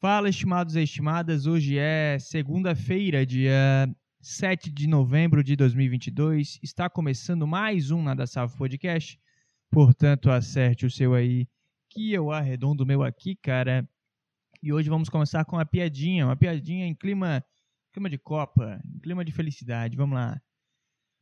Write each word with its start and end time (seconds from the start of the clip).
Fala, 0.00 0.28
estimados 0.28 0.76
e 0.76 0.82
estimadas. 0.84 1.44
Hoje 1.44 1.76
é 1.76 2.20
segunda-feira, 2.20 3.26
dia 3.26 3.92
7 4.20 4.70
de 4.70 4.86
novembro 4.86 5.42
de 5.42 5.56
2022. 5.56 6.60
Está 6.62 6.88
começando 6.88 7.48
mais 7.48 7.90
um 7.90 8.00
Nada 8.00 8.24
Salvo 8.24 8.56
Podcast. 8.56 9.20
Portanto, 9.68 10.30
acerte 10.30 10.86
o 10.86 10.90
seu 10.90 11.14
aí, 11.14 11.48
que 11.90 12.12
eu 12.12 12.30
arredondo 12.30 12.84
o 12.84 12.86
meu 12.86 13.02
aqui, 13.02 13.34
cara. 13.34 13.90
E 14.62 14.72
hoje 14.72 14.88
vamos 14.88 15.08
começar 15.08 15.44
com 15.44 15.56
uma 15.56 15.66
piadinha, 15.66 16.26
uma 16.26 16.36
piadinha 16.36 16.86
em 16.86 16.94
clima, 16.94 17.44
clima 17.92 18.08
de 18.08 18.18
Copa, 18.18 18.80
em 18.94 19.00
clima 19.00 19.24
de 19.24 19.32
felicidade. 19.32 19.96
Vamos 19.96 20.14
lá. 20.14 20.40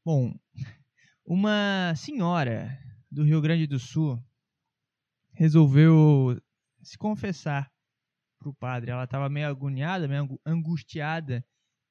Bom, 0.04 0.38
uma 1.24 1.95
senhora 1.96 2.79
do 3.11 3.24
Rio 3.24 3.40
Grande 3.40 3.66
do 3.66 3.79
Sul 3.79 4.22
resolveu 5.32 6.38
se 6.82 6.98
confessar 6.98 7.74
para 8.46 8.50
o 8.50 8.54
padre. 8.54 8.90
Ela 8.90 9.04
estava 9.04 9.28
meio 9.28 9.48
agoniada, 9.48 10.06
meio 10.06 10.40
angustiada 10.44 11.45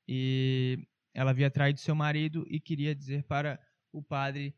e 0.08 0.88
ela 1.13 1.32
havia 1.32 1.50
traído 1.52 1.80
seu 1.80 1.96
marido 1.96 2.46
e 2.50 2.59
queria 2.59 2.96
dizer 2.96 3.23
para 3.23 3.59
o 3.91 4.02
padre 4.02 4.55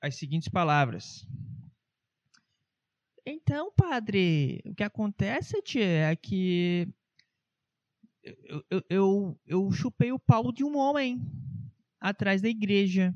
as 0.00 0.16
seguintes 0.16 0.48
palavras. 0.48 1.26
Então, 3.24 3.72
padre, 3.72 4.60
o 4.64 4.74
que 4.74 4.82
acontece 4.82 5.62
tia, 5.62 6.10
é 6.10 6.16
que 6.16 6.88
eu, 8.22 8.64
eu, 8.70 8.82
eu, 8.88 9.40
eu 9.46 9.72
chupei 9.72 10.12
o 10.12 10.18
pau 10.18 10.52
de 10.52 10.64
um 10.64 10.76
homem 10.76 11.20
atrás 12.00 12.42
da 12.42 12.48
igreja. 12.48 13.14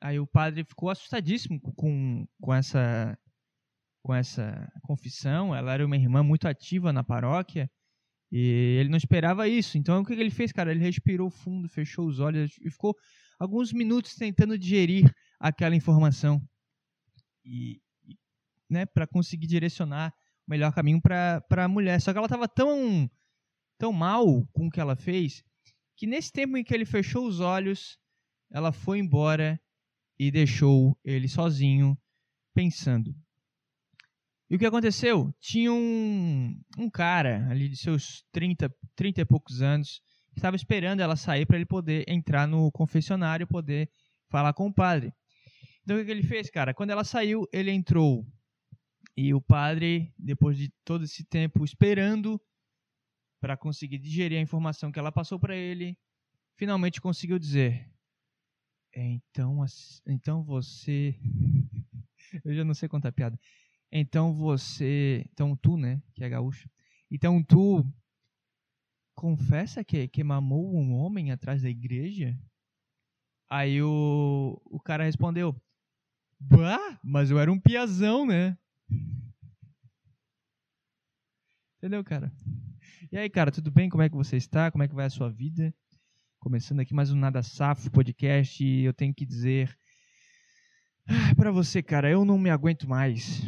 Aí 0.00 0.20
o 0.20 0.26
padre 0.26 0.62
ficou 0.62 0.90
assustadíssimo 0.90 1.60
com, 1.60 2.26
com 2.40 2.54
essa 2.54 3.18
com 4.08 4.14
essa 4.14 4.66
confissão. 4.80 5.54
Ela 5.54 5.74
era 5.74 5.84
uma 5.84 5.94
irmã 5.94 6.22
muito 6.22 6.48
ativa 6.48 6.94
na 6.94 7.04
paróquia 7.04 7.70
e 8.32 8.78
ele 8.80 8.88
não 8.88 8.96
esperava 8.96 9.46
isso. 9.46 9.76
Então 9.76 10.00
o 10.00 10.04
que 10.04 10.14
ele 10.14 10.30
fez, 10.30 10.50
cara? 10.50 10.70
Ele 10.70 10.80
respirou 10.80 11.28
fundo, 11.28 11.68
fechou 11.68 12.06
os 12.06 12.18
olhos 12.18 12.56
e 12.62 12.70
ficou 12.70 12.96
alguns 13.38 13.70
minutos 13.70 14.14
tentando 14.14 14.58
digerir 14.58 15.14
aquela 15.38 15.76
informação 15.76 16.40
e, 17.44 17.82
né, 18.70 18.86
para 18.86 19.06
conseguir 19.06 19.46
direcionar 19.46 20.10
o 20.46 20.50
melhor 20.50 20.72
caminho 20.72 21.02
para 21.02 21.44
a 21.50 21.68
mulher. 21.68 22.00
Só 22.00 22.10
que 22.10 22.16
ela 22.16 22.26
estava 22.26 22.48
tão 22.48 23.10
tão 23.76 23.92
mal 23.92 24.24
com 24.54 24.68
o 24.68 24.70
que 24.70 24.80
ela 24.80 24.96
fez 24.96 25.44
que 25.98 26.06
nesse 26.06 26.32
tempo 26.32 26.56
em 26.56 26.64
que 26.64 26.72
ele 26.72 26.86
fechou 26.86 27.26
os 27.26 27.40
olhos, 27.40 27.98
ela 28.50 28.72
foi 28.72 29.00
embora 29.00 29.60
e 30.18 30.30
deixou 30.30 30.98
ele 31.04 31.28
sozinho 31.28 31.94
pensando. 32.54 33.14
E 34.50 34.56
o 34.56 34.58
que 34.58 34.66
aconteceu? 34.66 35.32
Tinha 35.40 35.72
um, 35.72 36.58
um 36.78 36.88
cara 36.88 37.46
ali 37.50 37.68
de 37.68 37.76
seus 37.76 38.24
30, 38.32 38.74
30 38.96 39.20
e 39.20 39.24
poucos 39.24 39.60
anos 39.60 40.00
que 40.32 40.38
estava 40.38 40.56
esperando 40.56 41.00
ela 41.00 41.16
sair 41.16 41.44
para 41.44 41.56
ele 41.56 41.66
poder 41.66 42.04
entrar 42.08 42.46
no 42.46 42.70
confessionário 42.72 43.44
e 43.44 43.46
poder 43.46 43.90
falar 44.30 44.54
com 44.54 44.66
o 44.66 44.72
padre. 44.72 45.12
Então 45.82 46.00
o 46.00 46.04
que 46.04 46.10
ele 46.10 46.22
fez, 46.22 46.48
cara? 46.50 46.72
Quando 46.72 46.90
ela 46.90 47.04
saiu, 47.04 47.46
ele 47.52 47.70
entrou. 47.70 48.26
E 49.16 49.34
o 49.34 49.40
padre, 49.40 50.14
depois 50.18 50.56
de 50.56 50.72
todo 50.84 51.04
esse 51.04 51.24
tempo 51.24 51.64
esperando 51.64 52.40
para 53.40 53.56
conseguir 53.56 53.98
digerir 53.98 54.38
a 54.38 54.42
informação 54.42 54.92
que 54.92 54.98
ela 54.98 55.12
passou 55.12 55.38
para 55.38 55.56
ele, 55.56 55.98
finalmente 56.56 57.00
conseguiu 57.00 57.38
dizer: 57.38 57.90
então, 58.94 59.64
então 60.06 60.42
você. 60.44 61.14
Eu 62.44 62.54
já 62.54 62.64
não 62.64 62.74
sei 62.74 62.88
contar 62.88 63.12
piada. 63.12 63.38
Então 63.90 64.32
você. 64.32 65.24
Então 65.32 65.56
tu, 65.56 65.76
né? 65.76 66.02
Que 66.14 66.24
é 66.24 66.28
gaúcho. 66.28 66.68
Então 67.10 67.42
tu 67.42 67.84
confessa 69.14 69.82
que, 69.82 70.06
que 70.08 70.22
mamou 70.22 70.76
um 70.76 70.94
homem 70.94 71.32
atrás 71.32 71.62
da 71.62 71.70
igreja? 71.70 72.38
Aí 73.50 73.82
o, 73.82 74.60
o 74.66 74.80
cara 74.80 75.04
respondeu: 75.04 75.54
Bah, 76.38 77.00
mas 77.02 77.30
eu 77.30 77.38
era 77.38 77.50
um 77.50 77.58
piazão, 77.60 78.26
né? 78.26 78.56
Entendeu, 81.78 82.04
cara? 82.04 82.32
E 83.10 83.16
aí, 83.16 83.30
cara, 83.30 83.50
tudo 83.50 83.70
bem? 83.70 83.88
Como 83.88 84.02
é 84.02 84.08
que 84.08 84.16
você 84.16 84.36
está? 84.36 84.70
Como 84.70 84.82
é 84.82 84.88
que 84.88 84.94
vai 84.94 85.06
a 85.06 85.10
sua 85.10 85.30
vida? 85.30 85.74
Começando 86.40 86.80
aqui 86.80 86.92
mais 86.92 87.10
um 87.10 87.16
Nada 87.16 87.42
Safo 87.42 87.90
podcast 87.90 88.62
e 88.62 88.84
eu 88.84 88.92
tenho 88.92 89.14
que 89.14 89.24
dizer 89.24 89.76
ah, 91.10 91.34
para 91.34 91.50
você, 91.50 91.82
cara, 91.82 92.10
eu 92.10 92.22
não 92.22 92.38
me 92.38 92.50
aguento 92.50 92.86
mais. 92.86 93.40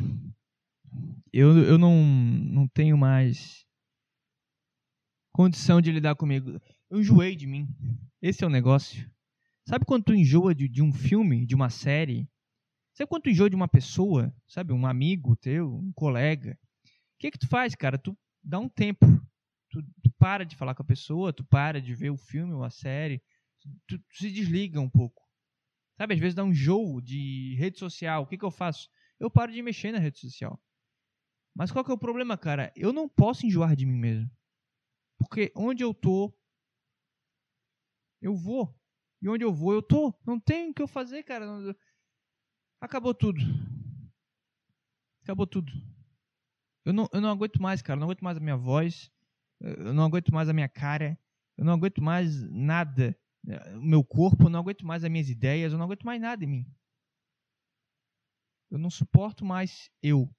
Eu, 1.32 1.56
eu 1.58 1.78
não, 1.78 2.02
não 2.04 2.68
tenho 2.68 2.96
mais 2.96 3.64
condição 5.32 5.80
de 5.80 5.92
lidar 5.92 6.16
comigo. 6.16 6.60
Eu 6.90 7.00
enjoei 7.00 7.36
de 7.36 7.46
mim. 7.46 7.68
Esse 8.20 8.44
é 8.44 8.46
o 8.46 8.50
negócio. 8.50 9.10
Sabe 9.66 9.84
quando 9.84 10.04
tu 10.04 10.14
enjoa 10.14 10.54
de, 10.54 10.68
de 10.68 10.82
um 10.82 10.92
filme, 10.92 11.46
de 11.46 11.54
uma 11.54 11.70
série? 11.70 12.28
Sabe 12.94 13.08
quando 13.08 13.22
tu 13.22 13.30
enjoa 13.30 13.48
de 13.48 13.56
uma 13.56 13.68
pessoa? 13.68 14.34
Sabe, 14.48 14.72
um 14.72 14.86
amigo 14.86 15.36
teu, 15.36 15.74
um 15.74 15.92
colega? 15.92 16.58
O 16.84 17.18
que 17.20 17.30
que 17.30 17.38
tu 17.38 17.46
faz, 17.46 17.74
cara? 17.74 17.96
Tu 17.96 18.16
dá 18.42 18.58
um 18.58 18.68
tempo 18.68 19.06
tu, 19.70 19.82
tu, 20.02 20.10
para 20.18 20.44
de 20.44 20.56
falar 20.56 20.74
com 20.74 20.82
a 20.82 20.86
pessoa, 20.86 21.32
tu 21.32 21.44
para 21.44 21.80
de 21.80 21.94
ver 21.94 22.10
o 22.10 22.16
filme 22.16 22.52
ou 22.52 22.64
a 22.64 22.70
série, 22.70 23.22
tu, 23.86 23.98
tu 23.98 24.04
se 24.10 24.30
desliga 24.30 24.80
um 24.80 24.90
pouco. 24.90 25.22
Sabe, 25.96 26.14
às 26.14 26.20
vezes 26.20 26.34
dá 26.34 26.44
um 26.44 26.52
jogo 26.52 27.00
de 27.00 27.54
rede 27.58 27.78
social. 27.78 28.22
O 28.22 28.26
que, 28.26 28.36
que 28.36 28.44
eu 28.44 28.50
faço? 28.50 28.88
Eu 29.18 29.30
paro 29.30 29.52
de 29.52 29.62
mexer 29.62 29.92
na 29.92 29.98
rede 29.98 30.18
social. 30.18 30.60
Mas 31.54 31.70
qual 31.70 31.84
que 31.84 31.90
é 31.90 31.94
o 31.94 31.98
problema, 31.98 32.38
cara? 32.38 32.72
Eu 32.76 32.92
não 32.92 33.08
posso 33.08 33.46
enjoar 33.46 33.76
de 33.76 33.86
mim 33.86 33.98
mesmo. 33.98 34.30
Porque 35.18 35.52
onde 35.54 35.82
eu 35.82 35.92
tô, 35.92 36.32
eu 38.20 38.34
vou. 38.34 38.74
E 39.22 39.28
onde 39.28 39.44
eu 39.44 39.52
vou, 39.52 39.74
eu 39.74 39.82
tô. 39.82 40.14
Não 40.24 40.40
tem 40.40 40.70
o 40.70 40.74
que 40.74 40.80
eu 40.80 40.88
fazer, 40.88 41.22
cara. 41.22 41.46
Acabou 42.80 43.14
tudo. 43.14 43.40
Acabou 45.22 45.46
tudo. 45.46 45.70
Eu 46.84 46.92
não, 46.92 47.08
eu 47.12 47.20
não 47.20 47.30
aguento 47.30 47.60
mais, 47.60 47.82
cara. 47.82 47.96
Eu 47.96 48.00
não 48.00 48.06
aguento 48.06 48.22
mais 48.22 48.38
a 48.38 48.40
minha 48.40 48.56
voz 48.56 49.12
eu 49.60 49.92
não 49.92 50.04
aguento 50.04 50.32
mais 50.32 50.48
a 50.48 50.52
minha 50.52 50.68
cara, 50.68 51.18
eu 51.56 51.64
não 51.64 51.74
aguento 51.74 52.02
mais 52.02 52.42
nada, 52.50 53.16
o 53.74 53.82
meu 53.82 54.02
corpo, 54.02 54.44
eu 54.44 54.50
não 54.50 54.60
aguento 54.60 54.86
mais 54.86 55.04
as 55.04 55.10
minhas 55.10 55.28
ideias, 55.28 55.72
eu 55.72 55.78
não 55.78 55.84
aguento 55.84 56.04
mais 56.04 56.20
nada 56.20 56.42
em 56.42 56.48
mim. 56.48 56.66
Eu 58.70 58.78
não 58.78 58.88
suporto 58.88 59.44
mais 59.44 59.90
eu. 60.02 60.34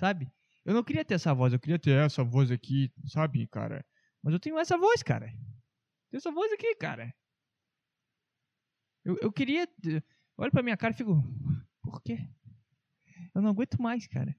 Sabe? 0.00 0.32
Eu 0.64 0.72
não 0.72 0.82
queria 0.82 1.04
ter 1.04 1.12
essa 1.12 1.34
voz, 1.34 1.52
eu 1.52 1.60
queria 1.60 1.78
ter 1.78 1.90
essa 1.90 2.24
voz 2.24 2.50
aqui, 2.50 2.90
sabe, 3.04 3.46
cara? 3.46 3.84
Mas 4.22 4.32
eu 4.32 4.40
tenho 4.40 4.58
essa 4.58 4.78
voz, 4.78 5.02
cara. 5.02 5.26
Tenho 5.26 6.18
essa 6.18 6.32
voz 6.32 6.50
aqui, 6.52 6.74
cara. 6.76 7.14
Eu, 9.04 9.18
eu 9.20 9.30
queria. 9.30 9.68
Olha 10.38 10.50
pra 10.50 10.62
minha 10.62 10.76
cara 10.76 10.94
e 10.94 10.96
fico. 10.96 11.22
Por 11.84 12.00
quê? 12.00 12.26
Eu 13.34 13.42
não 13.42 13.50
aguento 13.50 13.80
mais, 13.80 14.06
cara. 14.06 14.34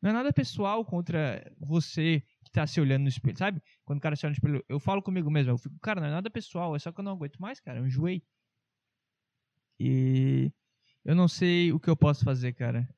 Não 0.00 0.10
é 0.10 0.12
nada 0.12 0.32
pessoal 0.32 0.84
contra 0.84 1.52
você 1.58 2.24
que 2.44 2.52
tá 2.52 2.64
se 2.64 2.80
olhando 2.80 3.02
no 3.02 3.08
espelho, 3.08 3.36
sabe? 3.36 3.60
Quando 3.84 3.98
o 3.98 4.02
cara 4.02 4.14
se 4.14 4.24
olha 4.24 4.30
no 4.30 4.34
espelho, 4.34 4.64
eu 4.68 4.78
falo 4.78 5.02
comigo 5.02 5.28
mesmo, 5.30 5.50
eu 5.50 5.58
fico, 5.58 5.78
cara, 5.80 6.00
não 6.00 6.08
é 6.08 6.12
nada 6.12 6.30
pessoal, 6.30 6.76
é 6.76 6.78
só 6.78 6.92
que 6.92 7.00
eu 7.00 7.04
não 7.04 7.12
aguento 7.12 7.38
mais, 7.38 7.58
cara, 7.58 7.80
eu 7.80 7.86
enjoei. 7.86 8.22
E 9.80 10.52
eu 11.04 11.14
não 11.14 11.26
sei 11.26 11.72
o 11.72 11.80
que 11.80 11.90
eu 11.90 11.96
posso 11.96 12.24
fazer, 12.24 12.52
cara. 12.52 12.88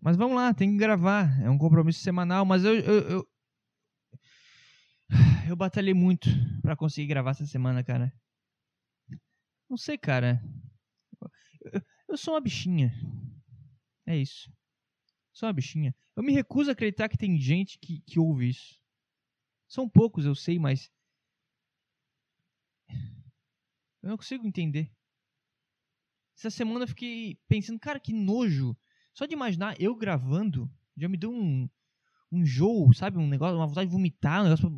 Mas 0.00 0.16
vamos 0.16 0.36
lá, 0.36 0.54
tem 0.54 0.70
que 0.70 0.76
gravar, 0.76 1.40
é 1.42 1.50
um 1.50 1.58
compromisso 1.58 2.00
semanal, 2.00 2.44
mas 2.44 2.64
eu 2.64 2.74
eu, 2.74 3.00
eu, 3.10 3.28
eu 5.48 5.56
batalhei 5.56 5.94
muito 5.94 6.28
para 6.62 6.76
conseguir 6.76 7.08
gravar 7.08 7.30
essa 7.30 7.46
semana, 7.46 7.82
cara. 7.82 8.12
Não 9.68 9.76
sei, 9.76 9.98
cara. 9.98 10.42
Eu, 11.72 11.82
eu 12.08 12.16
sou 12.16 12.34
uma 12.34 12.40
bichinha. 12.40 12.92
É 14.06 14.16
isso. 14.16 14.50
Só 15.32 15.46
uma 15.46 15.52
bichinha. 15.52 15.94
Eu 16.16 16.22
me 16.22 16.32
recuso 16.32 16.70
a 16.70 16.72
acreditar 16.72 17.08
que 17.08 17.18
tem 17.18 17.38
gente 17.38 17.78
que, 17.78 18.00
que 18.00 18.18
ouve 18.18 18.48
isso. 18.48 18.80
São 19.68 19.88
poucos, 19.88 20.24
eu 20.24 20.34
sei, 20.34 20.58
mas. 20.58 20.90
Eu 24.02 24.10
não 24.10 24.16
consigo 24.16 24.46
entender. 24.46 24.90
Essa 26.36 26.50
semana 26.50 26.84
eu 26.84 26.88
fiquei 26.88 27.38
pensando, 27.46 27.78
cara, 27.78 28.00
que 28.00 28.12
nojo. 28.12 28.76
Só 29.18 29.26
de 29.26 29.34
imaginar 29.34 29.74
eu 29.80 29.96
gravando, 29.96 30.70
já 30.96 31.08
me 31.08 31.16
deu 31.16 31.32
um, 31.32 31.68
um 32.30 32.46
jogo, 32.46 32.94
sabe? 32.94 33.18
Um 33.18 33.26
negócio, 33.26 33.56
uma 33.56 33.66
vontade 33.66 33.88
de 33.88 33.92
vomitar, 33.92 34.42
um 34.42 34.44
negócio 34.44 34.70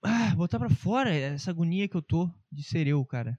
pra. 0.00 0.10
Ah, 0.10 0.34
botar 0.34 0.58
pra 0.58 0.70
fora 0.70 1.14
essa 1.14 1.50
agonia 1.50 1.86
que 1.86 1.94
eu 1.94 2.00
tô 2.00 2.30
de 2.50 2.62
ser 2.62 2.86
eu, 2.86 3.04
cara. 3.04 3.38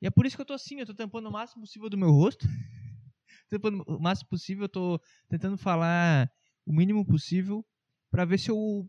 E 0.00 0.06
é 0.06 0.10
por 0.10 0.24
isso 0.24 0.36
que 0.36 0.42
eu 0.42 0.46
tô 0.46 0.52
assim, 0.52 0.78
eu 0.78 0.86
tô 0.86 0.94
tampando 0.94 1.28
o 1.28 1.32
máximo 1.32 1.62
possível 1.62 1.90
do 1.90 1.98
meu 1.98 2.12
rosto. 2.12 2.46
o 3.88 3.98
máximo 3.98 4.28
possível, 4.28 4.66
eu 4.66 4.68
tô 4.68 5.00
tentando 5.28 5.58
falar 5.58 6.30
o 6.64 6.72
mínimo 6.72 7.04
possível 7.04 7.66
para 8.08 8.24
ver 8.24 8.38
se 8.38 8.52
eu 8.52 8.88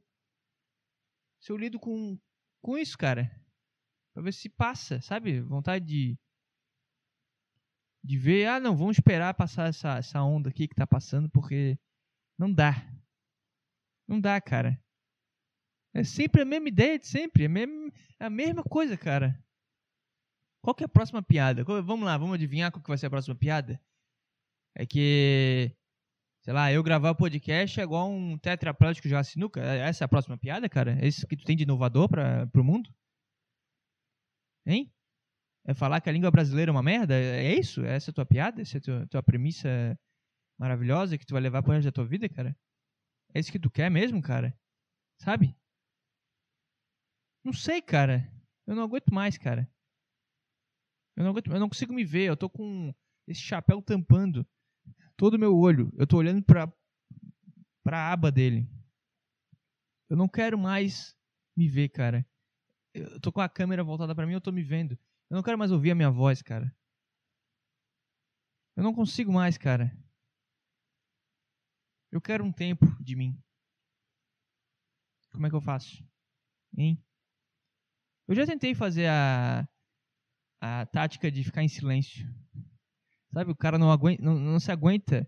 se 1.40 1.52
eu 1.52 1.58
lido 1.58 1.80
com 1.80 2.20
com 2.62 2.78
isso, 2.78 2.96
cara. 2.96 3.36
Pra 4.14 4.22
ver 4.22 4.32
se 4.32 4.48
passa, 4.48 5.02
sabe? 5.02 5.42
Vontade 5.42 5.84
de 5.84 6.20
de 8.04 8.18
ver, 8.18 8.48
ah, 8.48 8.60
não, 8.60 8.76
vamos 8.76 8.98
esperar 8.98 9.34
passar 9.34 9.70
essa 9.70 9.98
essa 9.98 10.22
onda 10.24 10.50
aqui 10.50 10.68
que 10.68 10.76
tá 10.76 10.88
passando 10.88 11.30
porque 11.30 11.78
não 12.38 12.52
dá. 12.52 12.74
Não 14.08 14.20
dá, 14.20 14.42
cara. 14.42 14.82
É 15.94 16.04
sempre 16.04 16.42
a 16.42 16.46
mesma 16.46 16.70
ideia 16.70 16.98
de 16.98 17.08
sempre. 17.08 17.44
É 17.44 17.46
a 17.48 17.50
mesma, 17.50 17.92
a 18.20 18.30
mesma 18.30 18.64
coisa, 18.64 18.98
cara. 18.98 19.38
Qual 20.62 20.76
que 20.76 20.84
é 20.84 20.86
a 20.86 20.90
próxima 20.90 21.22
piada? 21.24 21.64
Vamos 21.64 22.06
lá, 22.06 22.18
vamos 22.18 22.36
adivinhar 22.36 22.72
qual 22.72 22.84
que 22.84 22.90
vai 22.90 22.98
ser 22.98 23.08
a 23.08 23.10
próxima 23.10 23.36
piada? 23.36 23.82
É 24.76 24.86
que, 24.86 25.76
sei 26.42 26.54
lá, 26.54 26.72
eu 26.72 26.84
gravar 26.84 27.16
podcast 27.16 27.80
é 27.80 27.84
igual 27.84 28.10
um 28.10 28.38
tetraplégico 28.38 29.08
jogar 29.08 29.24
sinuca. 29.24 29.62
É, 29.62 29.80
essa 29.90 30.04
é 30.04 30.06
a 30.06 30.10
próxima 30.10 30.38
piada, 30.38 30.70
cara? 30.70 30.98
É 31.02 31.08
isso 31.08 31.28
que 31.28 31.36
tu 31.36 31.46
tem 31.46 31.58
de 31.58 31.64
inovador 31.64 32.08
para 32.10 32.48
pro 32.48 32.64
mundo? 32.64 32.94
Hein? 34.66 34.92
É 35.66 35.74
falar 35.74 36.02
que 36.02 36.10
a 36.10 36.12
língua 36.12 36.32
brasileira 36.32 36.72
é 36.72 36.74
uma 36.74 36.82
merda? 36.84 37.14
É 37.16 37.54
isso? 37.54 37.84
Essa 37.86 38.10
é 38.10 38.12
a 38.12 38.16
tua 38.16 38.26
piada? 38.26 38.62
Essa 38.62 38.78
é 38.78 38.80
a 38.80 38.82
tua, 38.82 39.08
tua 39.08 39.24
premissa 39.24 39.98
maravilhosa 40.60 41.18
que 41.18 41.26
tu 41.26 41.34
vai 41.34 41.42
levar 41.42 41.62
pro 41.62 41.72
resto 41.72 41.86
da 41.86 41.92
tua 41.92 42.06
vida, 42.06 42.28
cara? 42.28 42.58
É 43.34 43.40
isso 43.40 43.52
que 43.52 43.60
tu 43.60 43.70
quer 43.70 43.90
mesmo, 43.90 44.22
cara? 44.22 44.58
Sabe? 45.20 45.56
Não 47.44 47.54
sei, 47.54 47.82
cara. 47.82 48.32
Eu 48.66 48.76
não 48.76 48.84
aguento 48.84 49.14
mais, 49.14 49.38
cara. 49.38 49.70
Eu 51.16 51.24
não, 51.24 51.32
aguento, 51.32 51.52
eu 51.52 51.60
não 51.60 51.70
consigo 51.70 51.94
me 51.94 52.04
ver. 52.04 52.28
Eu 52.28 52.38
tô 52.38 52.50
com 52.50 52.94
esse 53.28 53.42
chapéu 53.42 53.82
tampando 53.82 54.46
todo 55.16 55.36
o 55.36 55.40
meu 55.40 55.56
olho. 55.56 55.92
Eu 55.98 56.08
tô 56.08 56.18
olhando 56.18 56.44
pra, 56.44 56.72
pra 57.84 58.12
aba 58.12 58.32
dele. 58.32 58.68
Eu 60.10 60.18
não 60.18 60.28
quero 60.28 60.58
mais 60.58 61.16
me 61.56 61.68
ver, 61.68 61.90
cara. 61.90 62.26
Eu 62.94 63.20
tô 63.20 63.32
com 63.32 63.40
a 63.40 63.48
câmera 63.48 63.84
voltada 63.84 64.14
para 64.14 64.26
mim, 64.26 64.34
eu 64.34 64.42
tô 64.42 64.52
me 64.52 64.64
vendo. 64.64 64.98
Eu 65.32 65.36
não 65.36 65.44
quero 65.44 65.58
mais 65.58 65.72
ouvir 65.72 65.92
a 65.92 65.96
minha 65.96 66.12
voz, 66.12 66.42
cara. 66.42 66.76
Eu 68.76 68.84
não 68.84 68.94
consigo 68.94 69.32
mais, 69.32 69.58
cara. 69.58 69.98
Eu 72.12 72.20
quero 72.20 72.44
um 72.44 72.52
tempo 72.52 72.86
de 73.02 73.16
mim. 73.16 73.42
Como 75.32 75.48
é 75.48 75.50
que 75.50 75.56
eu 75.56 75.62
faço? 75.62 76.06
Hein? 76.78 77.02
Eu 78.28 78.36
já 78.36 78.46
tentei 78.46 78.76
fazer 78.76 79.08
a, 79.08 79.66
a 80.60 80.86
tática 80.88 81.32
de 81.32 81.46
ficar 81.46 81.64
em 81.64 81.70
silêncio. 81.70 82.28
Sabe, 83.34 83.52
o 83.52 83.56
cara 83.56 83.78
não, 83.78 83.90
aguenta, 83.90 84.22
não, 84.22 84.38
não 84.38 84.60
se 84.60 84.70
aguenta 84.70 85.26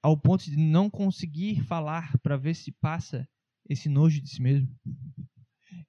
ao 0.00 0.16
ponto 0.16 0.44
de 0.44 0.56
não 0.56 0.88
conseguir 0.88 1.64
falar 1.64 2.16
para 2.18 2.36
ver 2.36 2.54
se 2.54 2.70
passa 2.70 3.28
esse 3.68 3.88
nojo 3.88 4.22
de 4.22 4.28
si 4.28 4.40
mesmo. 4.40 4.72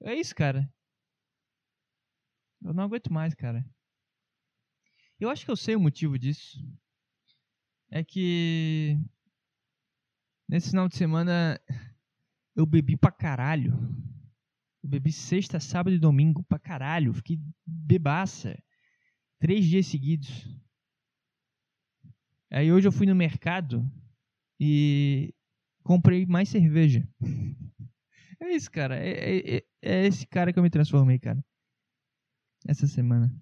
É 0.01 0.15
isso, 0.15 0.33
cara. 0.33 0.67
Eu 2.63 2.73
não 2.73 2.83
aguento 2.83 3.11
mais, 3.11 3.33
cara. 3.33 3.65
Eu 5.19 5.29
acho 5.29 5.45
que 5.45 5.51
eu 5.51 5.55
sei 5.55 5.75
o 5.75 5.79
motivo 5.79 6.17
disso. 6.17 6.57
É 7.89 8.03
que 8.03 8.97
nesse 10.47 10.69
final 10.69 10.87
de 10.87 10.95
semana 10.95 11.59
eu 12.55 12.65
bebi 12.65 12.95
pra 12.95 13.11
caralho. 13.11 13.73
Eu 14.83 14.89
bebi 14.89 15.11
sexta, 15.11 15.59
sábado 15.59 15.95
e 15.95 15.99
domingo 15.99 16.43
pra 16.43 16.57
caralho. 16.57 17.13
Fiquei 17.13 17.39
bebaça. 17.65 18.57
Três 19.39 19.65
dias 19.65 19.87
seguidos. 19.87 20.47
Aí 22.49 22.71
hoje 22.71 22.87
eu 22.87 22.91
fui 22.91 23.07
no 23.07 23.15
mercado 23.15 23.89
e 24.59 25.33
comprei 25.83 26.25
mais 26.25 26.49
cerveja. 26.49 27.07
É 28.43 28.55
isso, 28.55 28.71
cara. 28.71 28.97
É, 28.97 29.57
é, 29.57 29.63
é 29.83 30.07
esse 30.07 30.25
cara 30.25 30.51
que 30.51 30.57
eu 30.57 30.63
me 30.63 30.69
transformei, 30.71 31.19
cara. 31.19 31.45
Essa 32.67 32.87
semana. 32.87 33.33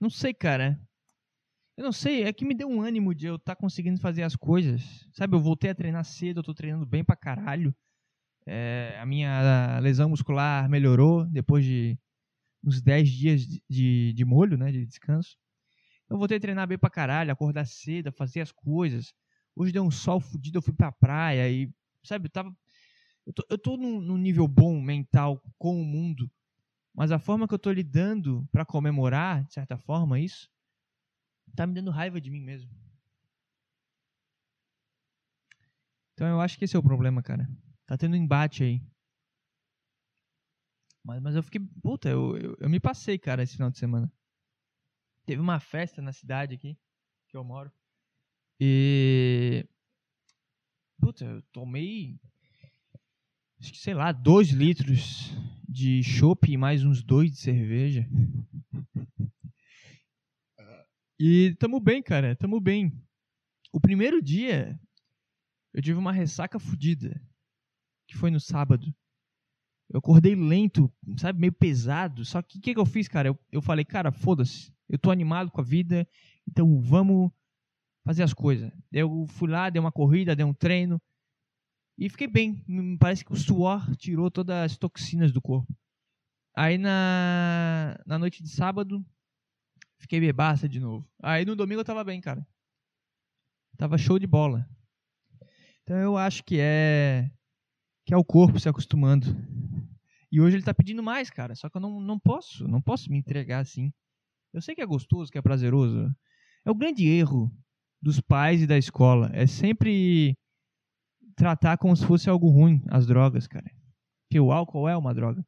Não 0.00 0.10
sei, 0.10 0.32
cara. 0.32 0.80
Eu 1.76 1.84
não 1.84 1.92
sei, 1.92 2.24
é 2.24 2.32
que 2.32 2.44
me 2.44 2.54
deu 2.54 2.68
um 2.68 2.82
ânimo 2.82 3.14
de 3.14 3.26
eu 3.26 3.36
estar 3.36 3.54
tá 3.54 3.60
conseguindo 3.60 4.00
fazer 4.00 4.24
as 4.24 4.34
coisas. 4.34 5.08
Sabe, 5.12 5.36
eu 5.36 5.40
voltei 5.40 5.70
a 5.70 5.74
treinar 5.74 6.04
cedo, 6.04 6.40
eu 6.40 6.42
tô 6.44 6.52
treinando 6.52 6.84
bem 6.84 7.04
pra 7.04 7.14
caralho. 7.14 7.74
É, 8.46 8.98
a 9.00 9.06
minha 9.06 9.78
lesão 9.78 10.08
muscular 10.08 10.68
melhorou 10.68 11.24
depois 11.26 11.64
de 11.64 11.96
uns 12.64 12.80
10 12.82 13.08
dias 13.08 13.46
de, 13.46 13.62
de, 13.68 14.12
de 14.12 14.24
molho, 14.24 14.56
né, 14.56 14.72
de 14.72 14.84
descanso. 14.86 15.36
Eu 16.10 16.18
voltei 16.18 16.38
a 16.38 16.40
treinar 16.40 16.66
bem 16.66 16.78
pra 16.78 16.90
caralho, 16.90 17.30
acordar 17.30 17.66
cedo, 17.66 18.10
fazer 18.10 18.40
as 18.40 18.50
coisas. 18.50 19.12
Hoje 19.54 19.72
deu 19.72 19.84
um 19.84 19.90
sol 19.90 20.20
fudido, 20.20 20.58
eu 20.58 20.62
fui 20.62 20.74
pra 20.74 20.90
praia 20.90 21.50
e, 21.50 21.70
sabe, 22.02 22.26
eu 22.26 22.30
tava. 22.30 22.56
Eu 23.26 23.32
tô, 23.32 23.46
eu 23.50 23.58
tô 23.58 23.76
num, 23.76 24.00
num 24.00 24.16
nível 24.16 24.48
bom 24.48 24.80
mental 24.80 25.42
com 25.58 25.80
o 25.80 25.84
mundo, 25.84 26.30
mas 26.98 27.12
a 27.12 27.18
forma 27.20 27.46
que 27.46 27.54
eu 27.54 27.58
tô 27.60 27.70
lidando 27.70 28.44
para 28.50 28.64
comemorar, 28.64 29.44
de 29.44 29.54
certa 29.54 29.78
forma, 29.78 30.18
isso, 30.18 30.50
tá 31.54 31.64
me 31.64 31.72
dando 31.72 31.92
raiva 31.92 32.20
de 32.20 32.28
mim 32.28 32.40
mesmo. 32.40 32.68
Então 36.12 36.26
eu 36.26 36.40
acho 36.40 36.58
que 36.58 36.64
esse 36.64 36.74
é 36.74 36.78
o 36.78 36.82
problema, 36.82 37.22
cara. 37.22 37.48
Tá 37.86 37.96
tendo 37.96 38.16
embate 38.16 38.64
aí. 38.64 38.82
Mas, 41.04 41.22
mas 41.22 41.36
eu 41.36 41.42
fiquei. 41.44 41.60
Puta, 41.80 42.08
eu, 42.08 42.36
eu, 42.36 42.56
eu, 42.58 42.68
me 42.68 42.80
passei, 42.80 43.16
cara, 43.16 43.44
esse 43.44 43.52
final 43.52 43.70
de 43.70 43.78
semana. 43.78 44.12
Teve 45.24 45.40
uma 45.40 45.60
festa 45.60 46.02
na 46.02 46.12
cidade 46.12 46.56
aqui, 46.56 46.76
que 47.28 47.36
eu 47.36 47.44
moro. 47.44 47.70
E. 48.58 49.64
Puta, 51.00 51.24
eu 51.24 51.42
tomei. 51.52 52.18
Acho 53.60 53.72
que, 53.72 53.78
sei 53.78 53.92
lá, 53.92 54.12
dois 54.12 54.50
litros 54.50 55.32
de 55.68 56.02
chopp 56.02 56.50
e 56.50 56.56
mais 56.56 56.84
uns 56.84 57.02
dois 57.02 57.32
de 57.32 57.38
cerveja. 57.38 58.08
E 61.18 61.56
tamo 61.58 61.80
bem, 61.80 62.00
cara, 62.00 62.36
tamo 62.36 62.60
bem. 62.60 62.92
O 63.72 63.80
primeiro 63.80 64.22
dia 64.22 64.80
eu 65.74 65.82
tive 65.82 65.98
uma 65.98 66.12
ressaca 66.12 66.60
fodida, 66.60 67.20
que 68.06 68.16
foi 68.16 68.30
no 68.30 68.38
sábado. 68.38 68.94
Eu 69.90 69.98
acordei 69.98 70.36
lento, 70.36 70.92
sabe, 71.16 71.40
meio 71.40 71.52
pesado. 71.52 72.24
Só 72.24 72.40
que 72.40 72.58
o 72.58 72.60
que, 72.60 72.74
que 72.74 72.80
eu 72.80 72.86
fiz, 72.86 73.08
cara? 73.08 73.28
Eu, 73.28 73.38
eu 73.50 73.60
falei, 73.60 73.84
cara, 73.84 74.12
foda-se, 74.12 74.72
eu 74.88 74.98
tô 74.98 75.10
animado 75.10 75.50
com 75.50 75.60
a 75.60 75.64
vida, 75.64 76.08
então 76.46 76.80
vamos 76.80 77.32
fazer 78.04 78.22
as 78.22 78.32
coisas. 78.32 78.70
Eu 78.92 79.26
fui 79.30 79.48
lá, 79.48 79.68
dei 79.68 79.80
uma 79.80 79.90
corrida, 79.90 80.36
dei 80.36 80.44
um 80.44 80.54
treino 80.54 81.02
e 81.98 82.08
fiquei 82.08 82.26
bem. 82.26 82.64
Me 82.66 82.96
parece 82.96 83.24
que 83.24 83.32
o 83.32 83.36
suor 83.36 83.94
tirou 83.96 84.30
todas 84.30 84.56
as 84.56 84.78
toxinas 84.78 85.32
do 85.32 85.42
corpo. 85.42 85.74
Aí 86.56 86.78
na, 86.78 88.00
na 88.06 88.18
noite 88.18 88.42
de 88.42 88.48
sábado, 88.48 89.04
Fiquei 89.98 90.20
bebaça 90.20 90.68
de 90.68 90.78
novo. 90.78 91.06
Aí 91.22 91.44
no 91.44 91.56
domingo 91.56 91.80
eu 91.80 91.84
tava 91.84 92.04
bem, 92.04 92.20
cara. 92.20 92.46
Tava 93.76 93.98
show 93.98 94.18
de 94.18 94.26
bola. 94.26 94.68
Então 95.82 95.96
eu 95.96 96.16
acho 96.16 96.44
que 96.44 96.58
é 96.60 97.30
que 98.06 98.14
é 98.14 98.16
o 98.16 98.24
corpo 98.24 98.58
se 98.58 98.68
acostumando. 98.68 99.26
E 100.30 100.40
hoje 100.40 100.56
ele 100.56 100.64
tá 100.64 100.72
pedindo 100.72 101.02
mais, 101.02 101.30
cara. 101.30 101.54
Só 101.54 101.68
que 101.68 101.76
eu 101.76 101.80
não, 101.80 102.00
não 102.00 102.18
posso, 102.18 102.66
não 102.66 102.80
posso 102.80 103.10
me 103.10 103.18
entregar 103.18 103.58
assim. 103.58 103.92
Eu 104.52 104.62
sei 104.62 104.74
que 104.74 104.80
é 104.80 104.86
gostoso, 104.86 105.30
que 105.30 105.38
é 105.38 105.42
prazeroso. 105.42 106.14
É 106.64 106.70
o 106.70 106.74
grande 106.74 107.06
erro 107.06 107.52
dos 108.00 108.20
pais 108.20 108.62
e 108.62 108.66
da 108.66 108.78
escola. 108.78 109.30
É 109.32 109.46
sempre 109.46 110.36
tratar 111.38 111.78
como 111.78 111.96
se 111.96 112.04
fosse 112.04 112.28
algo 112.28 112.48
ruim 112.50 112.82
as 112.88 113.06
drogas, 113.06 113.46
cara. 113.46 113.70
Porque 114.26 114.40
o 114.40 114.52
álcool 114.52 114.88
é 114.88 114.96
uma 114.96 115.14
droga. 115.14 115.46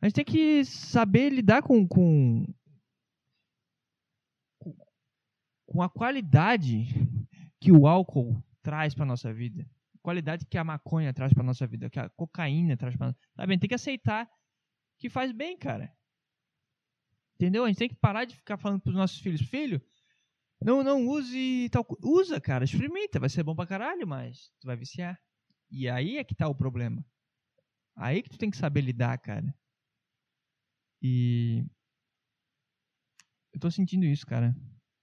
A 0.00 0.06
gente 0.06 0.16
tem 0.16 0.24
que 0.24 0.64
saber 0.64 1.30
lidar 1.30 1.62
com, 1.62 1.86
com 1.86 2.44
com 5.66 5.82
a 5.82 5.90
qualidade 5.90 6.86
que 7.60 7.72
o 7.72 7.86
álcool 7.86 8.42
traz 8.62 8.94
para 8.94 9.04
nossa 9.04 9.32
vida, 9.32 9.68
qualidade 10.00 10.46
que 10.46 10.56
a 10.56 10.64
maconha 10.64 11.12
traz 11.12 11.34
para 11.34 11.42
nossa 11.42 11.66
vida, 11.66 11.90
que 11.90 11.98
a 11.98 12.08
cocaína 12.10 12.76
traz 12.76 12.96
para 12.96 13.14
sabe? 13.36 13.58
Tem 13.58 13.68
que 13.68 13.74
aceitar 13.74 14.30
que 14.98 15.10
faz 15.10 15.32
bem, 15.32 15.58
cara. 15.58 15.92
Entendeu? 17.34 17.64
A 17.64 17.68
gente 17.68 17.78
tem 17.78 17.88
que 17.88 17.96
parar 17.96 18.24
de 18.24 18.36
ficar 18.36 18.56
falando 18.56 18.80
para 18.80 18.90
os 18.90 18.96
nossos 18.96 19.18
filhos, 19.18 19.42
filho, 19.42 19.82
não, 20.60 20.82
não 20.82 21.06
use 21.06 21.68
tal 21.70 21.86
Usa, 22.02 22.40
cara, 22.40 22.64
experimenta, 22.64 23.20
vai 23.20 23.28
ser 23.28 23.42
bom 23.42 23.54
pra 23.54 23.66
caralho, 23.66 24.06
mas 24.06 24.50
tu 24.60 24.66
vai 24.66 24.76
viciar. 24.76 25.20
E 25.70 25.88
aí 25.88 26.18
é 26.18 26.24
que 26.24 26.34
tá 26.34 26.48
o 26.48 26.54
problema. 26.54 27.04
Aí 27.96 28.22
que 28.22 28.30
tu 28.30 28.38
tem 28.38 28.50
que 28.50 28.56
saber 28.56 28.82
lidar, 28.82 29.18
cara. 29.18 29.54
E. 31.02 31.64
Eu 33.52 33.60
tô 33.60 33.70
sentindo 33.70 34.04
isso, 34.04 34.26
cara 34.26 34.54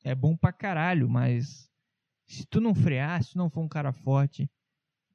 é 0.03 0.13
bom 0.13 0.36
pra 0.36 0.51
caralho, 0.51 1.10
mas 1.10 1.69
se 2.27 2.45
tu 2.45 2.60
não 2.60 2.75
frear, 2.75 3.24
se 3.24 3.31
tu 3.31 3.38
não 3.38 3.50
for 3.50 3.62
um 3.62 3.69
cara 3.69 3.93
forte 3.93 4.50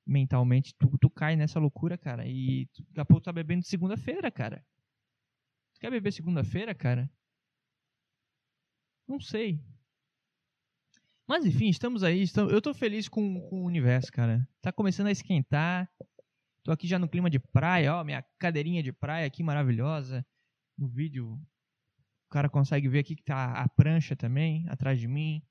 mentalmente, 0.06 0.74
tu, 0.78 0.96
tu 0.98 1.10
cai 1.10 1.36
nessa 1.36 1.60
loucura, 1.60 1.98
cara. 1.98 2.26
E 2.26 2.66
tu, 2.72 2.82
daqui 2.84 3.00
a 3.00 3.04
pouco 3.04 3.20
tu 3.20 3.24
tá 3.26 3.32
bebendo 3.32 3.64
segunda-feira, 3.64 4.30
cara. 4.30 4.64
Tu 5.74 5.80
quer 5.80 5.90
beber 5.90 6.12
segunda-feira, 6.12 6.74
cara? 6.74 7.10
Não 9.06 9.20
sei. 9.20 9.60
Mas 11.28 11.44
enfim, 11.44 11.68
estamos 11.68 12.02
aí. 12.02 12.22
Estamos, 12.22 12.50
eu 12.50 12.62
tô 12.62 12.72
feliz 12.72 13.06
com, 13.06 13.38
com 13.42 13.60
o 13.60 13.66
universo, 13.66 14.10
cara. 14.10 14.48
Tá 14.62 14.72
começando 14.72 15.08
a 15.08 15.12
esquentar. 15.12 15.86
Tô 16.64 16.72
aqui 16.72 16.88
já 16.88 16.98
no 16.98 17.06
clima 17.06 17.28
de 17.28 17.38
praia, 17.38 17.96
ó. 17.96 18.02
Minha 18.02 18.24
cadeirinha 18.38 18.82
de 18.82 18.94
praia 18.94 19.26
aqui 19.26 19.42
maravilhosa. 19.42 20.24
No 20.76 20.88
vídeo 20.88 21.38
o 22.28 22.30
cara 22.30 22.48
consegue 22.48 22.88
ver 22.88 23.00
aqui 23.00 23.14
que 23.14 23.22
tá 23.22 23.52
a 23.52 23.68
prancha 23.68 24.16
também, 24.16 24.66
atrás 24.68 24.98
de 24.98 25.06
mim. 25.06 25.42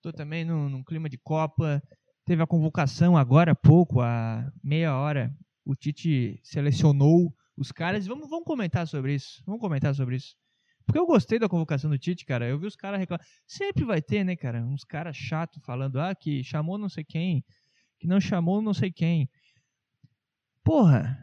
Tô 0.00 0.10
também 0.10 0.42
num, 0.42 0.70
num 0.70 0.82
clima 0.82 1.08
de 1.08 1.18
Copa. 1.18 1.82
Teve 2.24 2.42
a 2.42 2.46
convocação 2.46 3.14
agora 3.14 3.52
há 3.52 3.54
pouco, 3.54 4.00
há 4.00 4.50
meia 4.64 4.96
hora. 4.96 5.34
O 5.66 5.74
Tite 5.74 6.40
selecionou 6.42 7.34
os 7.56 7.70
caras. 7.70 8.06
Vamos, 8.06 8.28
vamos 8.28 8.46
comentar 8.46 8.86
sobre 8.88 9.14
isso. 9.14 9.42
Vamos 9.44 9.60
comentar 9.60 9.94
sobre 9.94 10.16
isso. 10.16 10.34
Porque 10.84 10.98
eu 10.98 11.06
gostei 11.06 11.38
da 11.38 11.48
convocação 11.48 11.90
do 11.90 11.98
Tite, 11.98 12.24
cara. 12.24 12.48
Eu 12.48 12.58
vi 12.58 12.66
os 12.66 12.76
caras 12.76 12.98
reclamar. 12.98 13.24
Sempre 13.46 13.84
vai 13.84 14.02
ter, 14.02 14.24
né, 14.24 14.36
cara? 14.36 14.64
Uns 14.64 14.84
caras 14.84 15.16
chatos 15.16 15.62
falando, 15.64 16.00
ah, 16.00 16.14
que 16.14 16.42
chamou 16.42 16.78
não 16.78 16.88
sei 16.88 17.04
quem, 17.04 17.44
que 17.98 18.06
não 18.06 18.20
chamou 18.20 18.60
não 18.60 18.74
sei 18.74 18.90
quem. 18.90 19.28
Porra, 20.64 21.22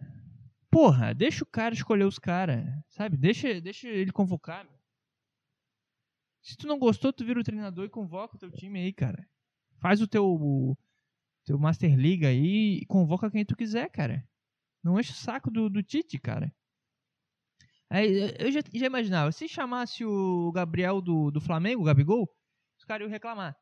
porra, 0.70 1.14
deixa 1.14 1.44
o 1.44 1.48
cara 1.48 1.74
escolher 1.74 2.06
os 2.06 2.20
caras, 2.20 2.66
sabe? 2.88 3.18
Deixa, 3.18 3.60
deixa 3.62 3.88
ele 3.88 4.12
convocar. 4.12 4.68
Se 6.42 6.58
tu 6.58 6.68
não 6.68 6.80
gostou, 6.80 7.12
tu 7.12 7.26
vira 7.26 7.40
o 7.40 7.44
treinador 7.44 7.86
e 7.86 7.90
convoca 7.90 8.36
o 8.36 8.40
teu 8.40 8.52
time 8.52 8.80
aí, 8.80 8.94
cara. 8.94 9.28
Faz 9.80 10.02
o 10.02 10.08
teu, 10.08 10.26
o, 10.26 10.78
teu 11.46 11.58
Master 11.58 11.96
League 11.96 12.26
aí 12.26 12.80
e 12.82 12.86
convoca 12.86 13.32
quem 13.32 13.46
tu 13.46 13.56
quiser, 13.56 13.90
cara. 13.90 14.24
Não 14.84 15.00
enche 15.00 15.12
o 15.12 15.16
saco 15.16 15.50
do, 15.50 15.70
do 15.70 15.82
Tite, 15.82 16.18
cara. 16.18 16.54
Aí, 17.90 18.36
eu 18.38 18.52
já, 18.52 18.62
já, 18.74 18.86
imaginava, 18.86 19.32
se 19.32 19.48
chamasse 19.48 20.06
o 20.06 20.52
Gabriel 20.52 21.02
do, 21.02 21.32
do 21.32 21.42
Flamengo, 21.42 21.82
o 21.82 21.86
Gabigol, 21.86 22.30
os 22.78 22.86
caras 22.86 23.06
iam 23.06 23.12
reclamar. 23.12 23.58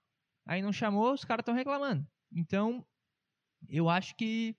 Aí 0.45 0.61
não 0.61 0.73
chamou, 0.73 1.13
os 1.13 1.23
caras 1.23 1.43
estão 1.43 1.55
reclamando. 1.55 2.05
Então, 2.31 2.85
eu 3.69 3.89
acho 3.89 4.15
que. 4.15 4.55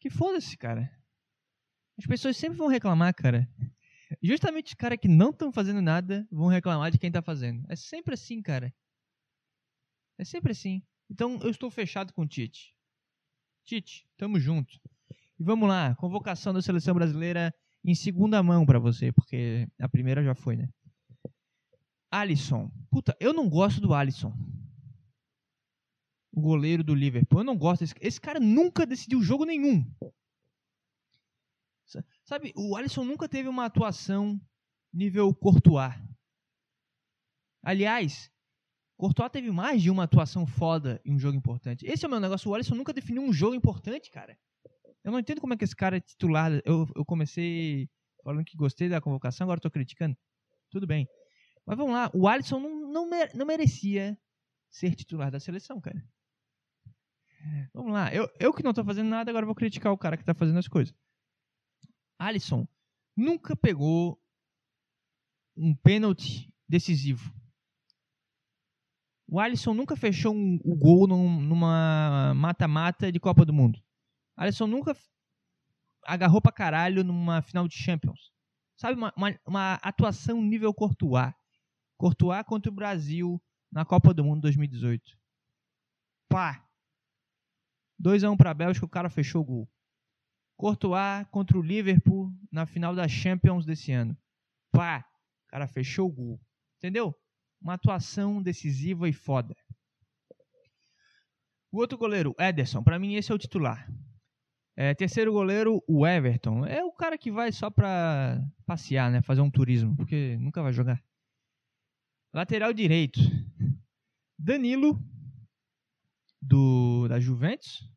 Que 0.00 0.10
foda-se, 0.10 0.56
cara. 0.56 0.90
As 1.98 2.06
pessoas 2.06 2.36
sempre 2.36 2.58
vão 2.58 2.68
reclamar, 2.68 3.14
cara. 3.14 3.48
Justamente 4.22 4.68
os 4.68 4.74
caras 4.74 4.98
que 4.98 5.08
não 5.08 5.30
estão 5.30 5.50
fazendo 5.50 5.80
nada 5.80 6.26
vão 6.30 6.48
reclamar 6.48 6.90
de 6.90 6.98
quem 6.98 7.08
está 7.08 7.22
fazendo. 7.22 7.64
É 7.68 7.76
sempre 7.76 8.14
assim, 8.14 8.42
cara. 8.42 8.74
É 10.18 10.24
sempre 10.24 10.52
assim. 10.52 10.82
Então 11.10 11.38
eu 11.42 11.50
estou 11.50 11.70
fechado 11.70 12.12
com 12.12 12.22
o 12.22 12.26
Tite. 12.26 12.74
Tite, 13.64 14.06
tamo 14.16 14.38
junto. 14.38 14.78
E 15.38 15.42
vamos 15.42 15.68
lá, 15.68 15.94
convocação 15.96 16.52
da 16.52 16.62
seleção 16.62 16.94
brasileira 16.94 17.54
em 17.86 17.94
segunda 17.94 18.42
mão 18.42 18.66
para 18.66 18.80
você, 18.80 19.12
porque 19.12 19.68
a 19.80 19.88
primeira 19.88 20.22
já 20.22 20.34
foi, 20.34 20.56
né? 20.56 20.68
Alisson. 22.10 22.68
Puta, 22.90 23.16
eu 23.20 23.32
não 23.32 23.48
gosto 23.48 23.80
do 23.80 23.94
Alisson. 23.94 24.32
O 26.32 26.40
goleiro 26.40 26.82
do 26.82 26.94
Liverpool. 26.94 27.40
Eu 27.40 27.44
não 27.44 27.56
gosto 27.56 27.80
desse 27.82 27.94
Esse 28.00 28.20
cara 28.20 28.40
nunca 28.40 28.84
decidiu 28.84 29.22
jogo 29.22 29.44
nenhum. 29.44 29.88
Sabe, 32.24 32.52
o 32.56 32.76
Alisson 32.76 33.04
nunca 33.04 33.28
teve 33.28 33.48
uma 33.48 33.64
atuação 33.64 34.40
nível 34.92 35.32
Courtois. 35.32 35.94
Aliás, 37.62 38.28
Courtois 38.96 39.30
teve 39.30 39.52
mais 39.52 39.80
de 39.80 39.90
uma 39.90 40.02
atuação 40.02 40.44
foda 40.44 41.00
em 41.04 41.14
um 41.14 41.18
jogo 41.18 41.38
importante. 41.38 41.86
Esse 41.86 42.04
é 42.04 42.08
o 42.08 42.10
meu 42.10 42.18
negócio. 42.18 42.50
O 42.50 42.54
Alisson 42.54 42.74
nunca 42.74 42.92
definiu 42.92 43.22
um 43.22 43.32
jogo 43.32 43.54
importante, 43.54 44.10
cara. 44.10 44.36
Eu 45.06 45.12
não 45.12 45.20
entendo 45.20 45.40
como 45.40 45.54
é 45.54 45.56
que 45.56 45.62
esse 45.62 45.76
cara 45.76 45.98
é 45.98 46.00
titular. 46.00 46.50
Eu, 46.64 46.84
eu 46.96 47.04
comecei 47.04 47.88
falando 48.24 48.44
que 48.44 48.56
gostei 48.56 48.88
da 48.88 49.00
convocação, 49.00 49.44
agora 49.44 49.58
estou 49.60 49.70
criticando. 49.70 50.16
Tudo 50.68 50.84
bem. 50.84 51.06
Mas 51.64 51.78
vamos 51.78 51.92
lá. 51.92 52.10
O 52.12 52.26
Alisson 52.26 52.58
não, 52.58 52.92
não, 52.92 53.08
não 53.32 53.46
merecia 53.46 54.18
ser 54.68 54.96
titular 54.96 55.30
da 55.30 55.38
seleção, 55.38 55.80
cara. 55.80 56.04
Vamos 57.72 57.92
lá. 57.92 58.12
Eu, 58.12 58.28
eu 58.40 58.52
que 58.52 58.64
não 58.64 58.72
estou 58.72 58.84
fazendo 58.84 59.08
nada, 59.08 59.30
agora 59.30 59.46
vou 59.46 59.54
criticar 59.54 59.92
o 59.92 59.98
cara 59.98 60.16
que 60.16 60.24
está 60.24 60.34
fazendo 60.34 60.58
as 60.58 60.66
coisas. 60.66 60.92
Alisson 62.18 62.66
nunca 63.16 63.54
pegou 63.54 64.20
um 65.56 65.72
pênalti 65.72 66.52
decisivo. 66.68 67.32
O 69.28 69.38
Alisson 69.38 69.72
nunca 69.72 69.94
fechou 69.94 70.34
um, 70.34 70.58
o 70.64 70.74
gol 70.74 71.06
num, 71.06 71.40
numa 71.40 72.34
mata-mata 72.34 73.12
de 73.12 73.20
Copa 73.20 73.44
do 73.44 73.52
Mundo. 73.52 73.85
Alisson 74.36 74.66
nunca 74.66 74.96
agarrou 76.04 76.40
pra 76.40 76.52
caralho 76.52 77.02
numa 77.02 77.42
final 77.42 77.66
de 77.66 77.74
Champions. 77.74 78.30
Sabe, 78.76 78.96
uma, 78.96 79.12
uma, 79.16 79.40
uma 79.46 79.74
atuação 79.74 80.42
nível 80.42 80.72
Courtois. 80.74 81.32
Courtois 81.96 82.44
contra 82.44 82.70
o 82.70 82.74
Brasil 82.74 83.42
na 83.72 83.84
Copa 83.84 84.12
do 84.12 84.24
Mundo 84.24 84.42
2018. 84.42 85.18
Pá! 86.28 86.62
2x1 88.02 88.32
um 88.32 88.36
pra 88.36 88.52
Bélgica, 88.52 88.84
o 88.84 88.90
cara 88.90 89.08
fechou 89.08 89.40
o 89.40 89.44
gol. 89.44 89.70
Courtois 90.56 91.26
contra 91.30 91.58
o 91.58 91.62
Liverpool 91.62 92.30
na 92.52 92.66
final 92.66 92.94
da 92.94 93.08
Champions 93.08 93.64
desse 93.64 93.92
ano. 93.92 94.16
Pá, 94.70 95.06
o 95.46 95.50
cara 95.50 95.66
fechou 95.66 96.08
o 96.08 96.12
gol. 96.12 96.40
Entendeu? 96.76 97.14
Uma 97.60 97.74
atuação 97.74 98.42
decisiva 98.42 99.08
e 99.08 99.12
foda. 99.14 99.56
O 101.72 101.78
outro 101.78 101.96
goleiro, 101.96 102.34
Ederson, 102.38 102.82
para 102.82 102.98
mim 102.98 103.14
esse 103.14 103.32
é 103.32 103.34
o 103.34 103.38
titular. 103.38 103.90
É, 104.78 104.94
terceiro 104.94 105.32
goleiro, 105.32 105.82
o 105.88 106.06
Everton. 106.06 106.66
É 106.66 106.84
o 106.84 106.92
cara 106.92 107.16
que 107.16 107.30
vai 107.30 107.50
só 107.50 107.70
pra 107.70 108.38
passear, 108.66 109.10
né? 109.10 109.22
Fazer 109.22 109.40
um 109.40 109.50
turismo, 109.50 109.96
porque 109.96 110.36
nunca 110.36 110.62
vai 110.62 110.72
jogar. 110.72 111.02
Lateral 112.34 112.74
direito, 112.74 113.18
Danilo, 114.38 115.00
do 116.42 117.08
da 117.08 117.18
Juventus. 117.18 117.88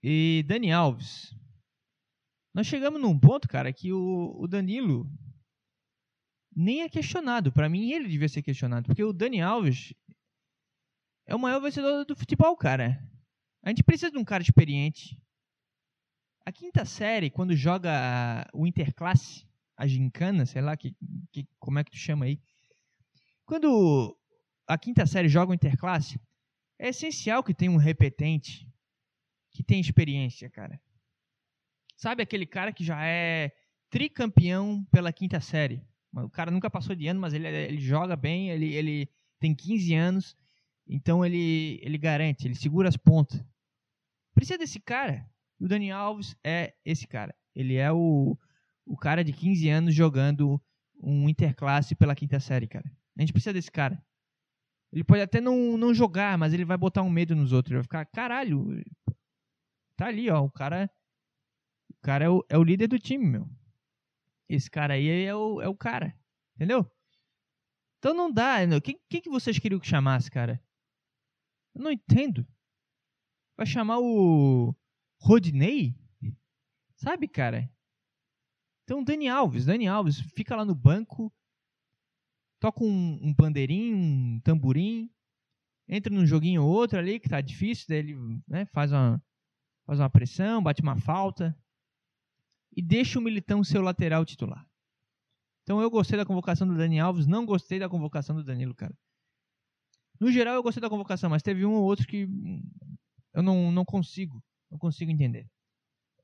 E 0.00 0.44
Dani 0.46 0.70
Alves, 0.70 1.34
nós 2.54 2.66
chegamos 2.66 3.00
num 3.00 3.18
ponto, 3.18 3.48
cara, 3.48 3.72
que 3.72 3.92
o, 3.92 4.36
o 4.38 4.46
Danilo 4.46 5.10
nem 6.54 6.82
é 6.82 6.88
questionado. 6.88 7.50
Para 7.50 7.68
mim, 7.68 7.90
ele 7.90 8.06
devia 8.06 8.28
ser 8.28 8.42
questionado. 8.42 8.86
Porque 8.86 9.02
o 9.02 9.12
Dani 9.12 9.40
Alves 9.40 9.92
é 11.26 11.34
o 11.34 11.38
maior 11.38 11.60
vencedor 11.60 12.04
do 12.04 12.14
futebol, 12.14 12.56
cara. 12.56 13.02
A 13.62 13.70
gente 13.70 13.82
precisa 13.82 14.12
de 14.12 14.18
um 14.18 14.24
cara 14.24 14.42
experiente. 14.42 15.18
A 16.46 16.52
quinta 16.52 16.84
série, 16.84 17.30
quando 17.30 17.56
joga 17.56 18.46
o 18.52 18.66
Interclasse, 18.66 19.46
a 19.76 19.86
gincana, 19.86 20.44
sei 20.44 20.60
lá, 20.60 20.76
que, 20.76 20.94
que, 21.32 21.48
como 21.58 21.78
é 21.78 21.84
que 21.84 21.90
tu 21.90 21.96
chama 21.96 22.26
aí. 22.26 22.40
Quando 23.46 24.16
a 24.66 24.78
quinta 24.78 25.06
série 25.06 25.28
joga 25.28 25.52
o 25.52 25.54
Interclasse, 25.54 26.20
é 26.78 26.88
essencial 26.88 27.42
que 27.42 27.54
tenha 27.54 27.70
um 27.70 27.76
repetente 27.76 28.68
que 29.50 29.62
tenha 29.62 29.80
experiência, 29.80 30.50
cara. 30.50 30.80
Sabe 31.96 32.22
aquele 32.22 32.44
cara 32.44 32.72
que 32.72 32.84
já 32.84 33.02
é 33.04 33.52
tricampeão 33.88 34.84
pela 34.90 35.12
quinta 35.12 35.40
série? 35.40 35.82
O 36.12 36.28
cara 36.28 36.50
nunca 36.50 36.68
passou 36.68 36.94
de 36.94 37.06
ano, 37.08 37.20
mas 37.20 37.32
ele, 37.32 37.46
ele 37.46 37.80
joga 37.80 38.16
bem, 38.16 38.50
ele, 38.50 38.72
ele 38.74 39.08
tem 39.40 39.54
15 39.54 39.94
anos, 39.94 40.36
então 40.86 41.24
ele, 41.24 41.80
ele 41.82 41.98
garante, 41.98 42.46
ele 42.46 42.54
segura 42.54 42.88
as 42.88 42.96
pontas. 42.96 43.42
Precisa 44.34 44.58
desse 44.58 44.80
cara. 44.80 45.28
E 45.60 45.64
o 45.64 45.68
Dani 45.68 45.90
Alves 45.90 46.36
é 46.44 46.74
esse 46.84 47.06
cara. 47.06 47.34
Ele 47.54 47.76
é 47.76 47.92
o, 47.92 48.36
o 48.84 48.96
cara 48.96 49.22
de 49.22 49.32
15 49.32 49.68
anos 49.68 49.94
jogando 49.94 50.60
um 51.02 51.28
interclasse 51.28 51.94
pela 51.94 52.14
quinta 52.14 52.40
série, 52.40 52.66
cara. 52.66 52.90
A 53.16 53.20
gente 53.20 53.32
precisa 53.32 53.52
desse 53.52 53.70
cara. 53.70 54.02
Ele 54.92 55.04
pode 55.04 55.22
até 55.22 55.40
não, 55.40 55.76
não 55.76 55.92
jogar, 55.92 56.38
mas 56.38 56.52
ele 56.52 56.64
vai 56.64 56.76
botar 56.76 57.02
um 57.02 57.10
medo 57.10 57.34
nos 57.34 57.52
outros. 57.52 57.70
Ele 57.70 57.78
vai 57.78 57.84
ficar, 57.84 58.04
caralho, 58.06 58.82
tá 59.96 60.06
ali, 60.06 60.30
ó, 60.30 60.40
o 60.40 60.50
cara 60.50 60.88
cara 62.04 62.26
é 62.26 62.28
o, 62.28 62.44
é 62.50 62.58
o 62.58 62.62
líder 62.62 62.86
do 62.86 62.98
time, 62.98 63.26
meu. 63.26 63.48
Esse 64.46 64.70
cara 64.70 64.92
aí 64.92 65.08
é 65.08 65.34
o, 65.34 65.62
é 65.62 65.68
o 65.68 65.74
cara. 65.74 66.14
Entendeu? 66.54 66.88
Então 67.98 68.12
não 68.12 68.30
dá. 68.30 68.58
O 68.76 68.80
que, 68.80 69.00
que, 69.08 69.22
que 69.22 69.30
vocês 69.30 69.58
queriam 69.58 69.80
que 69.80 69.86
chamasse, 69.86 70.30
cara? 70.30 70.62
Eu 71.74 71.82
não 71.82 71.90
entendo. 71.90 72.46
Vai 73.56 73.66
chamar 73.66 73.98
o 74.00 74.74
Rodney? 75.24 75.96
Sabe, 76.96 77.26
cara? 77.26 77.70
Então, 78.82 79.02
Dani 79.02 79.26
Alves, 79.26 79.64
Dani 79.64 79.88
Alves, 79.88 80.20
fica 80.20 80.54
lá 80.54 80.66
no 80.66 80.74
banco, 80.74 81.32
toca 82.60 82.84
um, 82.84 83.18
um 83.22 83.34
pandeirinho, 83.34 83.96
um 83.96 84.40
tamborim, 84.40 85.10
entra 85.88 86.12
num 86.12 86.26
joguinho 86.26 86.62
ou 86.62 86.70
outro 86.70 86.98
ali 86.98 87.18
que 87.18 87.30
tá 87.30 87.40
difícil, 87.40 87.86
daí 87.88 87.98
ele 88.00 88.16
né, 88.46 88.66
faz, 88.66 88.92
uma, 88.92 89.22
faz 89.86 89.98
uma 89.98 90.10
pressão, 90.10 90.62
bate 90.62 90.82
uma 90.82 90.96
falta, 90.96 91.58
e 92.76 92.82
deixa 92.82 93.18
o 93.18 93.22
Militão 93.22 93.64
ser 93.64 93.78
o 93.78 93.82
lateral 93.82 94.26
titular. 94.26 94.68
Então 95.62 95.80
eu 95.80 95.90
gostei 95.90 96.18
da 96.18 96.26
convocação 96.26 96.68
do 96.68 96.76
Dani 96.76 97.00
Alves, 97.00 97.26
não 97.26 97.46
gostei 97.46 97.78
da 97.78 97.88
convocação 97.88 98.36
do 98.36 98.44
Danilo, 98.44 98.74
cara. 98.74 98.94
No 100.20 100.30
geral 100.30 100.54
eu 100.54 100.62
gostei 100.62 100.82
da 100.82 100.90
convocação, 100.90 101.30
mas 101.30 101.42
teve 101.42 101.64
um 101.64 101.72
ou 101.72 101.82
outro 101.82 102.06
que 102.06 102.28
eu 103.32 103.42
não, 103.42 103.72
não 103.72 103.86
consigo, 103.86 104.44
não 104.74 104.78
consigo 104.78 105.10
entender. 105.10 105.48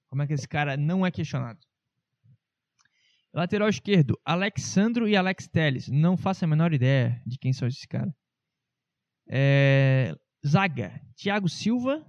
Como 0.08 0.20
é 0.20 0.26
que 0.26 0.34
esse 0.34 0.46
cara 0.46 0.76
não 0.76 1.06
é 1.06 1.10
questionado? 1.10 1.58
Lateral 3.32 3.68
esquerdo, 3.68 4.20
Alexandro 4.24 5.08
e 5.08 5.16
Alex 5.16 5.48
Telles. 5.48 5.88
Não 5.88 6.16
faço 6.16 6.44
a 6.44 6.48
menor 6.48 6.72
ideia 6.74 7.22
de 7.24 7.38
quem 7.38 7.52
são 7.52 7.66
esses 7.66 7.86
caras. 7.86 8.12
É... 9.28 10.14
Zaga, 10.46 11.00
Thiago 11.16 11.48
Silva, 11.48 12.04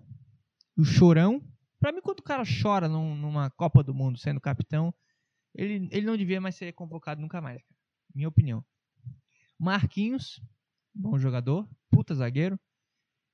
o 0.76 0.84
Chorão 0.84 1.42
para 1.82 1.92
mim, 1.92 2.00
quando 2.00 2.20
o 2.20 2.24
cara 2.24 2.44
chora 2.62 2.88
num, 2.88 3.16
numa 3.16 3.50
Copa 3.50 3.82
do 3.82 3.92
Mundo 3.92 4.20
sendo 4.20 4.40
capitão, 4.40 4.94
ele, 5.56 5.90
ele 5.92 6.06
não 6.06 6.16
devia 6.16 6.40
mais 6.40 6.56
ser 6.56 6.72
convocado 6.74 7.20
nunca 7.20 7.42
mais. 7.42 7.64
Minha 8.14 8.30
opinião. 8.30 8.64
Marquinhos, 9.58 10.40
bom 10.94 11.18
jogador, 11.18 11.68
puta 11.90 12.14
zagueiro. 12.14 12.60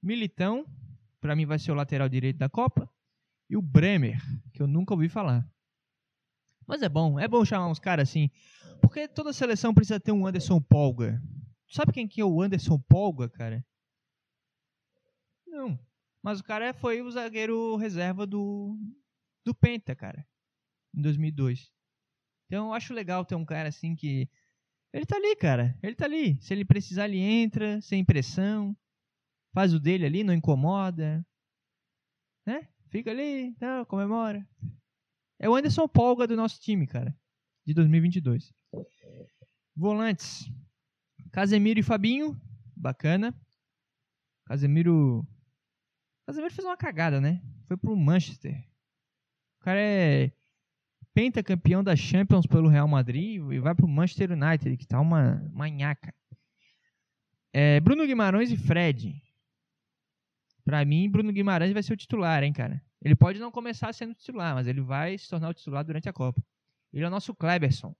Militão, 0.01 0.65
para 1.19 1.35
mim 1.35 1.45
vai 1.45 1.59
ser 1.59 1.73
o 1.73 1.75
lateral 1.75 2.07
direito 2.07 2.37
da 2.37 2.47
Copa. 2.47 2.89
E 3.49 3.55
o 3.55 3.61
Bremer, 3.61 4.19
que 4.53 4.61
eu 4.61 4.67
nunca 4.67 4.93
ouvi 4.93 5.07
falar. 5.07 5.47
Mas 6.67 6.81
é 6.81 6.89
bom, 6.89 7.17
é 7.17 7.27
bom 7.27 7.45
chamar 7.45 7.69
uns 7.69 7.79
caras 7.79 8.09
assim. 8.09 8.29
Porque 8.81 9.07
toda 9.07 9.31
seleção 9.31 9.73
precisa 9.73 9.99
ter 9.99 10.11
um 10.11 10.27
Anderson 10.27 10.61
Polga. 10.61 11.21
Sabe 11.69 11.93
quem 11.93 12.07
que 12.07 12.21
é 12.21 12.25
o 12.25 12.41
Anderson 12.41 12.77
Polga, 12.77 13.29
cara? 13.29 13.65
Não. 15.45 15.79
Mas 16.21 16.39
o 16.39 16.43
cara 16.43 16.73
foi 16.73 17.01
o 17.01 17.09
zagueiro 17.09 17.77
reserva 17.77 18.27
do, 18.27 18.77
do 19.45 19.55
Penta, 19.55 19.95
cara. 19.95 20.27
Em 20.93 21.01
2002. 21.01 21.71
Então 22.45 22.67
eu 22.67 22.73
acho 22.73 22.93
legal 22.93 23.25
ter 23.25 23.35
um 23.35 23.45
cara 23.45 23.69
assim 23.69 23.95
que. 23.95 24.29
Ele 24.93 25.05
tá 25.05 25.15
ali, 25.15 25.35
cara. 25.35 25.77
Ele 25.81 25.95
tá 25.95 26.05
ali. 26.05 26.41
Se 26.41 26.53
ele 26.53 26.65
precisar, 26.65 27.05
ele 27.05 27.19
entra, 27.19 27.79
sem 27.81 28.03
pressão. 28.03 28.75
Faz 29.53 29.73
o 29.73 29.79
dele 29.79 30.05
ali, 30.05 30.23
não 30.23 30.33
incomoda. 30.33 31.25
Né? 32.45 32.67
Fica 32.89 33.12
ali, 33.12 33.53
tá, 33.56 33.86
comemora. 33.86 34.48
É 35.39 35.50
o 35.50 35.56
Anderson 35.56 35.88
Polga 35.88 36.25
do 36.25 36.36
nosso 36.36 36.60
time, 36.60 36.88
cara. 36.88 37.15
De 37.65 37.74
2022. 37.74 38.53
Volantes. 39.75 40.50
Casemiro 41.32 41.79
e 41.79 41.84
Fabinho. 41.84 42.39
Bacana. 42.75 43.36
Casemiro. 44.46 45.27
Casemiro 46.25 46.53
fez 46.53 46.65
uma 46.65 46.77
cagada, 46.77 47.20
né? 47.20 47.41
Foi 47.67 47.77
pro 47.77 47.96
Manchester. 47.96 48.58
O 49.60 49.63
cara 49.63 49.79
é 49.79 50.32
pentacampeão 51.13 51.84
da 51.84 51.96
Champions 51.96 52.46
pelo 52.46 52.70
Real 52.70 52.88
Madrid 52.88 53.41
e 53.51 53.60
vai 53.60 53.75
pro 53.75 53.88
Manchester 53.88 54.32
United, 54.32 54.77
que 54.77 54.88
tá 54.88 55.00
uma 55.00 55.44
manhaca. 55.51 56.13
É, 57.51 57.79
Bruno 57.79 58.06
Guimarães 58.06 58.51
e 58.51 58.58
Fred. 58.58 59.22
Pra 60.67 60.83
mim, 60.83 61.09
Bruno 61.09 61.31
Guimarães 61.31 61.71
vai 61.71 61.81
ser 61.81 61.93
o 61.93 61.95
titular, 61.95 62.43
hein, 62.43 62.51
cara. 62.51 62.83
Ele 63.01 63.15
pode 63.15 63.39
não 63.39 63.50
começar 63.50 63.93
sendo 63.93 64.13
titular, 64.13 64.53
mas 64.53 64.67
ele 64.67 64.81
vai 64.81 65.17
se 65.17 65.29
tornar 65.29 65.47
o 65.47 65.53
titular 65.53 65.81
durante 65.81 66.09
a 66.09 66.13
Copa. 66.13 66.43
Ele 66.91 67.05
é 67.05 67.07
o 67.07 67.09
nosso 67.09 67.33
Kleberson 67.33 67.95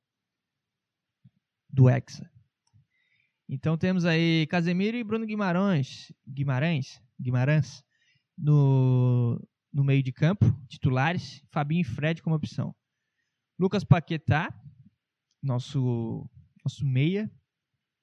do 1.70 1.90
Hexa. 1.90 2.30
Então 3.48 3.78
temos 3.78 4.04
aí 4.04 4.46
Casemiro 4.48 4.98
e 4.98 5.04
Bruno 5.06 5.26
Guimarães, 5.26 6.12
Guimarães, 6.28 7.02
Guimarães 7.18 7.86
no, 8.38 9.42
no 9.72 9.86
meio 9.86 10.04
de 10.04 10.12
campo, 10.12 10.46
titulares, 10.68 11.42
Fabinho 11.50 11.80
e 11.80 11.86
Fred 11.86 12.22
como 12.22 12.36
opção. 12.36 12.76
Lucas 13.58 13.86
Paquetá, 13.86 14.54
nosso 15.42 16.30
nosso 16.66 16.86
meia, 16.86 17.32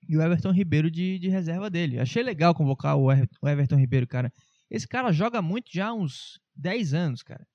e 0.09 0.17
o 0.17 0.23
Everton 0.23 0.53
Ribeiro 0.53 0.91
de, 0.91 1.19
de 1.19 1.29
reserva 1.29 1.69
dele. 1.69 2.01
Achei 2.01 2.23
legal 2.23 2.55
convocar 2.55 2.97
o 2.97 3.13
Everton 3.13 3.77
Ribeiro, 3.77 4.07
cara. 4.07 4.33
Esse 4.71 4.89
cara 4.89 5.13
joga 5.13 5.41
muito 5.43 5.71
já 5.73 5.89
há 5.89 5.95
uns 5.95 6.41
10 6.55 6.95
anos, 6.95 7.23
cara. 7.23 7.47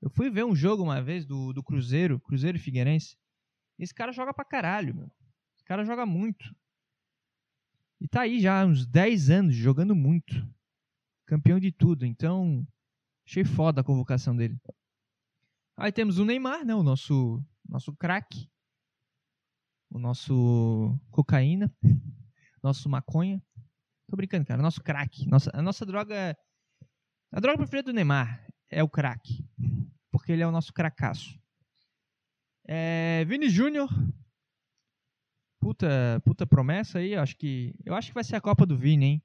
Eu 0.00 0.10
fui 0.10 0.30
ver 0.30 0.44
um 0.44 0.54
jogo 0.54 0.82
uma 0.82 1.02
vez 1.02 1.26
do, 1.26 1.52
do 1.52 1.62
Cruzeiro, 1.62 2.20
Cruzeiro 2.20 2.56
e 2.56 2.60
Figueirense. 2.60 3.16
Esse 3.78 3.92
cara 3.92 4.12
joga 4.12 4.32
pra 4.32 4.44
caralho, 4.44 4.94
meu. 4.94 5.10
Esse 5.56 5.64
cara 5.64 5.84
joga 5.84 6.06
muito. 6.06 6.54
E 8.00 8.06
tá 8.06 8.22
aí 8.22 8.40
já 8.40 8.62
há 8.62 8.64
uns 8.66 8.86
10 8.86 9.30
anos 9.30 9.54
jogando 9.54 9.94
muito. 9.94 10.34
Campeão 11.26 11.58
de 11.58 11.72
tudo. 11.72 12.06
Então, 12.06 12.66
achei 13.26 13.44
foda 13.44 13.80
a 13.80 13.84
convocação 13.84 14.36
dele. 14.36 14.56
Aí 15.76 15.92
temos 15.92 16.18
o 16.18 16.24
Neymar, 16.24 16.64
né? 16.64 16.74
O 16.74 16.82
nosso, 16.82 17.42
nosso 17.68 17.94
craque. 17.94 18.48
O 19.90 19.98
nosso 19.98 20.98
cocaína. 21.10 21.72
Nosso 22.60 22.88
maconha. 22.88 23.40
Tô 24.08 24.16
brincando, 24.16 24.46
cara. 24.46 24.62
Nosso 24.62 24.82
craque. 24.82 25.28
Nossa, 25.28 25.50
a 25.52 25.60
nossa 25.60 25.84
droga. 25.84 26.36
A 27.30 27.40
droga 27.40 27.58
preferida 27.58 27.92
do 27.92 27.94
Neymar 27.94 28.46
é 28.70 28.82
o 28.82 28.88
craque. 28.88 29.44
Porque 30.10 30.32
ele 30.32 30.42
é 30.42 30.46
o 30.46 30.52
nosso 30.52 30.72
cracaço. 30.72 31.38
É, 32.66 33.24
Vini 33.26 33.50
Júnior. 33.50 33.88
Puta, 35.60 36.22
puta 36.24 36.46
promessa 36.46 37.00
aí. 37.00 37.14
Acho 37.14 37.36
que, 37.36 37.74
eu 37.84 37.94
acho 37.94 38.08
que 38.08 38.14
vai 38.14 38.24
ser 38.24 38.36
a 38.36 38.40
Copa 38.40 38.64
do 38.64 38.78
Vini, 38.78 39.04
hein? 39.04 39.22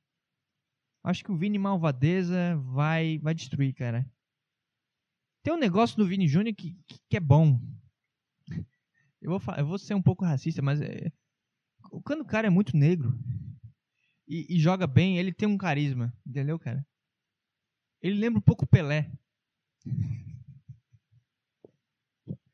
Acho 1.05 1.23
que 1.23 1.31
o 1.31 1.37
Vini 1.37 1.57
Malvadeza 1.57 2.57
vai, 2.57 3.19
vai 3.19 3.33
destruir, 3.33 3.73
cara. 3.73 4.05
Tem 5.43 5.53
um 5.53 5.59
negócio 5.59 5.97
do 5.97 6.07
Vini 6.07 6.27
Júnior 6.27 6.55
que, 6.55 6.77
que, 7.09 7.17
é 7.17 7.19
bom. 7.19 7.59
Eu 9.21 9.37
vou, 9.37 9.55
eu 9.55 9.65
vou 9.65 9.77
ser 9.77 9.93
um 9.93 10.01
pouco 10.01 10.25
racista, 10.25 10.61
mas 10.61 10.81
é, 10.81 11.11
quando 12.03 12.21
o 12.21 12.25
cara 12.25 12.47
é 12.47 12.49
muito 12.49 12.75
negro 12.75 13.17
e, 14.27 14.55
e, 14.55 14.59
joga 14.59 14.87
bem, 14.87 15.17
ele 15.17 15.33
tem 15.33 15.47
um 15.47 15.57
carisma, 15.57 16.13
entendeu, 16.25 16.57
cara? 16.57 16.85
Ele 18.01 18.19
lembra 18.19 18.39
um 18.39 18.43
pouco 18.43 18.67
Pelé. 18.67 19.11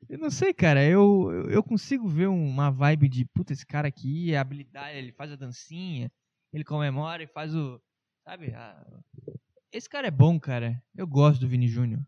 Eu 0.08 0.18
não 0.18 0.32
sei, 0.32 0.54
cara. 0.54 0.84
Eu, 0.84 1.48
eu 1.50 1.64
consigo 1.64 2.08
ver 2.08 2.28
uma 2.28 2.72
vibe 2.72 3.08
de, 3.08 3.26
puta, 3.26 3.54
esse 3.54 3.66
cara 3.66 3.88
aqui 3.88 4.34
é 4.34 4.38
habilidade, 4.38 4.98
ele 4.98 5.12
faz 5.12 5.32
a 5.32 5.36
dancinha, 5.36 6.12
ele 6.52 6.64
comemora 6.64 7.22
e 7.22 7.28
faz 7.28 7.56
o. 7.56 7.80
Sabe? 8.24 8.54
A... 8.54 8.86
Esse 9.72 9.88
cara 9.88 10.08
é 10.08 10.12
bom, 10.12 10.40
cara. 10.40 10.84
Eu 10.96 11.06
gosto 11.06 11.42
do 11.42 11.48
Vini 11.48 11.68
Júnior. 11.68 12.02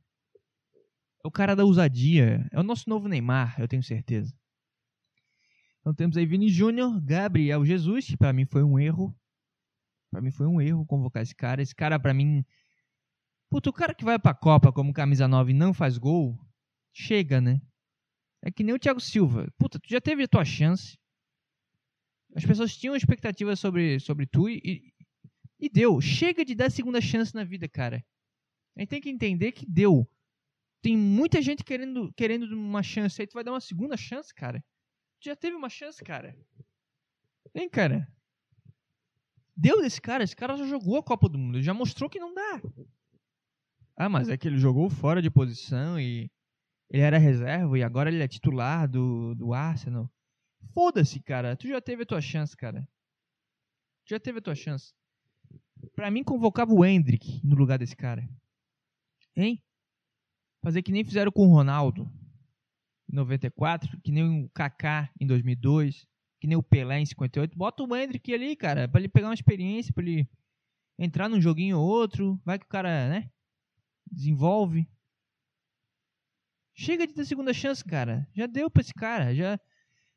É 1.24 1.28
o 1.28 1.32
cara 1.32 1.56
da 1.56 1.64
ousadia. 1.64 2.48
É 2.52 2.60
o 2.60 2.64
nosso 2.64 2.90
novo 2.90 3.08
Neymar, 3.08 3.60
eu 3.60 3.68
tenho 3.68 3.84
certeza. 3.84 4.36
Então 5.80 5.94
temos 5.94 6.18
aí 6.18 6.26
Vini 6.26 6.50
Júnior, 6.50 7.00
Gabriel 7.02 7.64
Jesus, 7.66 8.06
que 8.06 8.18
pra 8.18 8.34
mim 8.34 8.46
foi 8.46 8.64
um 8.64 8.80
erro. 8.80 9.16
Pra 10.12 10.22
mim 10.22 10.30
foi 10.30 10.46
um 10.46 10.62
erro 10.62 10.86
convocar 10.86 11.24
esse 11.24 11.34
cara. 11.34 11.62
Esse 11.62 11.74
cara, 11.74 11.98
pra 11.98 12.14
mim. 12.14 12.46
Puta, 13.50 13.70
o 13.70 13.74
cara 13.74 13.96
que 13.96 14.04
vai 14.04 14.20
pra 14.20 14.34
Copa 14.34 14.72
como 14.72 14.94
camisa 14.94 15.28
9 15.28 15.52
e 15.52 15.56
não 15.56 15.74
faz 15.74 15.98
gol, 15.98 16.38
chega, 16.94 17.42
né? 17.42 17.62
É 18.44 18.52
que 18.52 18.64
nem 18.64 18.76
o 18.76 18.80
Thiago 18.80 19.00
Silva. 19.00 19.52
Puta, 19.58 19.80
tu 19.80 19.90
já 19.90 20.02
teve 20.02 20.24
a 20.24 20.28
tua 20.28 20.44
chance. 20.44 20.98
As 22.36 22.46
pessoas 22.46 22.76
tinham 22.76 22.96
expectativas 22.96 23.60
sobre, 23.60 24.00
sobre 24.00 24.26
tu 24.26 24.50
e, 24.50 24.94
e 25.60 25.70
deu. 25.70 26.02
Chega 26.02 26.44
de 26.44 26.56
dar 26.56 26.70
segunda 26.72 27.00
chance 27.00 27.34
na 27.34 27.44
vida, 27.44 27.68
cara. 27.68 28.04
A 28.76 28.82
gente 28.82 28.90
tem 28.90 29.02
que 29.02 29.10
entender 29.10 29.52
que 29.52 29.66
deu. 29.66 30.10
Tem 30.82 30.98
muita 30.98 31.42
gente 31.42 31.64
querendo, 31.64 32.12
querendo 32.14 32.46
uma 32.54 32.82
chance. 32.82 33.22
Aí 33.22 33.28
tu 33.28 33.34
vai 33.34 33.44
dar 33.44 33.52
uma 33.52 33.62
segunda 33.62 33.96
chance, 33.96 34.34
cara. 34.34 34.64
Tu 35.20 35.26
já 35.26 35.36
teve 35.36 35.56
uma 35.56 35.70
chance, 35.70 36.04
cara. 36.04 36.36
Hein, 37.54 37.70
cara? 37.70 38.08
Deu 39.56 39.82
desse 39.82 40.02
cara. 40.02 40.24
Esse 40.24 40.36
cara 40.36 40.58
já 40.58 40.66
jogou 40.66 40.98
a 40.98 41.04
Copa 41.04 41.28
do 41.30 41.38
Mundo. 41.38 41.58
Ele 41.58 41.64
já 41.64 41.74
mostrou 41.74 42.10
que 42.10 42.20
não 42.20 42.34
dá. 42.34 42.62
Ah, 43.96 44.10
mas 44.10 44.30
é 44.30 44.38
que 44.38 44.48
ele 44.48 44.58
jogou 44.58 44.90
fora 44.90 45.22
de 45.22 45.30
posição 45.30 46.00
e 46.00 46.30
ele 46.90 47.04
era 47.04 47.18
reserva 47.18 47.78
e 47.78 47.84
agora 47.84 48.10
ele 48.10 48.24
é 48.24 48.28
titular 48.28 48.90
do, 48.90 49.36
do 49.36 49.54
Arsenal. 49.54 50.10
Foda-se, 50.74 51.20
cara. 51.22 51.56
Tu 51.56 51.68
já 51.68 51.82
teve 51.82 52.04
a 52.04 52.06
tua 52.06 52.22
chance, 52.22 52.56
cara. 52.56 52.88
Tu 54.06 54.10
já 54.10 54.20
teve 54.20 54.40
a 54.40 54.42
tua 54.42 54.56
chance. 54.56 54.94
Pra 55.96 56.12
mim, 56.12 56.24
convocava 56.24 56.74
o 56.74 56.86
Hendrick 56.86 57.46
no 57.46 57.56
lugar 57.56 57.80
desse 57.80 57.96
cara. 57.96 58.28
Hein? 59.36 59.62
Fazer 60.64 60.82
que 60.82 60.92
nem 60.92 61.04
fizeram 61.04 61.32
com 61.32 61.48
o 61.48 61.54
Ronaldo 61.54 62.12
em 63.12 63.16
94, 63.16 64.00
que 64.02 64.12
nem 64.12 64.46
o 64.46 64.50
Kaká 64.50 65.12
em 65.20 65.26
2002, 65.26 66.08
que 66.42 66.48
nem 66.48 66.58
o 66.58 66.64
Pelé 66.64 67.00
em 67.00 67.06
58. 67.06 67.56
Bota 67.56 67.84
o 67.84 67.96
Hendrick 67.96 68.34
ali, 68.34 68.56
cara, 68.56 68.88
pra 68.88 69.00
ele 69.00 69.08
pegar 69.08 69.28
uma 69.28 69.34
experiência, 69.34 69.94
pra 69.94 70.04
ele 70.04 70.28
entrar 70.98 71.30
num 71.30 71.40
joguinho 71.40 71.78
ou 71.78 71.88
outro. 71.88 72.42
Vai 72.44 72.58
que 72.58 72.66
o 72.66 72.68
cara, 72.68 73.08
né? 73.08 73.30
Desenvolve. 74.12 74.90
Chega 76.74 77.06
de 77.06 77.14
ter 77.14 77.26
segunda 77.26 77.54
chance, 77.54 77.86
cara. 77.86 78.28
Já 78.34 78.48
deu 78.48 78.72
pra 78.72 78.82
esse 78.82 78.94
cara. 78.94 79.36
Já... 79.36 79.60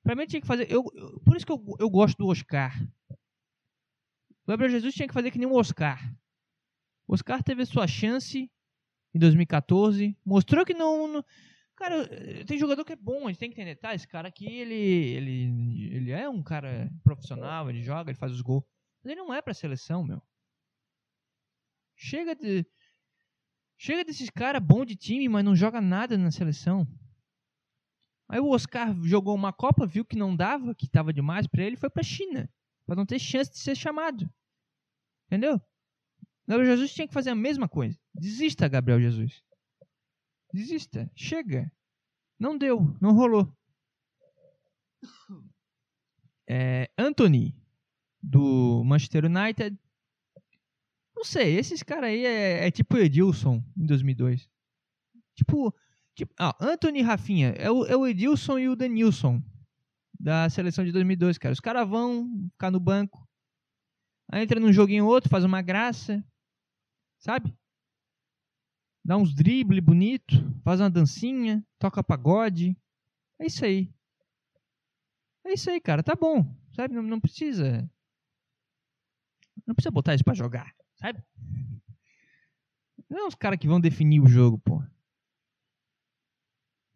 Pra 0.02 0.14
mim 0.14 0.26
tinha 0.26 0.40
que 0.40 0.46
fazer. 0.46 0.66
Eu, 0.72 0.82
eu 0.94 1.20
por 1.20 1.36
isso 1.36 1.44
que 1.44 1.52
eu, 1.52 1.62
eu 1.78 1.90
gosto 1.90 2.16
do 2.16 2.26
Oscar. 2.26 2.74
O 3.10 4.48
Gabriel 4.48 4.70
Jesus 4.70 4.94
tinha 4.94 5.06
que 5.06 5.14
fazer 5.14 5.30
que 5.30 5.38
nem 5.38 5.46
o 5.46 5.54
Oscar. 5.54 6.10
O 7.06 7.12
Oscar 7.12 7.42
teve 7.42 7.62
a 7.62 7.66
sua 7.66 7.86
chance 7.86 8.50
em 9.14 9.18
2014. 9.18 10.16
Mostrou 10.24 10.64
que 10.64 10.72
não, 10.72 11.06
não. 11.06 11.24
Cara, 11.76 12.06
tem 12.46 12.56
jogador 12.56 12.84
que 12.84 12.92
é 12.92 12.96
bom, 12.96 13.26
a 13.26 13.30
gente 13.30 13.38
tem 13.38 13.50
que 13.50 13.60
entender. 13.60 13.76
Tá, 13.76 13.94
esse 13.94 14.06
cara 14.06 14.28
aqui, 14.28 14.46
ele, 14.46 14.74
ele, 14.74 15.94
ele 15.94 16.10
é 16.12 16.28
um 16.28 16.42
cara 16.42 16.90
profissional, 17.02 17.68
ele 17.68 17.82
joga, 17.82 18.10
ele 18.10 18.18
faz 18.18 18.32
os 18.32 18.40
gols. 18.40 18.64
Mas 19.02 19.12
ele 19.12 19.20
não 19.20 19.34
é 19.34 19.42
pra 19.42 19.52
seleção, 19.52 20.04
meu. 20.04 20.22
Chega 21.96 22.34
de. 22.34 22.64
Chega 23.76 24.04
desses 24.04 24.30
caras 24.30 24.62
bom 24.62 24.84
de 24.84 24.94
time, 24.94 25.28
mas 25.28 25.44
não 25.44 25.54
joga 25.54 25.80
nada 25.80 26.16
na 26.16 26.30
seleção. 26.30 26.86
Aí 28.28 28.40
o 28.40 28.50
Oscar 28.50 28.94
jogou 29.02 29.34
uma 29.34 29.52
Copa, 29.52 29.86
viu 29.86 30.04
que 30.04 30.16
não 30.16 30.34
dava, 30.34 30.74
que 30.74 30.86
estava 30.86 31.12
demais 31.12 31.46
para 31.46 31.62
ele, 31.62 31.76
foi 31.76 31.90
para 31.90 32.02
China, 32.02 32.48
para 32.86 32.96
não 32.96 33.04
ter 33.04 33.18
chance 33.18 33.50
de 33.50 33.58
ser 33.58 33.76
chamado. 33.76 34.28
Entendeu? 35.26 35.60
Gabriel 36.46 36.72
Jesus 36.72 36.94
tinha 36.94 37.06
que 37.06 37.14
fazer 37.14 37.30
a 37.30 37.34
mesma 37.34 37.68
coisa. 37.68 37.98
Desista, 38.14 38.68
Gabriel 38.68 39.00
Jesus. 39.00 39.42
Desista. 40.54 41.10
Chega. 41.16 41.68
Não 42.38 42.56
deu, 42.56 42.96
não 43.00 43.12
rolou. 43.12 43.52
É, 46.48 46.88
Anthony, 46.96 47.56
do 48.22 48.84
Manchester 48.84 49.24
United. 49.24 49.76
Não 51.16 51.24
sei, 51.24 51.58
esses 51.58 51.82
caras 51.82 52.10
aí 52.10 52.24
é, 52.24 52.66
é, 52.66 52.70
tipo 52.70 52.96
Edilson 52.96 53.64
em 53.76 53.84
2002. 53.84 54.48
Tipo, 55.34 55.74
tipo 56.14 56.32
ah, 56.38 56.56
Anthony 56.60 57.02
Rafinha. 57.02 57.48
É 57.56 57.68
o, 57.68 57.84
é 57.86 57.96
o 57.96 58.06
Edilson 58.06 58.56
e 58.58 58.68
o 58.68 58.76
Denilson 58.76 59.42
da 60.20 60.48
seleção 60.48 60.84
de 60.84 60.92
2002, 60.92 61.36
cara. 61.36 61.52
Os 61.52 61.60
caras 61.60 61.88
vão 61.88 62.48
ficar 62.52 62.70
no 62.70 62.78
banco. 62.78 63.28
Aí 64.30 64.44
entra 64.44 64.60
num 64.60 64.72
joguinho 64.72 65.06
outro, 65.06 65.28
faz 65.28 65.42
uma 65.42 65.62
graça. 65.62 66.24
Sabe? 67.18 67.52
Dá 69.04 69.16
uns 69.16 69.34
drible 69.34 69.80
bonito, 69.80 70.34
faz 70.62 70.80
uma 70.80 70.88
dancinha, 70.88 71.64
toca 71.78 72.02
pagode. 72.02 72.76
É 73.38 73.46
isso 73.46 73.64
aí. 73.64 73.92
É 75.44 75.52
isso 75.52 75.68
aí, 75.68 75.80
cara. 75.80 76.02
Tá 76.02 76.14
bom. 76.14 76.44
Sabe? 76.74 76.94
Não, 76.94 77.02
não 77.02 77.20
precisa. 77.20 77.88
Não 79.66 79.74
precisa 79.74 79.90
botar 79.90 80.14
isso 80.14 80.24
pra 80.24 80.32
jogar. 80.32 80.74
Sabe? 80.96 81.22
Não 83.10 83.24
é 83.24 83.26
os 83.26 83.34
caras 83.34 83.58
que 83.58 83.68
vão 83.68 83.80
definir 83.80 84.20
o 84.20 84.26
jogo, 84.26 84.58
pô. 84.58 84.82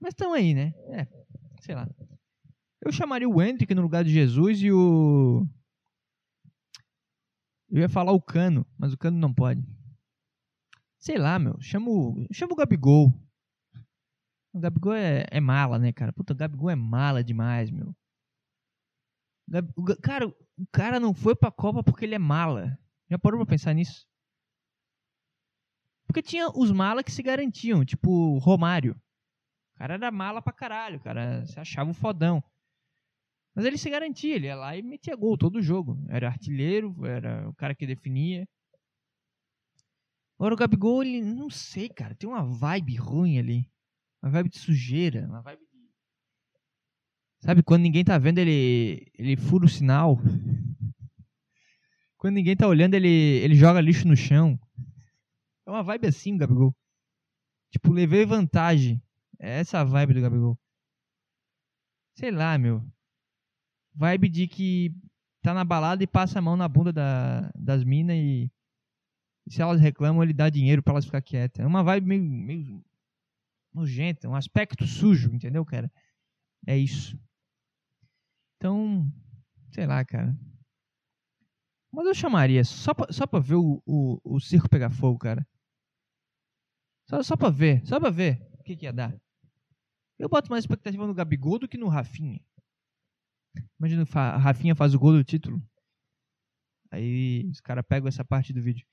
Mas 0.01 0.13
estão 0.13 0.33
aí, 0.33 0.55
né? 0.55 0.73
É, 0.89 1.07
sei 1.61 1.75
lá. 1.75 1.89
Eu 2.81 2.91
chamaria 2.91 3.29
o 3.29 3.43
Hendrick 3.43 3.75
no 3.75 3.83
lugar 3.83 4.03
de 4.03 4.11
Jesus 4.11 4.63
e 4.63 4.73
o. 4.73 5.47
Eu 7.71 7.81
ia 7.83 7.89
falar 7.89 8.13
o 8.13 8.23
Cano, 8.23 8.67
mas 8.79 8.93
o 8.95 8.99
Cano 8.99 9.19
não 9.19 9.35
pode. 9.35 9.63
Sei 10.99 11.17
lá, 11.17 11.39
meu. 11.39 11.61
Chama 11.61 11.91
o, 11.91 12.27
chama 12.33 12.53
o 12.53 12.57
Gabigol. 12.57 13.13
O 14.53 14.61
Gabigol 14.61 14.95
é, 14.95 15.25
é 15.31 15.41
mala, 15.41 15.79
né, 15.79 15.93
cara? 15.93 16.13
Puta, 16.13 16.33
o 16.33 16.37
Gabigol 16.37 16.71
é 16.71 16.75
mala 16.75 17.23
demais, 17.23 17.71
meu. 17.71 17.95
O, 19.77 19.85
cara, 20.03 20.27
o 20.27 20.67
cara 20.73 21.01
não 21.01 21.15
foi 21.15 21.35
pra 21.35 21.51
Copa 21.51 21.83
porque 21.83 22.05
ele 22.05 22.15
é 22.15 22.19
mala. 22.19 22.79
Já 23.11 23.19
parou 23.19 23.39
pra 23.39 23.47
pensar 23.47 23.73
nisso? 23.73 24.07
Porque 26.07 26.23
tinha 26.23 26.49
os 26.49 26.73
malas 26.73 27.05
que 27.05 27.13
se 27.13 27.23
garantiam, 27.23 27.85
tipo 27.85 28.39
Romário. 28.39 28.93
O 29.75 29.79
cara 29.79 29.95
era 29.95 30.11
mala 30.11 30.43
pra 30.43 30.53
caralho, 30.53 31.01
cara 31.01 31.47
se 31.47 31.59
achava 31.61 31.89
um 31.89 31.95
fodão. 31.95 32.43
Mas 33.55 33.65
ele 33.65 33.79
se 33.79 33.91
garantia, 33.91 34.37
ele 34.37 34.47
ia 34.47 34.57
lá 34.57 34.77
e 34.77 34.83
metia 34.83 35.17
gol 35.17 35.37
todo 35.37 35.63
jogo. 35.63 35.99
Era 36.09 36.29
artilheiro, 36.29 36.95
era 37.07 37.49
o 37.49 37.55
cara 37.55 37.75
que 37.75 37.87
definia. 37.87 38.47
Agora 40.39 40.55
o 40.55 40.57
Gabigol, 40.57 41.03
ele, 41.03 41.21
não 41.21 41.51
sei, 41.51 41.89
cara, 41.89 42.15
tem 42.15 42.29
uma 42.29 42.45
vibe 42.45 42.95
ruim 42.95 43.39
ali. 43.39 43.69
Uma 44.23 44.31
vibe 44.31 44.51
de 44.51 44.59
sujeira, 44.59 45.27
uma 45.27 45.43
vibe 45.43 45.61
de... 45.61 45.69
Sabe, 47.41 47.63
quando 47.63 47.83
ninguém 47.83 48.05
tá 48.05 48.17
vendo, 48.19 48.39
ele, 48.39 49.11
ele 49.15 49.37
fura 49.37 49.65
o 49.65 49.69
sinal. 49.69 50.17
Quando 52.17 52.35
ninguém 52.35 52.57
tá 52.57 52.67
olhando, 52.67 52.95
ele, 52.95 53.09
ele 53.09 53.55
joga 53.55 53.81
lixo 53.81 54.07
no 54.07 54.17
chão. 54.17 54.59
É 55.67 55.71
uma 55.71 55.83
vibe 55.83 56.07
assim, 56.07 56.37
Gabigol. 56.37 56.75
Tipo, 57.71 57.93
levei 57.93 58.25
vantagem. 58.25 59.03
É 59.41 59.61
essa 59.61 59.81
a 59.81 59.85
vibe 59.85 60.15
do 60.15 60.21
Gabigol. 60.21 60.59
Sei 62.17 62.31
lá, 62.31 62.57
meu. 62.59 62.85
Vibe 63.95 64.29
de 64.29 64.49
que 64.49 64.93
tá 65.43 65.53
na 65.53 65.65
balada 65.65 66.03
e 66.03 66.07
passa 66.07 66.39
a 66.39 66.43
mão 66.43 66.57
na 66.57 66.69
bunda 66.69 66.93
da, 66.93 67.53
das 67.55 67.85
minas 67.85 68.17
e, 68.17 68.51
se 69.49 69.63
elas 69.63 69.81
reclamam, 69.81 70.23
ele 70.23 70.33
dá 70.33 70.49
dinheiro 70.49 70.83
para 70.83 70.95
elas 70.95 71.05
ficar 71.05 71.23
quietas. 71.23 71.65
É 71.65 71.67
uma 71.67 71.83
vibe 71.83 72.07
meio, 72.07 72.23
meio 72.23 72.85
nojenta, 73.73 74.29
um 74.29 74.35
aspecto 74.35 74.87
sujo, 74.87 75.33
entendeu, 75.33 75.65
cara? 75.65 75.91
É 76.67 76.77
isso. 76.77 77.19
Então, 78.57 79.11
sei 79.73 79.87
lá, 79.87 80.05
cara. 80.05 80.37
Mas 81.93 82.07
eu 82.07 82.15
chamaria 82.15 82.65
só 82.65 82.93
pra, 82.93 83.13
só 83.13 83.27
pra 83.27 83.41
ver 83.41 83.55
o, 83.55 83.83
o, 83.87 84.21
o 84.25 84.41
circo 84.41 84.69
pegar 84.69 84.91
fogo, 84.91 85.19
cara. 85.19 85.47
Só, 87.09 87.23
só 87.23 87.37
pra 87.37 87.49
ver, 87.49 87.87
só 87.87 87.99
pra 87.99 88.11
ver 88.11 88.47
o 88.59 88.63
que, 88.63 88.77
que 88.77 88.85
ia 88.85 88.93
dar. 88.93 89.19
Eu 90.19 90.29
boto 90.29 90.51
mais 90.51 90.65
expectativa 90.65 91.07
no 91.07 91.15
Gabigol 91.15 91.59
do 91.59 91.69
que 91.69 91.79
no 91.79 91.89
Rafinha. 91.89 92.41
Imagina 93.79 94.05
a 94.15 94.37
Rafinha 94.37 94.75
faz 94.75 94.95
o 94.95 94.99
gol 94.99 95.13
do 95.13 95.25
título. 95.25 95.63
Aí 96.91 97.49
os 97.51 97.61
caras 97.61 97.85
pegam 97.87 98.09
essa 98.09 98.25
parte 98.25 98.53
do 98.53 98.63
vídeo. 98.63 98.87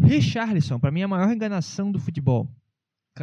Richarlison, 0.00 0.78
pra 0.78 0.90
mim 0.90 1.00
é 1.00 1.04
a 1.04 1.08
maior 1.08 1.30
enganação 1.32 1.90
do 1.90 1.98
futebol. 1.98 2.48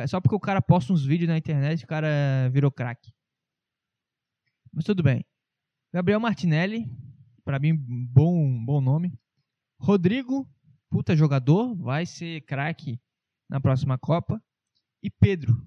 Só 0.08 0.20
porque 0.20 0.36
o 0.36 0.40
cara 0.40 0.62
posta 0.62 0.92
uns 0.92 1.06
vídeos 1.06 1.30
na 1.30 1.38
internet, 1.38 1.86
o 1.86 1.88
cara 1.88 2.50
virou 2.52 2.70
craque. 2.70 3.14
Mas 4.74 4.84
tudo 4.84 5.02
bem. 5.02 5.26
Gabriel 5.94 6.20
Martinelli, 6.20 6.86
para 7.46 7.60
mim, 7.60 7.74
bom, 7.74 8.66
bom 8.66 8.82
nome. 8.82 9.18
Rodrigo, 9.80 10.46
puta 10.90 11.16
jogador, 11.16 11.74
vai 11.76 12.06
ser 12.06 12.42
craque 12.42 13.00
na 13.50 13.62
próxima 13.62 13.98
Copa. 13.98 14.44
E 15.02 15.10
Pedro. 15.10 15.66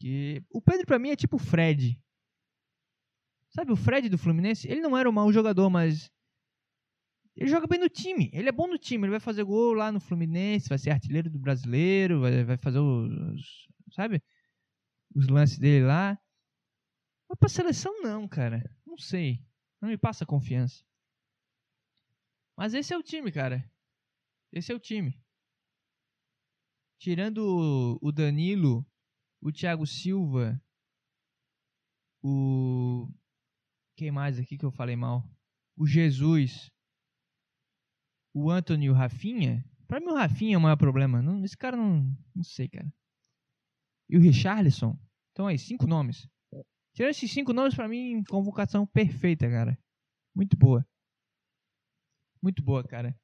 Que 0.00 0.44
o 0.50 0.60
Pedro 0.60 0.86
para 0.86 0.98
mim 0.98 1.10
é 1.10 1.16
tipo 1.16 1.36
o 1.36 1.38
Fred. 1.38 1.98
Sabe 3.48 3.72
o 3.72 3.76
Fred 3.76 4.08
do 4.10 4.18
Fluminense? 4.18 4.68
Ele 4.68 4.80
não 4.80 4.96
era 4.96 5.08
um 5.08 5.12
mau 5.12 5.32
jogador, 5.32 5.70
mas 5.70 6.10
ele 7.36 7.50
joga 7.50 7.66
bem 7.66 7.80
no 7.80 7.88
time. 7.88 8.30
Ele 8.32 8.48
é 8.48 8.52
bom 8.52 8.68
no 8.68 8.78
time. 8.78 9.04
Ele 9.04 9.10
vai 9.10 9.20
fazer 9.20 9.42
gol 9.44 9.74
lá 9.74 9.90
no 9.90 10.00
Fluminense, 10.00 10.68
vai 10.68 10.78
ser 10.78 10.90
artilheiro 10.90 11.28
do 11.28 11.38
brasileiro, 11.38 12.20
vai, 12.20 12.44
vai 12.44 12.56
fazer 12.56 12.78
os. 12.78 13.68
Sabe? 13.92 14.22
Os 15.14 15.26
lances 15.28 15.58
dele 15.58 15.84
lá. 15.84 16.18
Mas 17.28 17.38
pra 17.38 17.48
seleção, 17.48 18.02
não, 18.02 18.28
cara. 18.28 18.62
Não 18.86 18.96
sei. 18.96 19.44
Não 19.80 19.88
me 19.88 19.98
passa 19.98 20.24
confiança. 20.24 20.84
Mas 22.56 22.72
esse 22.72 22.94
é 22.94 22.96
o 22.96 23.02
time, 23.02 23.32
cara. 23.32 23.68
Esse 24.52 24.70
é 24.70 24.74
o 24.74 24.80
time. 24.80 25.20
Tirando 26.98 27.98
o 28.00 28.12
Danilo, 28.12 28.86
o 29.40 29.50
Thiago 29.52 29.86
Silva, 29.86 30.62
o. 32.22 33.12
Quem 33.96 34.10
mais 34.10 34.38
aqui 34.38 34.56
que 34.56 34.64
eu 34.64 34.70
falei 34.70 34.96
mal? 34.96 35.28
O 35.76 35.86
Jesus, 35.86 36.70
o 38.34 38.50
Anthony 38.50 38.86
e 38.86 38.90
o 38.90 38.92
Rafinha. 38.92 39.64
Pra 39.86 40.00
mim, 40.00 40.08
o 40.08 40.14
Rafinha 40.14 40.56
é 40.56 40.58
o 40.58 40.60
maior 40.60 40.76
problema. 40.76 41.22
Não, 41.22 41.44
esse 41.44 41.56
cara 41.56 41.76
não. 41.76 42.12
Não 42.34 42.42
sei, 42.42 42.68
cara. 42.68 42.92
E 44.10 44.16
o 44.16 44.20
Richarlison. 44.20 44.98
Então 45.32 45.46
aí, 45.46 45.58
cinco 45.58 45.86
nomes. 45.86 46.28
Tirando 46.94 47.10
esses 47.10 47.30
cinco 47.30 47.52
nomes, 47.52 47.74
para 47.74 47.88
mim, 47.88 48.22
convocação 48.28 48.86
perfeita, 48.86 49.48
cara. 49.48 49.78
Muito 50.34 50.56
boa. 50.56 50.86
Muito 52.42 52.62
boa, 52.62 52.84
cara. 52.84 53.16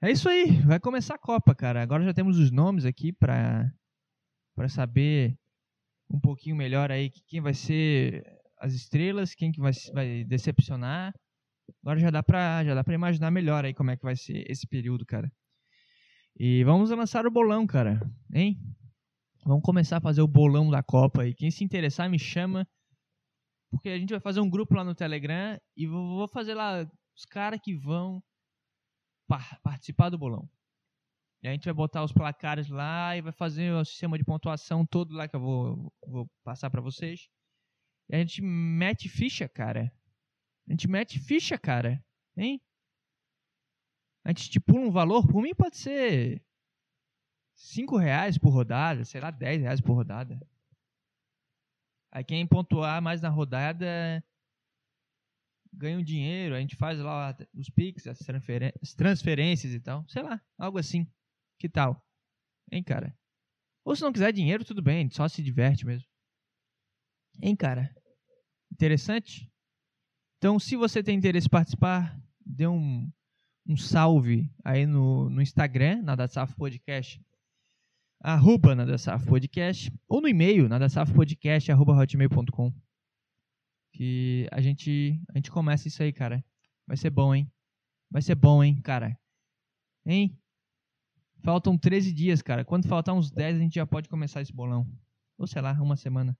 É 0.00 0.10
isso 0.10 0.28
aí, 0.28 0.60
vai 0.62 0.80
começar 0.80 1.14
a 1.14 1.18
Copa, 1.18 1.54
cara. 1.54 1.80
Agora 1.82 2.02
já 2.02 2.12
temos 2.12 2.38
os 2.38 2.50
nomes 2.50 2.84
aqui 2.84 3.12
para 3.12 3.72
para 4.54 4.68
saber 4.68 5.38
um 6.10 6.20
pouquinho 6.20 6.56
melhor 6.56 6.90
aí 6.90 7.10
quem 7.26 7.40
vai 7.40 7.54
ser 7.54 8.24
as 8.58 8.74
estrelas, 8.74 9.34
quem 9.34 9.50
que 9.52 9.60
vai, 9.60 9.72
vai 9.92 10.24
decepcionar. 10.24 11.14
Agora 11.82 11.98
já 11.98 12.10
dá 12.10 12.22
para 12.22 12.64
já 12.64 12.74
dá 12.74 12.84
para 12.84 12.94
imaginar 12.94 13.30
melhor 13.30 13.64
aí 13.64 13.74
como 13.74 13.90
é 13.90 13.96
que 13.96 14.02
vai 14.02 14.16
ser 14.16 14.44
esse 14.50 14.66
período, 14.66 15.06
cara. 15.06 15.32
E 16.36 16.64
vamos 16.64 16.90
lançar 16.90 17.26
o 17.26 17.30
bolão, 17.30 17.66
cara, 17.66 18.00
hein? 18.32 18.58
Vamos 19.44 19.62
começar 19.62 19.98
a 19.98 20.00
fazer 20.00 20.22
o 20.22 20.28
bolão 20.28 20.70
da 20.70 20.82
Copa 20.82 21.26
e 21.26 21.34
quem 21.34 21.50
se 21.50 21.64
interessar 21.64 22.08
me 22.08 22.18
chama, 22.18 22.66
porque 23.70 23.88
a 23.88 23.98
gente 23.98 24.10
vai 24.10 24.20
fazer 24.20 24.40
um 24.40 24.48
grupo 24.48 24.74
lá 24.74 24.84
no 24.84 24.94
Telegram 24.94 25.58
e 25.76 25.86
vou 25.86 26.28
fazer 26.28 26.54
lá 26.54 26.88
os 27.16 27.24
caras 27.24 27.60
que 27.62 27.74
vão 27.74 28.22
par 29.26 29.58
participar 29.62 30.10
do 30.10 30.18
bolão. 30.18 30.48
E 31.42 31.48
a 31.48 31.52
gente 31.52 31.64
vai 31.64 31.74
botar 31.74 32.04
os 32.04 32.12
placares 32.12 32.68
lá 32.68 33.16
e 33.16 33.20
vai 33.20 33.32
fazer 33.32 33.72
o 33.72 33.84
sistema 33.84 34.16
de 34.16 34.24
pontuação 34.24 34.86
todo 34.86 35.12
lá 35.12 35.26
que 35.26 35.34
eu 35.34 35.40
vou, 35.40 35.92
vou 36.06 36.30
passar 36.44 36.70
para 36.70 36.80
vocês. 36.80 37.28
E 38.08 38.14
a 38.14 38.18
gente 38.18 38.40
mete 38.40 39.08
ficha, 39.08 39.48
cara. 39.48 39.92
A 40.68 40.72
gente 40.72 40.88
mete 40.88 41.18
ficha, 41.18 41.58
cara. 41.58 42.02
Hein? 42.36 42.60
A 44.24 44.30
gente 44.30 44.42
estipula 44.42 44.80
um 44.80 44.90
valor, 44.90 45.26
por 45.26 45.42
mim 45.42 45.54
pode 45.54 45.76
ser 45.76 46.42
5 47.54 47.96
reais 47.96 48.38
por 48.38 48.50
rodada, 48.50 49.04
sei 49.04 49.20
lá, 49.20 49.30
10 49.30 49.62
reais 49.62 49.80
por 49.80 49.94
rodada. 49.94 50.40
Aí 52.10 52.22
quem 52.22 52.46
pontuar 52.46 53.00
mais 53.02 53.22
na 53.22 53.28
rodada 53.28 54.22
ganha 55.72 55.98
um 55.98 56.04
dinheiro, 56.04 56.54
a 56.54 56.60
gente 56.60 56.76
faz 56.76 56.98
lá 56.98 57.34
os 57.54 57.70
Pix, 57.70 58.06
as, 58.06 58.18
transferências 58.94 59.72
e 59.72 59.80
tal. 59.80 60.06
Sei 60.08 60.22
lá, 60.22 60.40
algo 60.58 60.78
assim. 60.78 61.10
Que 61.58 61.68
tal? 61.68 62.04
Hein, 62.70 62.82
cara? 62.82 63.16
Ou 63.84 63.96
se 63.96 64.02
não 64.02 64.12
quiser 64.12 64.32
dinheiro, 64.32 64.64
tudo 64.64 64.82
bem, 64.82 65.10
só 65.10 65.26
se 65.28 65.42
diverte 65.42 65.86
mesmo. 65.86 66.08
Hein, 67.40 67.56
cara? 67.56 67.94
Interessante? 68.70 69.51
Então, 70.42 70.58
se 70.58 70.74
você 70.74 71.04
tem 71.04 71.16
interesse 71.16 71.46
em 71.46 71.50
participar, 71.50 72.20
dê 72.44 72.66
um, 72.66 73.08
um 73.64 73.76
salve 73.76 74.52
aí 74.64 74.84
no, 74.84 75.30
no 75.30 75.40
Instagram, 75.40 76.02
na 76.02 76.16
Podcast 76.58 77.24
arroba 78.18 78.74
Nadasaf 78.74 79.24
Podcast, 79.24 79.92
ou 80.08 80.20
no 80.20 80.26
e-mail, 80.26 80.68
nadasafpodcast, 80.68 81.70
arroba 81.70 81.92
hotmail.com. 81.92 82.74
Que 83.92 84.48
a 84.50 84.60
gente, 84.60 85.22
a 85.32 85.38
gente 85.38 85.48
começa 85.48 85.86
isso 85.86 86.02
aí, 86.02 86.12
cara. 86.12 86.44
Vai 86.88 86.96
ser 86.96 87.10
bom, 87.10 87.32
hein? 87.32 87.48
Vai 88.10 88.20
ser 88.20 88.34
bom, 88.34 88.64
hein, 88.64 88.82
cara? 88.82 89.16
Hein? 90.04 90.36
Faltam 91.44 91.78
13 91.78 92.12
dias, 92.12 92.42
cara. 92.42 92.64
Quando 92.64 92.88
faltar 92.88 93.14
uns 93.14 93.30
10, 93.30 93.58
a 93.58 93.60
gente 93.60 93.76
já 93.76 93.86
pode 93.86 94.08
começar 94.08 94.42
esse 94.42 94.52
bolão. 94.52 94.92
Ou 95.38 95.46
sei 95.46 95.62
lá, 95.62 95.72
uma 95.80 95.94
semana. 95.94 96.36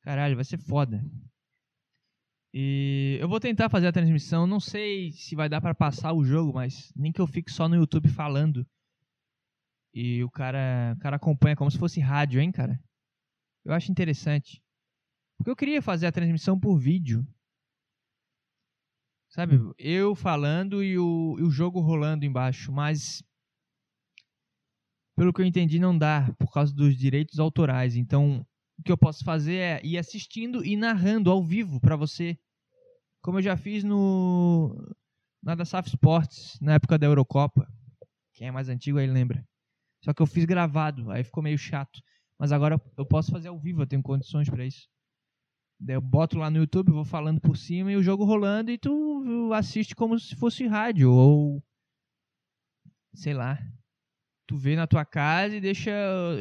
Caralho, 0.00 0.34
vai 0.34 0.44
ser 0.44 0.58
foda. 0.58 1.08
E 2.54 3.16
eu 3.20 3.28
vou 3.28 3.40
tentar 3.40 3.70
fazer 3.70 3.86
a 3.86 3.92
transmissão. 3.92 4.46
Não 4.46 4.60
sei 4.60 5.12
se 5.12 5.34
vai 5.34 5.48
dar 5.48 5.60
para 5.60 5.74
passar 5.74 6.12
o 6.12 6.24
jogo, 6.24 6.52
mas 6.52 6.92
nem 6.94 7.10
que 7.10 7.20
eu 7.20 7.26
fique 7.26 7.50
só 7.50 7.68
no 7.68 7.76
YouTube 7.76 8.08
falando. 8.08 8.66
E 9.94 10.22
o 10.22 10.30
cara, 10.30 10.94
o 10.96 11.00
cara 11.00 11.16
acompanha 11.16 11.56
como 11.56 11.70
se 11.70 11.78
fosse 11.78 12.00
rádio, 12.00 12.40
hein, 12.40 12.52
cara? 12.52 12.78
Eu 13.64 13.72
acho 13.72 13.90
interessante. 13.90 14.62
Porque 15.36 15.50
eu 15.50 15.56
queria 15.56 15.80
fazer 15.80 16.06
a 16.06 16.12
transmissão 16.12 16.58
por 16.58 16.78
vídeo. 16.78 17.26
Sabe? 19.30 19.58
Eu 19.78 20.14
falando 20.14 20.84
e 20.84 20.98
o, 20.98 21.36
e 21.38 21.42
o 21.42 21.50
jogo 21.50 21.80
rolando 21.80 22.24
embaixo. 22.26 22.70
Mas 22.70 23.22
pelo 25.16 25.32
que 25.32 25.40
eu 25.40 25.46
entendi, 25.46 25.78
não 25.78 25.96
dá 25.96 26.34
por 26.38 26.52
causa 26.52 26.74
dos 26.74 26.96
direitos 26.96 27.38
autorais. 27.38 27.96
Então, 27.96 28.46
o 28.82 28.84
que 28.84 28.90
eu 28.90 28.98
posso 28.98 29.24
fazer 29.24 29.54
é 29.54 29.80
ir 29.84 29.96
assistindo 29.96 30.64
e 30.64 30.76
narrando 30.76 31.30
ao 31.30 31.40
vivo 31.40 31.80
para 31.80 31.94
você, 31.94 32.36
como 33.22 33.38
eu 33.38 33.42
já 33.42 33.56
fiz 33.56 33.84
no 33.84 34.76
na 35.40 35.54
da 35.54 35.64
SAF 35.64 35.88
Sports, 35.88 36.58
na 36.60 36.74
época 36.74 36.98
da 36.98 37.06
Eurocopa. 37.06 37.72
Quem 38.32 38.48
é 38.48 38.50
mais 38.50 38.68
antigo 38.68 38.98
aí 38.98 39.06
lembra. 39.06 39.46
Só 40.04 40.12
que 40.12 40.20
eu 40.20 40.26
fiz 40.26 40.44
gravado, 40.44 41.12
aí 41.12 41.22
ficou 41.22 41.42
meio 41.42 41.56
chato. 41.56 42.00
Mas 42.36 42.50
agora 42.50 42.80
eu 42.96 43.06
posso 43.06 43.30
fazer 43.30 43.48
ao 43.48 43.58
vivo, 43.58 43.82
eu 43.82 43.86
tenho 43.86 44.02
condições 44.02 44.50
para 44.50 44.66
isso. 44.66 44.88
Daí 45.78 45.94
eu 45.94 46.00
boto 46.00 46.36
lá 46.36 46.50
no 46.50 46.58
YouTube, 46.58 46.90
vou 46.90 47.04
falando 47.04 47.40
por 47.40 47.56
cima 47.56 47.92
e 47.92 47.96
o 47.96 48.02
jogo 48.02 48.24
rolando 48.24 48.72
e 48.72 48.78
tu 48.78 49.52
assiste 49.54 49.94
como 49.94 50.18
se 50.18 50.34
fosse 50.34 50.66
rádio 50.66 51.12
ou 51.12 51.62
sei 53.14 53.32
lá, 53.32 53.58
tu 54.52 54.58
vê 54.58 54.76
na 54.76 54.86
tua 54.86 55.02
casa 55.02 55.56
e 55.56 55.60
deixa 55.62 55.90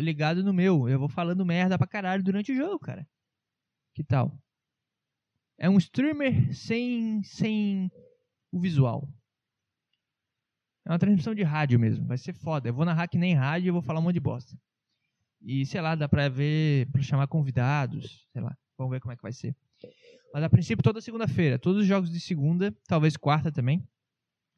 ligado 0.02 0.43
no 0.43 0.54
meu. 0.54 0.89
Eu 0.89 1.00
vou 1.00 1.08
falando 1.08 1.45
merda 1.45 1.78
pra 1.78 1.88
caralho 1.88 2.21
durante 2.21 2.52
o 2.52 2.56
jogo, 2.56 2.78
cara. 2.78 3.08
Que 3.95 4.04
tal? 4.04 4.38
É 5.58 5.69
um 5.69 5.78
streamer 5.78 6.54
sem, 6.54 7.24
sem 7.24 7.89
o 8.52 8.60
visual. 8.60 9.08
É 10.86 10.91
uma 10.91 11.00
transmissão 11.00 11.34
de 11.34 11.41
rádio 11.41 11.80
mesmo. 11.80 12.06
Vai 12.06 12.17
ser 12.17 12.34
foda. 12.34 12.67
Eu 12.67 12.74
vou 12.74 12.84
narrar 12.84 13.08
que 13.08 13.17
nem 13.17 13.34
rádio 13.34 13.69
e 13.69 13.71
vou 13.71 13.82
falar 13.82 14.02
um 14.02 14.04
monte 14.04 14.15
de 14.15 14.19
bosta. 14.19 14.60
E 15.41 15.65
sei 15.65 15.80
lá, 15.80 15.95
dá 15.95 16.10
pra 16.10 16.28
ver, 16.28 16.91
pra 16.91 17.02
chamar 17.02 17.28
convidados. 17.28 18.28
Sei 18.34 18.41
lá. 18.41 18.58
Vamos 18.78 18.91
ver 18.91 19.00
como 19.00 19.13
é 19.13 19.15
que 19.15 19.24
vai 19.24 19.32
ser. 19.32 19.56
Mas 20.34 20.43
a 20.43 20.50
princípio, 20.50 20.84
toda 20.84 21.00
segunda-feira. 21.00 21.58
Todos 21.58 21.84
os 21.84 21.88
jogos 21.88 22.12
de 22.12 22.19
segunda, 22.19 22.76
talvez 22.89 23.15
quarta 23.15 23.50
também. 23.54 23.88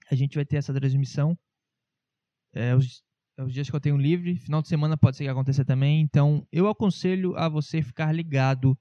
A 0.09 0.15
gente 0.15 0.33
vai 0.33 0.45
ter 0.45 0.55
essa 0.55 0.73
transmissão. 0.73 1.37
É, 2.51 2.75
os 2.75 3.03
é 3.38 3.43
os 3.43 3.54
dias 3.54 3.69
que 3.69 3.76
eu 3.76 3.80
tenho 3.80 3.98
livre, 3.98 4.38
final 4.38 4.62
de 4.62 4.67
semana 4.67 4.96
pode 4.96 5.17
ser 5.17 5.24
que 5.24 5.30
aconteça 5.30 5.65
também. 5.65 6.02
Então, 6.02 6.48
eu 6.52 6.67
aconselho 6.67 7.36
a 7.36 7.50
você 7.50 7.82
ficar 7.82 8.12
ligado 8.12 8.78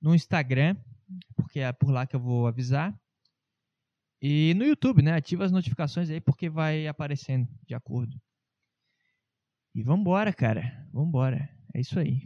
no 0.00 0.14
Instagram, 0.14 0.76
porque 1.34 1.60
é 1.60 1.72
por 1.72 1.90
lá 1.90 2.06
que 2.06 2.14
eu 2.14 2.20
vou 2.20 2.46
avisar. 2.46 2.96
E 4.22 4.54
no 4.54 4.64
YouTube, 4.64 5.02
né? 5.02 5.12
Ativa 5.12 5.44
as 5.44 5.52
notificações 5.52 6.10
aí, 6.10 6.20
porque 6.20 6.48
vai 6.48 6.86
aparecendo 6.86 7.48
de 7.66 7.74
acordo. 7.74 8.20
E 9.74 9.82
vambora, 9.82 10.32
cara. 10.32 10.88
Vambora. 10.92 11.48
É 11.74 11.80
isso 11.80 11.98
aí. 11.98 12.22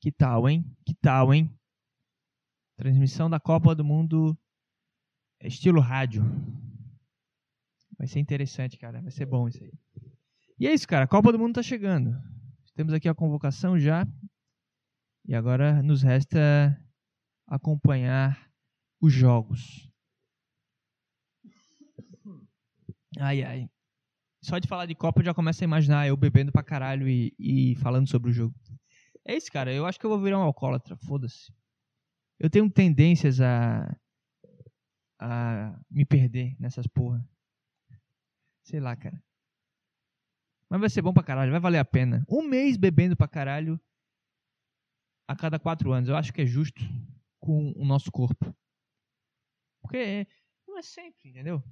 Que 0.00 0.12
tal, 0.12 0.48
hein? 0.48 0.64
Que 0.84 0.94
tal, 0.94 1.34
hein? 1.34 1.52
Transmissão 2.76 3.28
da 3.28 3.40
Copa 3.40 3.74
do 3.74 3.84
Mundo 3.84 4.38
estilo 5.40 5.80
rádio. 5.80 6.22
Vai 7.98 8.06
ser 8.06 8.20
interessante, 8.20 8.78
cara. 8.78 9.00
Vai 9.00 9.10
ser 9.10 9.26
bom 9.26 9.48
isso 9.48 9.62
aí. 9.62 9.72
E 10.58 10.66
é 10.66 10.74
isso, 10.74 10.88
cara. 10.88 11.04
A 11.04 11.08
Copa 11.08 11.30
do 11.30 11.38
Mundo 11.38 11.54
tá 11.54 11.62
chegando. 11.62 12.20
Temos 12.74 12.92
aqui 12.92 13.08
a 13.08 13.14
convocação 13.14 13.78
já. 13.78 14.06
E 15.26 15.34
agora 15.34 15.82
nos 15.82 16.02
resta 16.02 16.76
acompanhar 17.46 18.50
os 19.00 19.12
jogos. 19.12 19.88
Ai, 23.18 23.42
ai. 23.42 23.70
Só 24.42 24.58
de 24.58 24.68
falar 24.68 24.86
de 24.86 24.94
Copa 24.94 25.20
eu 25.20 25.24
já 25.26 25.34
começo 25.34 25.62
a 25.62 25.66
imaginar 25.66 26.06
eu 26.08 26.16
bebendo 26.16 26.50
pra 26.50 26.62
caralho 26.62 27.08
e, 27.08 27.34
e 27.38 27.76
falando 27.76 28.08
sobre 28.08 28.30
o 28.30 28.32
jogo. 28.32 28.54
É 29.24 29.36
isso, 29.36 29.52
cara. 29.52 29.72
Eu 29.72 29.86
acho 29.86 29.98
que 29.98 30.06
eu 30.06 30.10
vou 30.10 30.20
virar 30.20 30.38
um 30.38 30.42
alcoólatra. 30.42 30.96
Foda-se. 30.96 31.52
Eu 32.38 32.48
tenho 32.48 32.70
tendências 32.70 33.40
a. 33.40 33.96
a 35.20 35.78
me 35.90 36.04
perder 36.04 36.56
nessas 36.58 36.86
porra. 36.86 37.28
Sei 38.64 38.80
lá, 38.80 38.96
cara. 38.96 39.22
Mas 40.70 40.80
vai 40.80 40.90
ser 40.90 41.00
bom 41.00 41.12
pra 41.12 41.22
caralho, 41.22 41.50
vai 41.50 41.60
valer 41.60 41.78
a 41.78 41.84
pena. 41.84 42.24
Um 42.28 42.42
mês 42.42 42.76
bebendo 42.76 43.16
pra 43.16 43.26
caralho 43.26 43.80
a 45.26 45.34
cada 45.34 45.58
quatro 45.58 45.92
anos. 45.92 46.08
Eu 46.08 46.16
acho 46.16 46.32
que 46.32 46.42
é 46.42 46.46
justo 46.46 46.82
com 47.40 47.72
o 47.74 47.84
nosso 47.84 48.12
corpo. 48.12 48.54
Porque 49.80 50.26
não 50.66 50.78
é 50.78 50.82
sempre, 50.82 51.30
entendeu? 51.30 51.62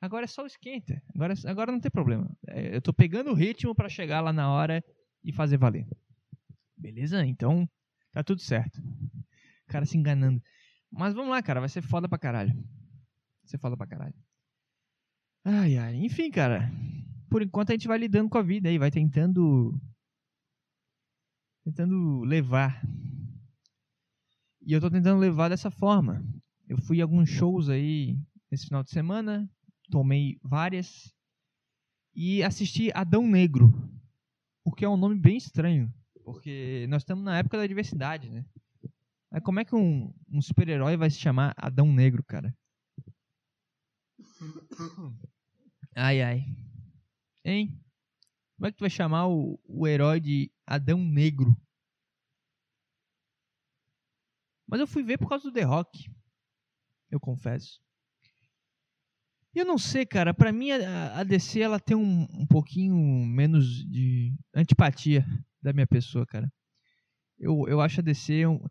Agora 0.00 0.24
é 0.24 0.28
só 0.28 0.42
o 0.42 0.46
esquenta. 0.46 1.02
Agora, 1.14 1.34
agora 1.46 1.72
não 1.72 1.80
tem 1.80 1.90
problema. 1.90 2.36
É, 2.48 2.76
eu 2.76 2.82
tô 2.82 2.92
pegando 2.92 3.30
o 3.30 3.34
ritmo 3.34 3.74
para 3.74 3.88
chegar 3.88 4.20
lá 4.20 4.32
na 4.32 4.50
hora 4.50 4.84
e 5.22 5.32
fazer 5.32 5.56
valer. 5.56 5.86
Beleza? 6.76 7.24
Então, 7.24 7.66
tá 8.12 8.22
tudo 8.22 8.42
certo. 8.42 8.78
O 9.66 9.72
cara 9.72 9.86
se 9.86 9.96
enganando. 9.96 10.42
Mas 10.90 11.14
vamos 11.14 11.30
lá, 11.30 11.42
cara. 11.42 11.60
Vai 11.60 11.68
ser 11.70 11.80
foda 11.80 12.06
pra 12.06 12.18
caralho. 12.18 12.52
Vai 12.52 13.46
ser 13.46 13.58
foda 13.58 13.76
pra 13.76 13.86
caralho. 13.86 14.14
Ai, 15.44 15.78
ai. 15.78 15.94
Enfim, 15.96 16.30
cara 16.30 16.70
por 17.34 17.42
enquanto 17.42 17.70
a 17.70 17.72
gente 17.72 17.88
vai 17.88 17.98
lidando 17.98 18.30
com 18.30 18.38
a 18.38 18.42
vida 18.42 18.68
aí, 18.68 18.78
vai 18.78 18.92
tentando 18.92 19.76
tentando 21.64 22.20
levar. 22.20 22.80
E 24.62 24.72
eu 24.72 24.80
tô 24.80 24.88
tentando 24.88 25.18
levar 25.18 25.48
dessa 25.48 25.68
forma. 25.68 26.24
Eu 26.68 26.78
fui 26.78 27.00
a 27.00 27.04
alguns 27.04 27.28
shows 27.28 27.68
aí 27.68 28.16
nesse 28.48 28.66
final 28.66 28.84
de 28.84 28.90
semana, 28.90 29.50
tomei 29.90 30.38
várias 30.44 31.12
e 32.14 32.40
assisti 32.40 32.92
Adão 32.94 33.26
Negro, 33.26 33.74
o 34.64 34.70
que 34.70 34.84
é 34.84 34.88
um 34.88 34.96
nome 34.96 35.16
bem 35.16 35.36
estranho, 35.36 35.92
porque 36.24 36.86
nós 36.88 37.02
estamos 37.02 37.24
na 37.24 37.36
época 37.36 37.58
da 37.58 37.66
diversidade, 37.66 38.30
né? 38.30 38.44
Mas 39.28 39.42
como 39.42 39.58
é 39.58 39.64
que 39.64 39.74
um, 39.74 40.14
um 40.30 40.40
super-herói 40.40 40.96
vai 40.96 41.10
se 41.10 41.18
chamar 41.18 41.52
Adão 41.56 41.92
Negro, 41.92 42.22
cara? 42.22 42.56
Ai, 45.96 46.22
ai. 46.22 46.63
Hein? 47.44 47.78
Como 48.56 48.66
é 48.66 48.72
que 48.72 48.78
tu 48.78 48.80
vai 48.80 48.90
chamar 48.90 49.28
o, 49.28 49.60
o 49.64 49.86
herói 49.86 50.20
de 50.20 50.50
Adão 50.66 50.98
Negro? 50.98 51.54
Mas 54.66 54.80
eu 54.80 54.86
fui 54.86 55.02
ver 55.02 55.18
por 55.18 55.28
causa 55.28 55.44
do 55.44 55.52
The 55.52 55.62
Rock. 55.62 56.10
Eu 57.10 57.20
confesso. 57.20 57.80
Eu 59.54 59.64
não 59.64 59.78
sei, 59.78 60.04
cara. 60.04 60.32
Pra 60.34 60.50
mim, 60.50 60.70
a, 60.72 61.20
a 61.20 61.22
DC 61.22 61.60
ela 61.60 61.78
tem 61.78 61.96
um, 61.96 62.22
um 62.32 62.46
pouquinho 62.46 62.96
menos 62.96 63.66
de 63.88 64.34
antipatia 64.54 65.24
da 65.62 65.72
minha 65.72 65.86
pessoa, 65.86 66.26
cara. 66.26 66.52
Eu, 67.38 67.68
eu 67.68 67.80
acho 67.80 68.00
a 68.00 68.02
DC. 68.02 68.46
Um, 68.46 68.64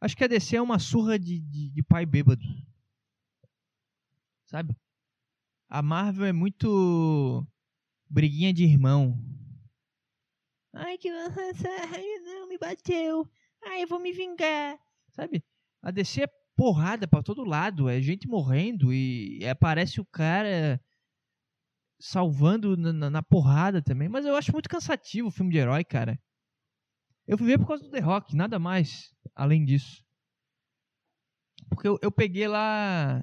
acho 0.00 0.16
que 0.16 0.24
a 0.24 0.28
DC 0.28 0.56
é 0.56 0.62
uma 0.62 0.78
surra 0.78 1.18
de, 1.18 1.40
de, 1.40 1.70
de 1.70 1.82
pai 1.82 2.06
bêbado. 2.06 2.42
Sabe? 4.46 4.76
A 5.68 5.82
Marvel 5.82 6.24
é 6.24 6.32
muito 6.32 7.46
briguinha 8.08 8.52
de 8.52 8.64
irmão. 8.64 9.18
Ai, 10.74 10.98
que 10.98 11.10
não, 11.10 12.48
me 12.48 12.58
bateu. 12.58 13.28
Ai, 13.64 13.82
eu 13.82 13.88
vou 13.88 14.00
me 14.00 14.12
vingar. 14.12 14.78
Sabe? 15.10 15.44
A 15.82 15.90
DC 15.90 16.22
é 16.22 16.28
porrada 16.56 17.06
pra 17.06 17.22
todo 17.22 17.44
lado. 17.44 17.88
É 17.88 18.00
gente 18.00 18.28
morrendo 18.28 18.92
e 18.92 19.44
aparece 19.46 20.00
o 20.00 20.04
cara 20.06 20.80
salvando 22.00 22.76
na, 22.76 23.10
na, 23.10 23.22
porrada 23.22 23.82
também. 23.82 24.08
Mas 24.08 24.24
eu 24.24 24.36
acho 24.36 24.52
muito 24.52 24.68
cansativo 24.68 25.28
o 25.28 25.32
filme 25.32 25.50
de 25.50 25.58
herói, 25.58 25.84
cara. 25.84 26.20
Eu 27.26 27.36
fui 27.36 27.46
ver 27.46 27.58
por 27.58 27.66
causa 27.66 27.82
do 27.82 27.90
The 27.90 28.00
Rock, 28.00 28.34
nada 28.34 28.58
mais 28.58 29.12
além 29.34 29.64
disso. 29.64 30.02
Porque 31.68 31.86
eu, 31.86 31.98
eu 32.00 32.10
peguei 32.10 32.48
lá 32.48 33.22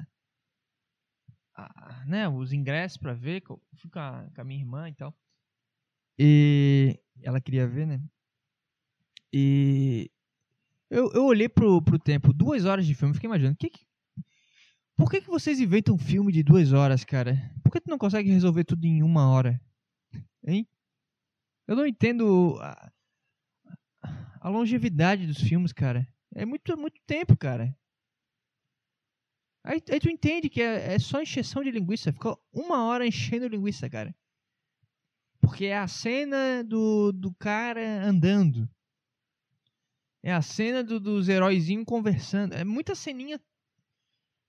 né, 2.06 2.28
os 2.28 2.54
ingressos 2.54 2.98
para 2.98 3.14
ver, 3.14 3.44
fui 3.76 3.90
com 3.90 4.00
a, 4.00 4.28
com 4.34 4.42
a, 4.42 4.44
minha 4.44 4.60
irmã 4.60 4.90
e 4.90 4.94
tal. 4.94 5.16
E 6.18 7.00
ela 7.22 7.42
queria 7.42 7.68
ver, 7.68 7.86
né? 7.88 8.02
E 9.34 10.10
eu, 10.90 11.12
eu 11.14 11.26
olhei 11.26 11.50
pro, 11.50 11.82
pro 11.82 12.00
tempo, 12.00 12.34
duas 12.34 12.66
horas 12.66 12.86
de 12.86 12.94
filme, 12.94 13.14
fiquei 13.14 13.28
imaginando, 13.28 13.58
que 13.58 13.70
que, 13.70 13.86
por 14.96 15.10
que, 15.10 15.22
que 15.22 15.30
vocês 15.30 15.60
inventam 15.60 15.96
um 15.96 15.98
filme 15.98 16.32
de 16.32 16.42
duas 16.42 16.72
horas, 16.72 17.04
cara? 17.04 17.52
Por 17.64 17.72
que 17.72 17.82
tu 17.82 17.90
não 17.90 17.98
consegue 17.98 18.32
resolver 18.32 18.64
tudo 18.64 18.86
em 18.86 19.04
uma 19.04 19.30
hora? 19.30 19.60
Hein? 20.46 20.68
Eu 21.68 21.76
não 21.76 21.86
entendo 21.86 22.58
a, 22.62 22.92
a 24.40 24.50
longevidade 24.50 25.26
dos 25.26 25.42
filmes, 25.42 25.74
cara. 25.74 26.08
É 26.34 26.46
muito, 26.46 26.78
muito 26.78 27.02
tempo, 27.06 27.36
cara. 27.36 27.76
Aí, 29.66 29.82
aí 29.90 30.00
tu 30.00 30.10
entende 30.10 30.48
que 30.48 30.62
é, 30.62 30.94
é 30.94 31.00
só 31.00 31.20
encheção 31.20 31.64
de 31.64 31.72
linguiça. 31.72 32.14
Ficou 32.14 32.40
uma 32.54 32.86
hora 32.86 33.06
enchendo 33.06 33.48
linguiça, 33.48 33.90
cara. 33.90 34.16
Porque 35.42 35.66
é 35.66 35.78
a 35.78 35.88
cena 35.88 36.64
do, 36.64 37.12
do 37.12 37.34
cara 37.34 37.82
andando. 38.06 38.70
É 40.22 40.32
a 40.32 40.42
cena 40.42 40.84
do, 40.84 41.00
dos 41.00 41.28
heróizinhos 41.28 41.86
conversando. 41.86 42.54
É 42.54 42.64
muita 42.64 42.94
ceninha. 42.94 43.42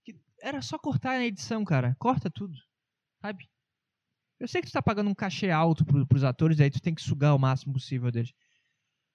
Que 0.05 0.15
era 0.43 0.61
só 0.61 0.79
cortar 0.79 1.19
na 1.19 1.25
edição, 1.25 1.65
cara. 1.65 1.97
Corta 1.99 2.31
tudo. 2.31 2.55
Sabe? 3.23 3.49
Eu 4.39 4.47
sei 4.47 4.61
que 4.61 4.69
tu 4.69 4.73
tá 4.73 4.83
pagando 4.83 5.09
um 5.09 5.15
cachê 5.15 5.51
alto 5.51 5.83
pro, 5.87 6.07
pros 6.07 6.25
atores, 6.25 6.61
aí 6.61 6.71
tu 6.71 6.81
tem 6.81 6.95
que 6.95 7.01
sugar 7.01 7.35
o 7.35 7.39
máximo 7.39 7.73
possível 7.73 8.11
deles. 8.11 8.35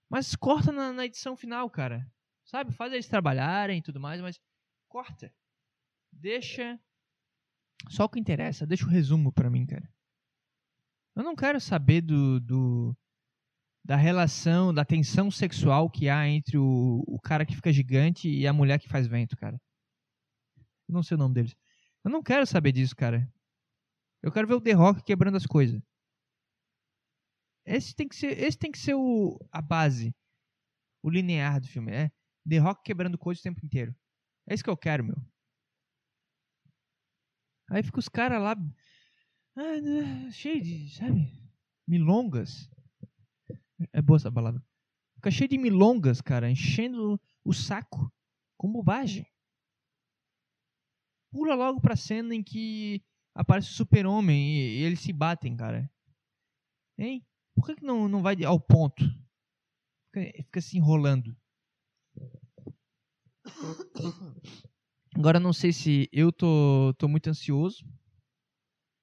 Mas 0.10 0.36
corta 0.36 0.72
na, 0.72 0.92
na 0.92 1.06
edição 1.06 1.38
final, 1.38 1.70
cara. 1.70 2.12
Sabe? 2.44 2.74
Faz 2.74 2.92
eles 2.92 3.08
trabalharem 3.08 3.78
e 3.78 3.84
tudo 3.84 4.00
mais, 4.00 4.20
mas 4.20 4.42
corta. 4.90 5.32
Deixa 6.12 6.80
só 7.90 8.06
o 8.06 8.10
que 8.10 8.20
interessa. 8.20 8.66
Deixa 8.68 8.86
o 8.86 8.90
resumo 8.90 9.32
pra 9.32 9.50
mim, 9.50 9.66
cara. 9.66 9.90
Eu 11.16 11.24
não 11.24 11.36
quero 11.36 11.60
saber 11.60 12.02
do, 12.02 12.40
do 12.40 12.96
da 13.84 13.96
relação, 13.96 14.74
da 14.74 14.86
tensão 14.86 15.32
sexual 15.32 15.90
que 15.90 16.08
há 16.08 16.28
entre 16.28 16.58
o, 16.58 17.04
o 17.08 17.20
cara 17.20 17.46
que 17.46 17.56
fica 17.56 17.74
gigante 17.74 18.30
e 18.30 18.46
a 18.48 18.54
mulher 18.54 18.80
que 18.80 18.88
faz 18.88 19.08
vento, 19.08 19.36
cara. 19.36 19.60
Eu 20.88 20.94
não 20.94 21.04
sei 21.04 21.16
o 21.16 21.18
nome 21.18 21.34
deles. 21.34 21.56
Eu 22.04 22.12
não 22.12 22.22
quero 22.22 22.46
saber 22.46 22.72
disso, 22.72 22.96
cara. 22.96 23.28
Eu 24.22 24.32
quero 24.32 24.48
ver 24.48 24.54
o 24.54 24.62
The 24.62 24.74
Rock 24.74 25.04
quebrando 25.04 25.38
as 25.38 25.46
coisas. 25.46 25.82
Esse 27.66 27.96
tem 27.96 28.08
que 28.08 28.16
ser, 28.16 28.40
esse 28.40 28.58
tem 28.58 28.72
que 28.72 28.80
ser 28.80 28.96
o, 28.96 29.40
a 29.52 29.62
base, 29.62 30.16
o 31.04 31.10
linear 31.10 31.60
do 31.60 31.68
filme. 31.68 31.92
É 31.92 32.12
The 32.48 32.58
Rock 32.60 32.84
quebrando 32.84 33.18
coisas 33.18 33.42
o 33.42 33.44
tempo 33.44 33.66
inteiro. 33.66 33.96
É 34.48 34.54
isso 34.54 34.64
que 34.64 34.70
eu 34.70 34.78
quero, 34.78 35.04
meu. 35.04 35.31
Aí 37.72 37.82
fica 37.82 38.00
os 38.00 38.10
caras 38.10 38.42
lá. 38.42 38.52
Ah, 39.56 39.82
né, 39.82 40.30
cheio 40.30 40.62
de, 40.62 40.90
sabe? 40.90 41.32
Milongas. 41.88 42.70
É 43.94 44.02
boa 44.02 44.18
essa 44.18 44.30
palavra. 44.30 44.62
Fica 45.16 45.32
cheio 45.32 45.50
de 45.50 45.58
milongas, 45.58 46.20
cara, 46.20 46.52
enchendo 46.52 47.20
o 47.46 47.54
saco 47.54 48.12
com 48.58 48.70
bobagem. 48.70 49.26
Pula 51.32 51.56
logo 51.56 51.80
pra 51.80 51.96
cena 51.96 52.36
em 52.36 52.44
que 52.44 53.02
aparece 53.34 53.70
o 53.70 53.76
super-homem 53.76 54.54
e, 54.54 54.80
e, 54.80 54.84
eles 54.84 55.00
se 55.00 55.14
batem, 55.14 55.56
cara. 55.56 55.90
Hein? 56.98 57.26
Por 57.56 57.66
que, 57.66 57.76
que 57.76 57.86
não, 57.86 58.10
não 58.10 58.22
vai 58.22 58.44
ao 58.44 58.60
ponto? 58.60 59.02
Fica, 60.14 60.44
fica 60.44 60.62
se 60.62 60.78
enrolando. 60.78 61.34
Agora 65.16 65.40
não 65.40 65.52
sei 65.52 65.74
se 65.74 66.10
eu 66.12 66.32
tô, 66.32 66.94
tô 66.98 67.08
muito 67.08 67.30
ansioso 67.30 67.84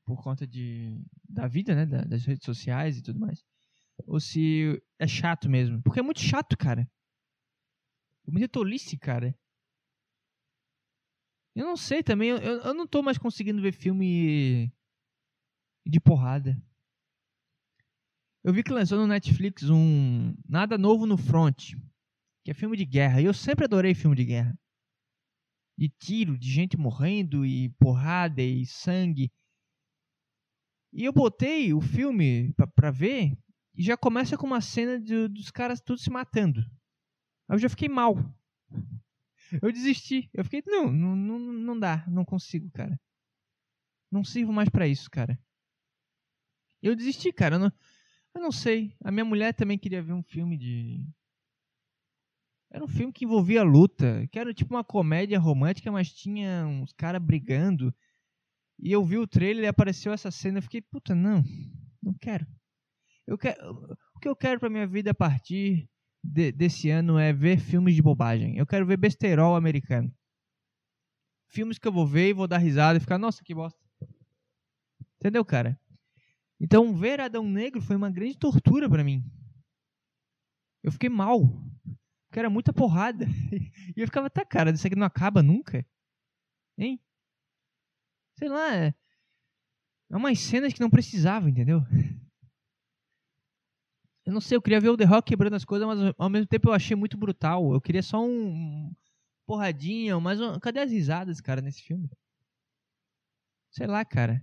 por 0.04 0.22
conta 0.22 0.46
de, 0.46 0.98
da 1.28 1.46
vida, 1.46 1.74
né? 1.74 1.84
das 1.84 2.24
redes 2.24 2.44
sociais 2.44 2.96
e 2.96 3.02
tudo 3.02 3.20
mais. 3.20 3.44
Ou 4.06 4.18
se 4.18 4.82
é 4.98 5.06
chato 5.06 5.50
mesmo. 5.50 5.82
Porque 5.82 6.00
é 6.00 6.02
muito 6.02 6.20
chato, 6.20 6.56
cara. 6.56 6.90
É 8.26 8.30
muita 8.30 8.48
tolice, 8.48 8.96
cara. 8.96 9.38
Eu 11.54 11.66
não 11.66 11.76
sei 11.76 12.02
também. 12.02 12.30
Eu, 12.30 12.38
eu 12.38 12.74
não 12.74 12.86
tô 12.86 13.02
mais 13.02 13.18
conseguindo 13.18 13.60
ver 13.60 13.72
filme 13.72 14.72
de 15.84 16.00
porrada. 16.00 16.56
Eu 18.42 18.52
vi 18.52 18.62
que 18.62 18.72
lançou 18.72 18.96
no 18.96 19.06
Netflix 19.06 19.68
um 19.68 20.34
Nada 20.48 20.78
Novo 20.78 21.04
no 21.04 21.18
Front, 21.18 21.74
que 22.44 22.50
é 22.50 22.54
filme 22.54 22.78
de 22.78 22.86
guerra. 22.86 23.20
E 23.20 23.26
eu 23.26 23.34
sempre 23.34 23.66
adorei 23.66 23.94
filme 23.94 24.16
de 24.16 24.24
guerra 24.24 24.58
de 25.78 25.88
tiro, 25.88 26.36
de 26.36 26.50
gente 26.50 26.76
morrendo 26.76 27.46
e 27.46 27.68
porrada 27.78 28.42
e 28.42 28.66
sangue. 28.66 29.30
E 30.92 31.04
eu 31.04 31.12
botei 31.12 31.72
o 31.72 31.80
filme 31.80 32.52
pra, 32.54 32.66
pra 32.66 32.90
ver 32.90 33.38
e 33.72 33.82
já 33.84 33.96
começa 33.96 34.36
com 34.36 34.44
uma 34.44 34.60
cena 34.60 34.98
de, 34.98 35.28
dos 35.28 35.52
caras 35.52 35.80
todos 35.80 36.02
se 36.02 36.10
matando. 36.10 36.60
Aí 37.48 37.54
eu 37.54 37.58
já 37.60 37.68
fiquei 37.68 37.88
mal. 37.88 38.16
Eu 39.62 39.72
desisti. 39.72 40.28
Eu 40.34 40.42
fiquei, 40.42 40.64
não, 40.66 40.90
não, 40.90 41.14
não, 41.14 41.38
não 41.38 41.78
dá, 41.78 42.04
não 42.08 42.24
consigo, 42.24 42.68
cara. 42.72 43.00
Não 44.10 44.24
sirvo 44.24 44.52
mais 44.52 44.68
para 44.68 44.88
isso, 44.88 45.08
cara. 45.08 45.38
Eu 46.82 46.96
desisti, 46.96 47.32
cara. 47.32 47.54
Eu 47.54 47.60
não, 47.60 47.72
eu 48.34 48.42
não 48.42 48.50
sei. 48.50 48.96
A 49.04 49.12
minha 49.12 49.24
mulher 49.24 49.54
também 49.54 49.78
queria 49.78 50.02
ver 50.02 50.12
um 50.12 50.24
filme 50.24 50.58
de, 50.58 51.06
era 52.70 52.84
um 52.84 52.88
filme 52.88 53.12
que 53.12 53.24
envolvia 53.24 53.62
luta, 53.62 54.26
que 54.30 54.38
era 54.38 54.52
tipo 54.52 54.74
uma 54.74 54.84
comédia 54.84 55.38
romântica, 55.38 55.90
mas 55.90 56.12
tinha 56.12 56.66
uns 56.66 56.92
caras 56.92 57.22
brigando. 57.22 57.94
E 58.78 58.92
eu 58.92 59.04
vi 59.04 59.18
o 59.18 59.26
trailer 59.26 59.64
e 59.64 59.68
apareceu 59.68 60.12
essa 60.12 60.30
cena, 60.30 60.58
eu 60.58 60.62
fiquei, 60.62 60.80
puta, 60.80 61.14
não, 61.14 61.42
não 62.02 62.14
quero. 62.14 62.46
Eu 63.26 63.36
quero 63.36 63.58
o 64.18 64.20
que 64.20 64.28
eu 64.28 64.34
quero 64.34 64.58
pra 64.58 64.68
minha 64.68 64.86
vida 64.86 65.12
a 65.12 65.14
partir 65.14 65.88
de, 66.22 66.50
desse 66.50 66.90
ano 66.90 67.18
é 67.18 67.32
ver 67.32 67.60
filmes 67.60 67.94
de 67.94 68.02
bobagem. 68.02 68.56
Eu 68.56 68.66
quero 68.66 68.84
ver 68.84 68.96
besterol 68.96 69.54
americano. 69.54 70.12
Filmes 71.46 71.78
que 71.78 71.86
eu 71.86 71.92
vou 71.92 72.04
ver 72.04 72.30
e 72.30 72.32
vou 72.32 72.48
dar 72.48 72.58
risada 72.58 72.98
e 72.98 73.00
ficar, 73.00 73.16
nossa, 73.16 73.44
que 73.44 73.54
bosta. 73.54 73.78
Entendeu, 75.16 75.44
cara? 75.44 75.80
Então, 76.60 76.92
ver 76.92 77.20
Adão 77.20 77.48
Negro 77.48 77.80
foi 77.80 77.94
uma 77.94 78.10
grande 78.10 78.36
tortura 78.36 78.88
para 78.88 79.04
mim. 79.04 79.24
Eu 80.82 80.90
fiquei 80.90 81.08
mal. 81.08 81.40
Porque 82.28 82.38
era 82.38 82.50
muita 82.50 82.72
porrada. 82.72 83.26
E 83.96 84.00
eu 84.00 84.06
ficava, 84.06 84.30
tá, 84.30 84.44
cara, 84.44 84.70
isso 84.70 84.86
aqui 84.86 84.94
não 84.94 85.06
acaba 85.06 85.42
nunca. 85.42 85.84
Hein? 86.76 87.00
Sei 88.38 88.48
lá. 88.48 88.76
É, 88.76 88.94
é 90.10 90.16
umas 90.16 90.38
cenas 90.38 90.72
que 90.72 90.80
não 90.80 90.90
precisava, 90.90 91.50
entendeu? 91.50 91.80
Eu 94.24 94.34
não 94.34 94.42
sei, 94.42 94.58
eu 94.58 94.60
queria 94.60 94.78
ver 94.78 94.90
o 94.90 94.96
The 94.96 95.06
Rock 95.06 95.26
quebrando 95.26 95.54
as 95.56 95.64
coisas, 95.64 95.88
mas 95.88 96.14
ao 96.18 96.28
mesmo 96.28 96.46
tempo 96.46 96.68
eu 96.68 96.74
achei 96.74 96.94
muito 96.94 97.16
brutal. 97.16 97.72
Eu 97.72 97.80
queria 97.80 98.02
só 98.02 98.22
um. 98.22 98.94
porradinha, 99.46 100.20
mas 100.20 100.38
cadê 100.60 100.80
as 100.80 100.92
risadas, 100.92 101.40
cara, 101.40 101.62
nesse 101.62 101.80
filme? 101.80 102.10
Sei 103.70 103.86
lá, 103.86 104.04
cara. 104.04 104.42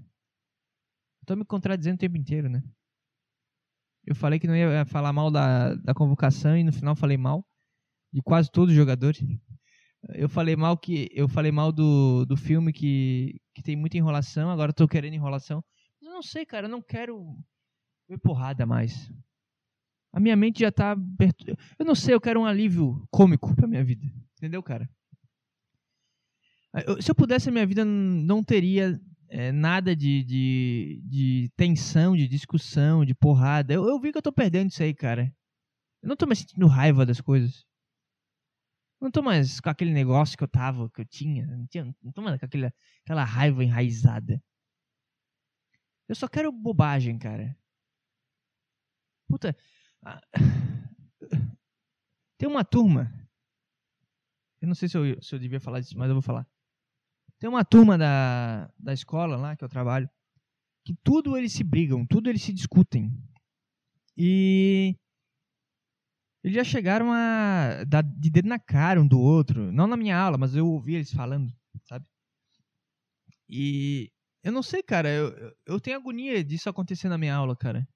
Tô 1.23 1.35
me 1.35 1.45
contradizendo 1.45 1.97
o 1.97 1.99
tempo 1.99 2.17
inteiro, 2.17 2.49
né? 2.49 2.63
Eu 4.03 4.15
falei 4.15 4.39
que 4.39 4.47
não 4.47 4.55
ia 4.55 4.85
falar 4.87 5.13
mal 5.13 5.29
da, 5.29 5.75
da 5.75 5.93
convocação 5.93 6.57
e 6.57 6.63
no 6.63 6.73
final 6.73 6.95
falei 6.95 7.15
mal 7.17 7.45
de 8.11 8.21
quase 8.21 8.51
todos 8.51 8.71
os 8.71 8.75
jogadores. 8.75 9.23
Eu 10.13 10.29
falei 10.29 10.55
mal 10.55 10.77
que 10.77 11.09
eu 11.11 11.27
falei 11.27 11.51
mal 11.51 11.71
do, 11.71 12.25
do 12.25 12.37
filme 12.37 12.71
que, 12.71 13.39
que 13.53 13.63
tem 13.63 13.75
muita 13.75 13.97
enrolação, 13.97 14.49
agora 14.49 14.71
estou 14.71 14.87
querendo 14.87 15.15
enrolação. 15.15 15.63
Eu 16.01 16.11
não 16.11 16.21
sei, 16.21 16.45
cara, 16.45 16.67
eu 16.67 16.71
não 16.71 16.81
quero 16.81 17.35
ver 18.07 18.19
porrada 18.19 18.65
mais. 18.65 19.11
A 20.13 20.19
minha 20.19 20.35
mente 20.35 20.59
já 20.59 20.71
tá 20.71 20.95
eu 21.77 21.85
não 21.85 21.95
sei, 21.95 22.13
eu 22.13 22.21
quero 22.21 22.39
um 22.39 22.45
alívio 22.45 23.05
cômico 23.11 23.53
pra 23.55 23.67
minha 23.67 23.83
vida. 23.83 24.05
Entendeu, 24.37 24.61
cara? 24.61 24.89
Se 27.01 27.09
eu 27.09 27.15
pudesse, 27.15 27.49
a 27.49 27.51
minha 27.51 27.65
vida 27.65 27.83
não 27.83 28.43
teria 28.43 28.99
é, 29.29 29.51
nada 29.51 29.95
de, 29.95 30.23
de, 30.23 31.01
de, 31.05 31.51
tensão, 31.55 32.15
de 32.15 32.27
discussão, 32.27 33.03
de 33.03 33.13
porrada. 33.13 33.73
Eu, 33.73 33.87
eu 33.87 33.99
vi 33.99 34.11
que 34.11 34.17
eu 34.17 34.21
tô 34.21 34.31
perdendo 34.31 34.69
isso 34.69 34.83
aí, 34.83 34.93
cara. 34.93 35.33
Eu 36.01 36.09
não 36.09 36.15
tô 36.15 36.25
mais 36.25 36.39
sentindo 36.39 36.67
raiva 36.67 37.05
das 37.05 37.19
coisas. 37.19 37.64
Não 39.05 39.11
tô 39.11 39.21
mais 39.21 39.59
com 39.59 39.69
aquele 39.69 39.93
negócio 39.93 40.35
que 40.35 40.43
eu 40.43 40.47
tava, 40.47 40.89
que 40.89 40.99
eu 40.99 41.05
tinha. 41.05 41.45
Não, 41.45 41.67
tinha, 41.67 41.95
não 42.01 42.11
tô 42.11 42.23
mais 42.23 42.39
com 42.39 42.45
aquele, 42.47 42.73
aquela 43.03 43.23
raiva 43.23 43.63
enraizada. 43.63 44.43
Eu 46.09 46.15
só 46.15 46.27
quero 46.27 46.51
bobagem, 46.51 47.19
cara. 47.19 47.55
Puta. 49.27 49.55
Tem 52.39 52.49
uma 52.49 52.65
turma. 52.65 53.13
Eu 54.59 54.69
não 54.69 54.73
sei 54.73 54.89
se 54.89 54.97
eu, 54.97 55.21
se 55.21 55.35
eu 55.35 55.37
devia 55.37 55.59
falar 55.59 55.81
disso, 55.81 55.95
mas 55.95 56.09
eu 56.09 56.15
vou 56.15 56.23
falar. 56.23 56.47
Tem 57.37 57.47
uma 57.47 57.63
turma 57.63 57.99
da, 57.99 58.73
da 58.75 58.91
escola 58.91 59.37
lá 59.37 59.55
que 59.55 59.63
eu 59.63 59.69
trabalho. 59.69 60.09
Que 60.83 60.95
tudo 61.03 61.37
eles 61.37 61.53
se 61.53 61.63
brigam, 61.63 62.07
tudo 62.07 62.27
eles 62.27 62.41
se 62.41 62.51
discutem. 62.51 63.15
E 64.17 64.97
eles 66.45 66.53
já 66.53 66.63
chegaram 66.63 67.11
a 67.11 67.83
dar 67.85 68.03
de 68.03 68.29
dedo 68.29 68.47
na 68.47 68.59
cara 68.59 69.01
um 69.01 69.07
do 69.07 69.19
outro. 69.19 69.71
Não 69.71 69.87
na 69.87 69.97
minha 69.97 70.15
aula, 70.15 70.37
mas 70.37 70.55
eu 70.55 70.67
ouvi 70.67 70.93
eles 70.93 71.11
falando, 71.11 71.51
sabe? 71.85 72.05
E 73.49 74.11
eu 74.43 74.51
não 74.51 74.61
sei, 74.61 74.83
cara. 74.83 75.09
Eu, 75.09 75.55
eu 75.65 75.79
tenho 75.79 75.97
agonia 75.97 76.43
disso 76.43 76.69
acontecer 76.69 77.09
na 77.09 77.17
minha 77.17 77.33
aula, 77.33 77.55
cara. 77.55 77.87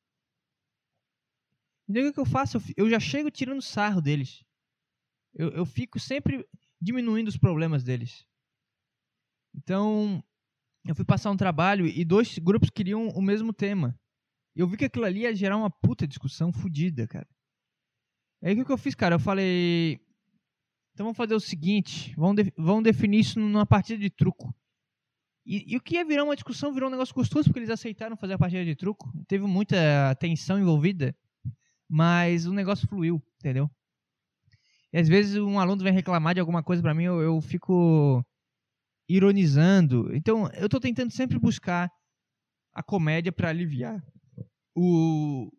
Então 1.88 2.10
o 2.10 2.12
que 2.12 2.20
eu 2.20 2.26
faço? 2.26 2.58
Eu 2.76 2.90
já 2.90 3.00
chego 3.00 3.30
tirando 3.30 3.62
sarro 3.62 4.02
deles. 4.02 4.44
Eu, 5.36 5.50
eu 5.50 5.64
fico 5.64 6.00
sempre 6.00 6.44
diminuindo 6.82 7.28
os 7.28 7.38
problemas 7.38 7.84
deles. 7.84 8.26
Então, 9.54 10.24
eu 10.86 10.96
fui 10.96 11.06
passar 11.06 11.30
um 11.30 11.38
trabalho 11.38 11.86
e 11.86 12.04
dois 12.04 12.40
grupos 12.40 12.72
queriam 12.72 13.10
o 13.10 13.22
mesmo 13.22 13.54
tema. 13.54 13.96
Eu 14.56 14.68
vi 14.68 14.76
que 14.76 14.86
aquilo 14.86 15.06
ali 15.06 15.20
ia 15.20 15.36
gerar 15.36 15.56
uma 15.56 15.70
puta 15.70 16.08
discussão 16.08 16.52
fodida, 16.52 17.08
cara. 17.08 17.28
Aí 18.42 18.60
o 18.60 18.66
que 18.66 18.72
eu 18.72 18.78
fiz, 18.78 18.96
cara? 18.96 19.16
Eu 19.16 19.20
falei. 19.20 20.00
Então 20.94 21.06
vamos 21.06 21.18
fazer 21.18 21.36
o 21.36 21.40
seguinte: 21.40 22.14
vamos, 22.16 22.44
de, 22.44 22.54
vamos 22.58 22.84
definir 22.84 23.20
isso 23.20 23.40
numa 23.40 23.66
partida 23.66 24.00
de 24.00 24.10
truco. 24.10 24.54
E, 25.46 25.74
e, 25.74 25.78
o 25.78 25.82
que 25.82 25.96
ia 25.96 26.06
virar 26.06 26.24
uma 26.24 26.36
discussão 26.36 26.74
virou 26.74 26.90
um 26.90 26.92
negócio 26.92 27.16
gostoso, 27.16 27.46
porque 27.46 27.60
eles 27.60 27.70
aceitaram 27.70 28.16
fazer 28.16 28.34
a 28.34 28.38
partida 28.38 28.64
de 28.64 28.76
truco. 28.76 29.12
Teve 29.28 29.46
muita 29.46 30.16
tensão 30.20 30.60
envolvida, 30.60 31.16
mas 31.90 32.46
o 32.46 32.54
negócio 32.54 32.88
fluiu, 32.88 33.22
entendeu? 33.40 33.70
E 34.94 34.98
às 34.98 35.08
vezes 35.08 35.38
um 35.38 35.60
aluno 35.60 35.84
vem 35.84 35.94
reclamar 35.94 36.34
de 36.34 36.40
alguma 36.40 36.64
coisa 36.64 36.82
para 36.82 36.94
mim, 36.94 37.04
eu, 37.04 37.22
eu 37.22 37.42
fico 37.42 38.24
ironizando. 39.08 40.16
Então, 40.16 40.48
eu 40.54 40.70
tô 40.70 40.80
tentando 40.80 41.12
sempre 41.12 41.40
buscar 41.40 41.92
a 42.74 42.84
comédia 42.84 43.32
para 43.32 43.50
aliviar 43.50 44.04
o 44.76 45.52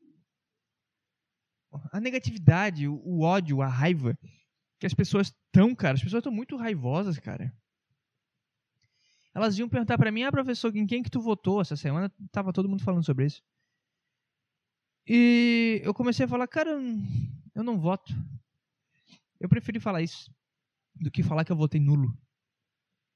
a 1.92 2.00
negatividade, 2.00 2.88
o, 2.88 2.94
o 3.04 3.22
ódio, 3.22 3.62
a 3.62 3.66
raiva 3.66 4.18
que 4.78 4.86
as 4.86 4.94
pessoas 4.94 5.28
estão, 5.28 5.74
cara. 5.74 5.94
As 5.94 6.02
pessoas 6.02 6.20
estão 6.20 6.32
muito 6.32 6.56
raivosas, 6.56 7.18
cara. 7.18 7.54
Elas 9.34 9.58
iam 9.58 9.68
perguntar 9.68 9.96
para 9.96 10.10
mim, 10.10 10.22
ah, 10.22 10.32
professor, 10.32 10.74
em 10.74 10.86
quem 10.86 11.02
que 11.02 11.10
tu 11.10 11.20
votou 11.20 11.60
essa 11.60 11.76
semana? 11.76 12.12
Tava 12.32 12.52
todo 12.52 12.68
mundo 12.68 12.82
falando 12.82 13.04
sobre 13.04 13.26
isso. 13.26 13.42
E 15.06 15.80
eu 15.84 15.94
comecei 15.94 16.26
a 16.26 16.28
falar, 16.28 16.48
cara, 16.48 16.70
eu 17.54 17.62
não 17.62 17.78
voto. 17.78 18.12
Eu 19.38 19.48
preferi 19.48 19.78
falar 19.78 20.02
isso 20.02 20.32
do 20.94 21.10
que 21.10 21.22
falar 21.22 21.44
que 21.44 21.52
eu 21.52 21.56
votei 21.56 21.80
nulo. 21.80 22.16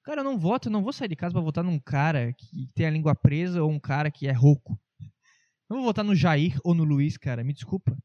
Cara, 0.05 0.21
eu 0.21 0.25
não 0.25 0.39
voto, 0.39 0.69
eu 0.69 0.73
não 0.73 0.83
vou 0.83 0.93
sair 0.93 1.09
de 1.09 1.17
casa 1.17 1.33
para 1.33 1.43
votar 1.43 1.65
num 1.65 1.79
cara 1.79 2.33
que 2.35 2.69
tem 2.75 2.87
a 2.87 2.91
língua 2.91 3.15
presa 3.15 3.63
ou 3.63 3.71
um 3.71 3.81
cara 3.81 4.11
que 4.11 4.27
é 4.27 4.33
rouco. 4.33 4.79
Não 5.69 5.79
vou 5.79 5.87
votar 5.87 6.05
no 6.05 6.15
Jair 6.15 6.59
ou 6.63 6.75
no 6.75 6.85
Luiz, 6.85 7.17
cara, 7.17 7.43
me 7.43 7.53
desculpa. 7.53 7.97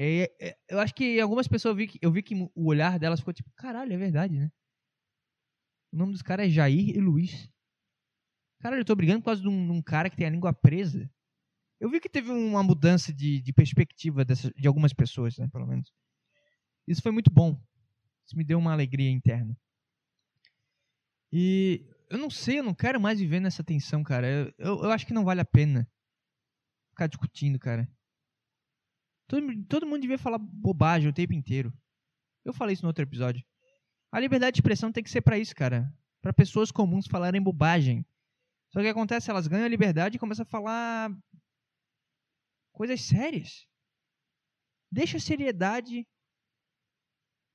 É, 0.00 0.32
é, 0.40 0.56
eu 0.68 0.78
acho 0.78 0.94
que 0.94 1.18
algumas 1.18 1.48
pessoas 1.48 1.72
eu 1.72 1.76
vi, 1.76 1.88
que, 1.88 1.98
eu 2.00 2.12
vi 2.12 2.22
que 2.22 2.32
o 2.54 2.66
olhar 2.68 3.00
delas 3.00 3.18
ficou 3.18 3.34
tipo, 3.34 3.50
caralho, 3.56 3.92
é 3.92 3.96
verdade, 3.96 4.38
né? 4.38 4.48
O 5.92 5.96
nome 5.96 6.12
dos 6.12 6.22
caras 6.22 6.46
é 6.46 6.50
Jair 6.50 6.90
e 6.90 7.00
Luiz. 7.00 7.50
Caralho, 8.60 8.82
eu 8.82 8.84
tô 8.84 8.94
brigando 8.94 9.18
por 9.18 9.26
causa 9.26 9.42
de 9.42 9.48
um, 9.48 9.66
de 9.66 9.72
um, 9.72 9.82
cara 9.82 10.08
que 10.08 10.16
tem 10.16 10.28
a 10.28 10.30
língua 10.30 10.52
presa. 10.52 11.10
Eu 11.80 11.90
vi 11.90 11.98
que 11.98 12.08
teve 12.08 12.30
uma 12.30 12.62
mudança 12.62 13.12
de, 13.12 13.42
de 13.42 13.52
perspectiva 13.52 14.24
dessa, 14.24 14.52
de 14.52 14.68
algumas 14.68 14.92
pessoas, 14.92 15.36
né, 15.36 15.48
pelo 15.48 15.66
menos. 15.66 15.92
Isso 16.86 17.02
foi 17.02 17.10
muito 17.10 17.30
bom. 17.30 17.60
Isso 18.24 18.36
me 18.36 18.44
deu 18.44 18.58
uma 18.58 18.72
alegria 18.72 19.10
interna. 19.10 19.58
E 21.32 21.84
eu 22.08 22.18
não 22.18 22.30
sei, 22.30 22.60
eu 22.60 22.64
não 22.64 22.74
quero 22.74 23.00
mais 23.00 23.18
viver 23.18 23.40
nessa 23.40 23.64
tensão, 23.64 24.04
cara. 24.04 24.28
Eu, 24.28 24.54
eu, 24.58 24.84
eu 24.84 24.90
acho 24.92 25.04
que 25.04 25.12
não 25.12 25.24
vale 25.24 25.40
a 25.40 25.44
pena 25.44 25.90
ficar 26.90 27.08
discutindo, 27.08 27.58
cara. 27.58 27.88
Todo, 29.28 29.64
todo 29.66 29.86
mundo 29.86 30.00
devia 30.00 30.18
falar 30.18 30.38
bobagem 30.38 31.08
o 31.08 31.12
tempo 31.12 31.34
inteiro. 31.34 31.72
Eu 32.44 32.52
falei 32.52 32.72
isso 32.72 32.82
no 32.82 32.88
outro 32.88 33.04
episódio. 33.04 33.44
A 34.10 34.18
liberdade 34.18 34.54
de 34.54 34.60
expressão 34.60 34.90
tem 34.90 35.04
que 35.04 35.10
ser 35.10 35.20
para 35.20 35.38
isso, 35.38 35.54
cara. 35.54 35.92
Para 36.22 36.32
pessoas 36.32 36.72
comuns 36.72 37.06
falarem 37.06 37.40
bobagem. 37.40 38.04
Só 38.70 38.80
que 38.80 38.88
acontece? 38.88 39.30
Elas 39.30 39.46
ganham 39.46 39.66
a 39.66 39.68
liberdade 39.68 40.16
e 40.16 40.18
começam 40.18 40.44
a 40.44 40.46
falar 40.46 41.14
coisas 42.72 43.02
sérias. 43.02 43.66
Deixa 44.90 45.18
a 45.18 45.20
seriedade 45.20 46.06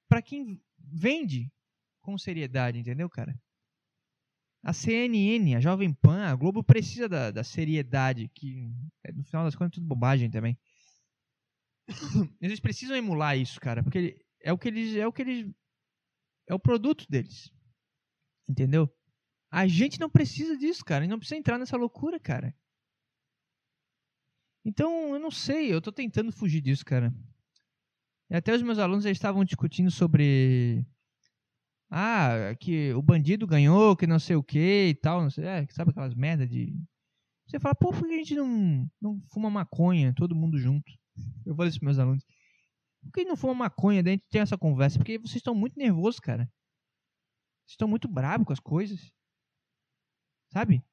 para 0.08 0.22
quem 0.22 0.62
vende 0.78 1.52
com 2.02 2.18
seriedade, 2.20 2.78
entendeu, 2.78 3.10
cara? 3.10 3.36
A 4.62 4.72
CNN, 4.72 5.56
a 5.56 5.60
Jovem 5.60 5.92
Pan, 5.92 6.26
a 6.26 6.36
Globo 6.36 6.64
precisa 6.64 7.10
da, 7.10 7.32
da 7.32 7.44
seriedade, 7.44 8.30
que 8.30 8.72
no 9.14 9.24
final 9.24 9.44
das 9.44 9.56
contas 9.56 9.72
é 9.72 9.76
tudo 9.76 9.88
bobagem 9.88 10.30
também. 10.30 10.58
Eles 12.42 12.60
precisam 12.60 12.96
emular 12.96 13.38
isso, 13.38 13.60
cara, 13.60 13.84
porque 13.84 14.24
é 14.42 14.52
o 14.54 14.58
que 14.58 14.68
eles 14.68 14.96
é 14.96 15.08
o 15.08 15.12
que 15.12 15.22
eles 15.22 15.54
é 16.48 16.54
o 16.54 16.60
produto 16.60 17.06
deles. 17.10 17.52
Entendeu? 18.48 18.90
A 19.52 19.68
gente 19.68 20.00
não 20.00 20.10
precisa 20.10 20.58
disso, 20.58 20.84
cara, 20.84 21.06
e 21.06 21.08
não 21.08 21.20
precisa 21.20 21.40
entrar 21.40 21.58
nessa 21.58 21.78
loucura, 21.78 22.20
cara. 22.20 22.56
Então, 24.66 25.14
eu 25.14 25.20
não 25.20 25.30
sei, 25.30 25.74
eu 25.74 25.82
tô 25.82 25.92
tentando 25.92 26.32
fugir 26.32 26.62
disso, 26.62 26.86
cara. 26.86 27.14
E 28.30 28.36
até 28.36 28.54
os 28.56 28.62
meus 28.62 28.80
alunos 28.80 29.04
já 29.04 29.12
estavam 29.12 29.44
discutindo 29.44 29.92
sobre 29.92 30.86
ah, 31.92 32.56
que 32.60 32.92
o 32.94 33.02
bandido 33.02 33.46
ganhou, 33.46 33.96
que 33.96 34.08
não 34.08 34.20
sei 34.20 34.36
o 34.36 34.44
que 34.44 34.88
e 34.90 34.96
tal, 34.96 35.22
não 35.22 35.30
sei, 35.30 35.46
é, 35.46 35.68
sabe 35.70 35.92
aquelas 35.92 36.16
merda 36.16 36.48
de 36.48 36.74
você 37.46 37.60
fala, 37.60 37.76
pô, 37.76 37.92
por 37.92 38.08
que 38.08 38.14
a 38.14 38.18
gente 38.18 38.36
não, 38.36 38.90
não 39.00 39.22
fuma 39.32 39.50
maconha, 39.50 40.14
todo 40.16 40.36
mundo 40.36 40.58
junto? 40.58 40.92
Eu 41.46 41.56
falei 41.56 41.70
isso 41.70 41.80
pros 41.80 41.96
meus 41.96 42.00
alunos. 42.00 42.26
Por 43.04 43.12
que 43.12 43.26
não 43.26 43.36
fuma 43.36 43.54
maconha? 43.54 44.02
Daí 44.02 44.14
a 44.14 44.16
gente 44.16 44.28
tem 44.30 44.42
essa 44.42 44.58
conversa. 44.58 44.98
Porque 44.98 45.18
vocês 45.18 45.38
estão 45.38 45.54
muito 45.54 45.78
nervosos, 45.78 46.20
cara. 46.20 46.46
Vocês 47.66 47.74
estão 47.74 47.88
muito 47.88 48.08
bravos 48.08 48.46
com 48.46 48.54
as 48.54 48.60
coisas. 48.60 49.12
Sabe? 50.52 50.84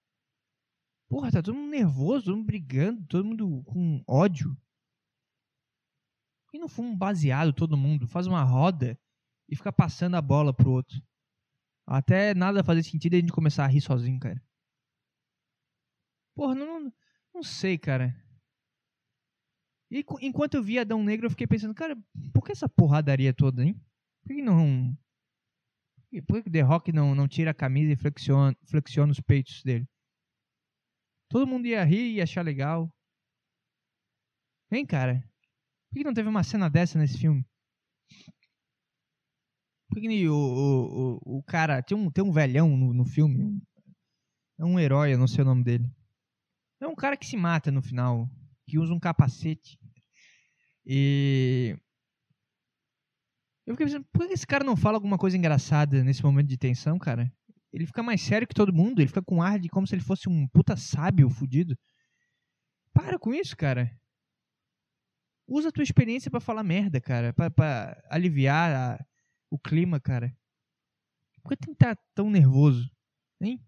Porra, 1.09 1.31
tá 1.31 1.43
todo 1.43 1.57
mundo 1.57 1.71
nervoso, 1.71 2.27
todo 2.27 2.37
mundo 2.37 2.47
brigando, 2.47 3.05
todo 3.07 3.25
mundo 3.25 3.63
com 3.65 4.03
ódio. 4.09 4.55
Por 6.45 6.53
que 6.53 6.59
não 6.59 6.69
fuma 6.69 6.91
um 6.91 6.97
baseado 6.97 7.53
todo 7.53 7.77
mundo? 7.77 8.07
Faz 8.07 8.27
uma 8.27 8.43
roda 8.43 8.99
e 9.49 9.57
fica 9.57 9.73
passando 9.73 10.15
a 10.17 10.23
bola 10.23 10.55
pro 10.55 10.71
outro. 10.71 11.01
Até 11.87 12.33
nada 12.35 12.63
fazer 12.63 12.85
sentido 12.85 13.15
a 13.15 13.19
gente 13.19 13.33
começar 13.33 13.65
a 13.65 13.69
rir 13.69 13.81
sozinho, 13.81 14.21
cara. 14.21 14.41
Porra, 16.37 16.55
não, 16.55 16.93
não 17.35 17.43
sei, 17.43 17.77
cara. 17.77 18.15
E 19.91 20.05
enquanto 20.23 20.55
eu 20.55 20.63
via 20.63 20.83
Adão 20.83 21.03
Negro, 21.03 21.27
eu 21.27 21.31
fiquei 21.31 21.47
pensando, 21.47 21.75
cara, 21.75 21.97
por 22.33 22.45
que 22.45 22.53
essa 22.53 22.69
porradaria 22.69 23.35
toda, 23.35 23.65
hein? 23.65 23.75
Por 24.23 24.35
que 24.35 24.41
não. 24.41 24.97
Por 26.27 26.43
que 26.43 26.51
The 26.51 26.61
Rock 26.61 26.93
não, 26.93 27.15
não 27.15 27.27
tira 27.27 27.51
a 27.51 27.55
camisa 27.55 27.93
e 27.93 27.97
flexiona, 27.97 28.57
flexiona 28.65 29.11
os 29.11 29.21
peitos 29.21 29.63
dele? 29.65 29.89
Todo 31.29 31.47
mundo 31.47 31.67
ia 31.67 31.85
rir 31.85 32.13
e 32.15 32.21
achar 32.21 32.45
legal. 32.45 32.89
Hein, 34.71 34.87
cara? 34.87 35.25
Por 35.89 35.99
que 35.99 36.05
não 36.05 36.15
teve 36.15 36.29
uma 36.29 36.45
cena 36.45 36.71
dessa 36.71 36.99
nesse 36.99 37.19
filme? 37.19 37.45
Por 39.89 40.01
que 40.01 40.29
o, 40.29 40.35
o, 40.35 41.19
o, 41.25 41.39
o 41.39 41.43
cara. 41.43 41.83
Tem 41.83 41.97
um, 41.97 42.09
tem 42.11 42.23
um 42.23 42.31
velhão 42.31 42.77
no, 42.77 42.95
no 42.95 43.05
filme. 43.05 43.61
É 44.57 44.65
um 44.65 44.79
herói, 44.79 45.15
eu 45.15 45.19
não 45.19 45.27
sei 45.27 45.43
o 45.43 45.47
nome 45.47 45.65
dele. 45.65 45.91
É 46.81 46.87
um 46.87 46.95
cara 46.95 47.17
que 47.17 47.27
se 47.27 47.37
mata 47.37 47.73
no 47.73 47.83
final 47.83 48.31
que 48.71 48.79
usa 48.79 48.95
um 48.95 49.01
capacete. 49.01 49.77
E. 50.87 51.77
Eu 53.67 53.75
fiquei 53.75 53.87
pensando, 53.87 54.07
por 54.13 54.27
que 54.27 54.33
esse 54.33 54.47
cara 54.47 54.65
não 54.65 54.77
fala 54.77 54.97
alguma 54.97 55.19
coisa 55.19 55.37
engraçada 55.37 56.03
nesse 56.05 56.23
momento 56.23 56.47
de 56.47 56.57
tensão, 56.57 56.99
cara? 56.99 57.33
Ele 57.73 57.87
fica 57.87 58.03
mais 58.03 58.21
sério 58.21 58.47
que 58.47 58.55
todo 58.55 58.73
mundo, 58.73 59.01
ele 59.01 59.09
fica 59.09 59.23
com 59.23 59.43
ar 59.43 59.59
de 59.59 59.69
como 59.69 59.87
se 59.87 59.95
ele 59.95 60.03
fosse 60.03 60.29
um 60.29 60.47
puta 60.49 60.77
sábio 60.77 61.29
fudido. 61.29 61.77
Para 62.93 63.19
com 63.19 63.35
isso, 63.35 63.57
cara. 63.57 63.91
Usa 65.47 65.69
a 65.69 65.73
tua 65.73 65.83
experiência 65.83 66.31
para 66.31 66.41
falar 66.41 66.63
merda, 66.63 67.01
cara. 67.01 67.33
Pra, 67.33 68.03
aliviar 68.09 68.73
a, 68.73 69.07
o 69.51 69.59
clima, 69.59 70.01
cara. 70.01 70.37
Por 71.43 71.51
que 71.51 71.57
tem 71.57 71.75
que 71.75 71.83
estar 71.83 71.97
tá 71.97 72.03
tão 72.15 72.31
nervoso? 72.31 72.91
Hein? 73.41 73.65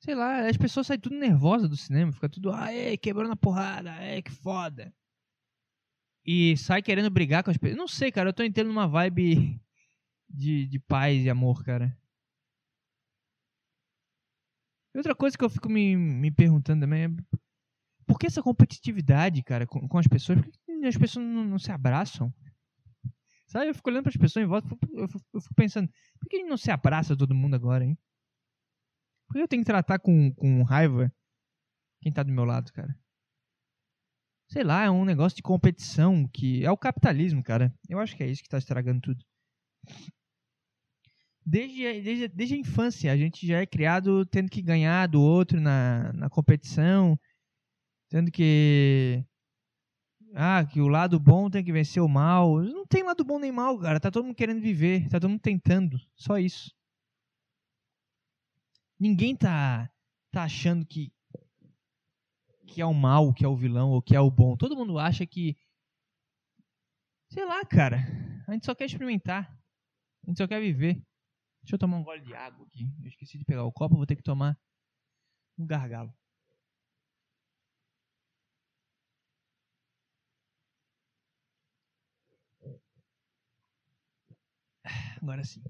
Sei 0.00 0.14
lá, 0.14 0.48
as 0.48 0.56
pessoas 0.56 0.86
saem 0.86 0.98
tudo 0.98 1.14
nervosas 1.16 1.68
do 1.68 1.76
cinema, 1.76 2.10
fica 2.10 2.28
tudo, 2.28 2.50
aê, 2.52 2.96
quebrando 2.96 3.32
a 3.32 3.36
porrada, 3.36 3.92
aê, 3.92 4.22
que 4.22 4.30
foda. 4.30 4.94
E 6.24 6.56
sai 6.56 6.82
querendo 6.82 7.10
brigar 7.10 7.44
com 7.44 7.50
as 7.50 7.58
pessoas. 7.58 7.76
Não 7.78 7.86
sei, 7.86 8.10
cara, 8.10 8.30
eu 8.30 8.32
tô 8.32 8.42
entrando 8.42 8.68
numa 8.68 8.88
vibe 8.88 9.60
de, 10.28 10.66
de 10.66 10.78
paz 10.78 11.22
e 11.22 11.28
amor, 11.28 11.62
cara. 11.62 11.94
Outra 14.94 15.14
coisa 15.14 15.36
que 15.36 15.44
eu 15.44 15.50
fico 15.50 15.68
me, 15.68 15.94
me 15.96 16.30
perguntando 16.30 16.80
também 16.80 17.04
é 17.04 17.08
por 18.06 18.18
que 18.18 18.26
essa 18.26 18.42
competitividade, 18.42 19.42
cara, 19.42 19.66
com, 19.66 19.86
com 19.86 19.98
as 19.98 20.06
pessoas? 20.06 20.40
Por 20.40 20.50
que 20.50 20.86
as 20.86 20.96
pessoas 20.96 21.24
não, 21.24 21.44
não 21.44 21.58
se 21.58 21.70
abraçam? 21.70 22.34
Sabe, 23.46 23.68
eu 23.68 23.74
fico 23.74 23.90
olhando 23.90 24.04
para 24.04 24.10
as 24.10 24.16
pessoas 24.16 24.44
em 24.44 24.48
volta, 24.48 24.66
eu 24.94 25.08
fico, 25.08 25.24
eu 25.34 25.40
fico 25.40 25.54
pensando, 25.54 25.88
por 26.18 26.28
que 26.28 26.42
não 26.42 26.56
se 26.56 26.70
abraça 26.70 27.16
todo 27.16 27.34
mundo 27.34 27.54
agora, 27.54 27.84
hein? 27.84 27.98
Por 29.30 29.34
que 29.34 29.42
eu 29.42 29.48
tenho 29.48 29.62
que 29.62 29.70
tratar 29.70 30.00
com, 30.00 30.34
com 30.34 30.64
raiva 30.64 31.12
quem 32.02 32.12
tá 32.12 32.24
do 32.24 32.32
meu 32.32 32.44
lado, 32.44 32.72
cara? 32.72 32.98
Sei 34.48 34.64
lá, 34.64 34.82
é 34.82 34.90
um 34.90 35.04
negócio 35.04 35.36
de 35.36 35.42
competição 35.42 36.26
que 36.26 36.64
é 36.64 36.70
o 36.70 36.76
capitalismo, 36.76 37.40
cara. 37.40 37.72
Eu 37.88 38.00
acho 38.00 38.16
que 38.16 38.24
é 38.24 38.26
isso 38.26 38.42
que 38.42 38.48
tá 38.48 38.58
estragando 38.58 39.00
tudo. 39.00 39.24
Desde, 41.46 42.02
desde, 42.02 42.28
desde 42.28 42.54
a 42.56 42.58
infância, 42.58 43.12
a 43.12 43.16
gente 43.16 43.46
já 43.46 43.60
é 43.60 43.66
criado 43.66 44.26
tendo 44.26 44.50
que 44.50 44.60
ganhar 44.60 45.06
do 45.06 45.22
outro 45.22 45.60
na, 45.60 46.12
na 46.12 46.28
competição, 46.28 47.16
tendo 48.08 48.32
que. 48.32 49.24
Ah, 50.34 50.64
que 50.64 50.80
o 50.80 50.88
lado 50.88 51.20
bom 51.20 51.48
tem 51.48 51.62
que 51.62 51.72
vencer 51.72 52.02
o 52.02 52.08
mal. 52.08 52.60
Não 52.60 52.84
tem 52.84 53.04
lado 53.04 53.24
bom 53.24 53.38
nem 53.38 53.52
mal, 53.52 53.78
cara. 53.78 54.00
Tá 54.00 54.10
todo 54.10 54.24
mundo 54.24 54.34
querendo 54.34 54.60
viver, 54.60 55.08
tá 55.08 55.20
todo 55.20 55.30
mundo 55.30 55.40
tentando. 55.40 55.96
Só 56.16 56.36
isso. 56.36 56.74
Ninguém 59.00 59.34
tá, 59.34 59.90
tá 60.30 60.42
achando 60.44 60.84
que, 60.84 61.10
que 62.66 62.82
é 62.82 62.84
o 62.84 62.92
mal, 62.92 63.32
que 63.32 63.42
é 63.42 63.48
o 63.48 63.56
vilão 63.56 63.92
ou 63.92 64.02
que 64.02 64.14
é 64.14 64.20
o 64.20 64.30
bom. 64.30 64.58
Todo 64.58 64.76
mundo 64.76 64.98
acha 64.98 65.26
que. 65.26 65.56
Sei 67.30 67.46
lá, 67.46 67.64
cara. 67.64 67.96
A 68.46 68.52
gente 68.52 68.66
só 68.66 68.74
quer 68.74 68.84
experimentar. 68.84 69.58
A 70.22 70.30
gente 70.30 70.36
só 70.36 70.46
quer 70.46 70.60
viver. 70.60 71.02
Deixa 71.62 71.76
eu 71.76 71.78
tomar 71.78 71.96
um 71.96 72.04
gole 72.04 72.20
de 72.20 72.34
água 72.34 72.66
aqui. 72.66 72.92
Eu 73.00 73.08
esqueci 73.08 73.38
de 73.38 73.44
pegar 73.44 73.64
o 73.64 73.72
copo, 73.72 73.96
vou 73.96 74.06
ter 74.06 74.16
que 74.16 74.22
tomar 74.22 74.58
um 75.58 75.66
gargalo. 75.66 76.12
Agora 85.22 85.44
sim. 85.44 85.62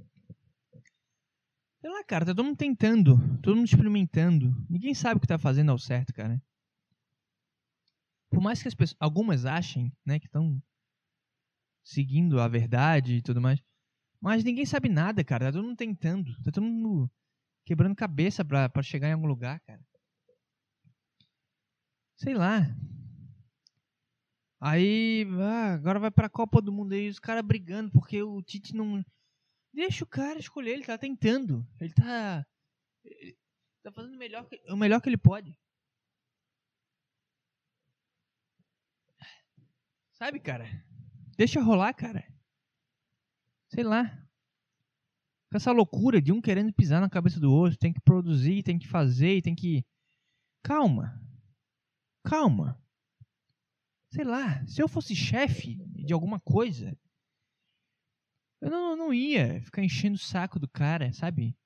Sei 1.81 1.89
lá, 1.89 2.05
cara, 2.05 2.27
tá 2.27 2.35
todo 2.35 2.45
mundo 2.45 2.59
tentando, 2.59 3.17
todo 3.41 3.57
mundo 3.57 3.67
experimentando. 3.67 4.55
Ninguém 4.69 4.93
sabe 4.93 5.17
o 5.17 5.21
que 5.21 5.27
tá 5.27 5.39
fazendo 5.39 5.71
ao 5.71 5.79
certo, 5.79 6.13
cara. 6.13 6.41
Por 8.29 8.41
mais 8.41 8.61
que 8.61 8.69
as 8.69 8.75
pessoas, 8.75 8.97
algumas 9.01 9.47
achem, 9.47 9.91
né, 10.05 10.19
que 10.21 10.27
estão 10.27 10.63
seguindo 11.83 12.39
a 12.39 12.47
verdade 12.47 13.15
e 13.15 13.23
tudo 13.23 13.41
mais, 13.41 13.63
mas 14.21 14.45
ninguém 14.45 14.67
sabe 14.67 14.91
nada, 14.91 15.25
cara. 15.25 15.47
Tá 15.47 15.53
todo 15.53 15.65
mundo 15.65 15.77
tentando, 15.77 16.35
tá 16.43 16.51
todo 16.53 16.63
mundo 16.63 17.11
quebrando 17.65 17.97
cabeça 17.97 18.45
pra, 18.45 18.71
chegar 18.83 19.09
em 19.09 19.13
algum 19.13 19.27
lugar, 19.27 19.59
cara. 19.61 19.81
Sei 22.17 22.35
lá. 22.35 22.77
Aí, 24.61 25.27
ah, 25.41 25.73
agora 25.73 25.99
vai 25.99 26.11
pra 26.11 26.29
Copa 26.29 26.61
do 26.61 26.71
Mundo 26.71 26.93
aí, 26.93 27.09
os 27.09 27.19
caras 27.19 27.43
brigando 27.43 27.91
porque 27.91 28.23
o 28.23 28.43
Tite 28.43 28.75
não 28.75 29.03
Deixa 29.73 30.05
o 30.05 30.07
cara 30.07 30.39
escolher, 30.39 30.73
ele 30.73 30.85
tá 30.85 30.99
tentando. 30.99 31.67
Ele 31.81 31.93
tá. 31.93 32.47
Ele 33.05 33.39
tá 33.83 33.93
fazendo 33.93 34.15
o 34.15 34.19
melhor, 34.19 34.49
que, 34.49 34.61
o 34.69 34.77
melhor 34.77 35.01
que 35.01 35.09
ele 35.09 35.17
pode. 35.17 35.59
Sabe, 40.13 40.39
cara? 40.41 40.67
Deixa 41.37 41.63
rolar, 41.63 41.95
cara. 41.95 42.27
Sei 43.69 43.83
lá. 43.83 44.05
Com 45.51 45.57
essa 45.57 45.73
loucura 45.73 46.21
de 46.21 46.31
um 46.31 46.41
querendo 46.41 46.73
pisar 46.73 47.01
na 47.01 47.09
cabeça 47.09 47.41
do 47.41 47.51
outro, 47.51 47.79
tem 47.79 47.93
que 47.93 48.01
produzir, 48.01 48.63
tem 48.63 48.79
que 48.79 48.87
fazer, 48.87 49.43
tem 49.43 49.55
que. 49.55 49.85
Calma. 50.63 51.19
Calma. 52.23 52.81
Sei 54.13 54.25
lá, 54.25 54.65
se 54.67 54.83
eu 54.83 54.89
fosse 54.89 55.15
chefe 55.15 55.77
de 56.05 56.13
alguma 56.13 56.41
coisa, 56.41 56.99
eu 58.61 58.71
não, 58.71 58.97
não 58.97 59.15
ia 59.15 59.61
ficar 59.63 59.83
enchendo 59.83 60.17
o 60.17 60.19
saco 60.19 60.59
do 60.59 60.69
cara, 60.69 61.13
sabe? 61.13 61.57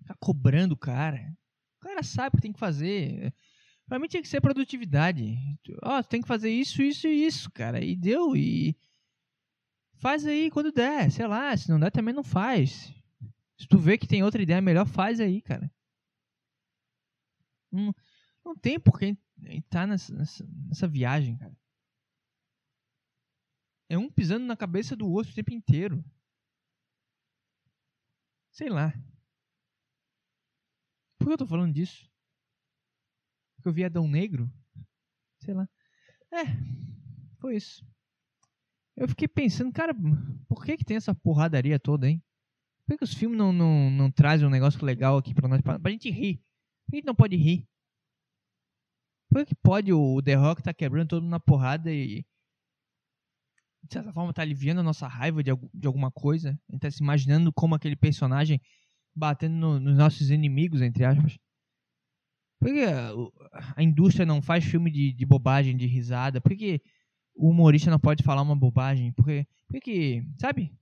Ficar 0.00 0.16
cobrando 0.18 0.72
o 0.72 0.78
cara. 0.78 1.36
O 1.78 1.80
cara 1.80 2.02
sabe 2.02 2.34
o 2.34 2.36
que 2.36 2.42
tem 2.42 2.52
que 2.52 2.58
fazer. 2.58 3.32
Pra 3.86 3.98
mim 3.98 4.08
tinha 4.08 4.22
que 4.22 4.28
ser 4.28 4.40
produtividade. 4.40 5.36
Ó, 5.82 5.98
oh, 5.98 6.02
tem 6.02 6.20
que 6.20 6.28
fazer 6.28 6.50
isso, 6.50 6.82
isso 6.82 7.06
e 7.06 7.26
isso, 7.26 7.50
cara. 7.50 7.82
E 7.84 7.94
deu, 7.94 8.36
e. 8.36 8.76
Faz 9.96 10.24
aí 10.26 10.50
quando 10.50 10.72
der, 10.72 11.10
sei 11.10 11.26
lá. 11.26 11.56
Se 11.56 11.68
não 11.68 11.78
der, 11.78 11.90
também 11.90 12.14
não 12.14 12.24
faz. 12.24 12.92
Se 13.58 13.66
tu 13.66 13.78
vê 13.78 13.98
que 13.98 14.06
tem 14.06 14.22
outra 14.22 14.42
ideia 14.42 14.60
melhor, 14.60 14.86
faz 14.86 15.20
aí, 15.20 15.42
cara. 15.42 15.70
Não, 17.70 17.94
não 18.44 18.56
tem 18.56 18.78
por 18.78 18.98
que 18.98 19.16
entrar 19.46 19.86
nessa, 19.86 20.14
nessa, 20.14 20.46
nessa 20.66 20.88
viagem, 20.88 21.36
cara. 21.36 21.56
É 23.88 23.96
um 23.96 24.10
pisando 24.10 24.44
na 24.44 24.56
cabeça 24.56 24.94
do 24.94 25.08
outro 25.10 25.32
o 25.32 25.34
tempo 25.34 25.52
inteiro. 25.52 26.04
Sei 28.50 28.68
lá. 28.68 28.92
Por 31.18 31.26
que 31.26 31.32
eu 31.32 31.38
tô 31.38 31.46
falando 31.46 31.72
disso? 31.72 32.08
Porque 33.56 33.68
eu 33.68 33.72
vi 33.72 33.84
Adão 33.84 34.06
Negro? 34.06 34.50
Sei 35.40 35.54
lá. 35.54 35.68
É, 36.32 36.44
foi 37.40 37.56
isso. 37.56 37.84
Eu 38.96 39.08
fiquei 39.08 39.28
pensando, 39.28 39.72
cara, 39.72 39.94
por 40.48 40.64
que 40.64 40.76
que 40.76 40.84
tem 40.84 40.96
essa 40.96 41.14
porradaria 41.14 41.78
toda, 41.78 42.08
hein? 42.08 42.22
Por 42.84 42.92
que, 42.92 42.98
que 42.98 43.04
os 43.04 43.14
filmes 43.14 43.38
não, 43.38 43.52
não, 43.52 43.90
não 43.90 44.10
trazem 44.10 44.46
um 44.46 44.50
negócio 44.50 44.84
legal 44.84 45.16
aqui 45.16 45.32
pra 45.32 45.48
nós, 45.48 45.60
pra, 45.60 45.78
pra 45.78 45.90
gente 45.90 46.10
rir? 46.10 46.36
Por 46.84 46.90
que 46.90 46.96
a 46.96 46.98
gente 46.98 47.06
não 47.06 47.14
pode 47.14 47.36
rir? 47.36 47.68
Por 49.30 49.46
que, 49.46 49.54
pode 49.54 49.92
o 49.92 50.22
The 50.22 50.34
Rock 50.34 50.62
tá 50.62 50.74
quebrando 50.74 51.10
todo 51.10 51.22
mundo 51.22 51.30
na 51.30 51.40
porrada 51.40 51.92
e, 51.92 52.24
de 53.88 53.94
certa 53.94 54.12
forma, 54.12 54.32
tá 54.32 54.42
aliviando 54.42 54.80
a 54.80 54.84
nossa 54.84 55.08
raiva 55.08 55.42
de, 55.42 55.50
de 55.74 55.86
alguma 55.86 56.10
coisa. 56.10 56.50
A 56.68 56.72
gente 56.72 56.82
tá 56.82 56.90
se 56.90 57.02
imaginando 57.02 57.52
como 57.52 57.74
aquele 57.74 57.96
personagem 57.96 58.60
batendo 59.16 59.56
no, 59.56 59.80
nos 59.80 59.96
nossos 59.96 60.30
inimigos, 60.30 60.82
entre 60.82 61.04
aspas. 61.04 61.38
Por 62.60 62.68
que 62.68 62.84
a, 63.76 63.82
indústria 63.82 64.26
não 64.26 64.42
faz 64.42 64.64
filme 64.64 64.90
de, 64.90 65.12
de 65.12 65.24
bobagem, 65.24 65.76
de 65.76 65.86
risada? 65.86 66.40
Por 66.40 66.54
que 66.54 66.82
o 67.34 67.48
humorista 67.50 67.90
não 67.90 67.98
pode 67.98 68.22
falar 68.22 68.42
uma 68.42 68.56
bobagem? 68.56 69.12
Por 69.12 69.24
que, 69.24 69.46
por 69.66 69.80
que 69.80 70.22
sabe? 70.38 70.76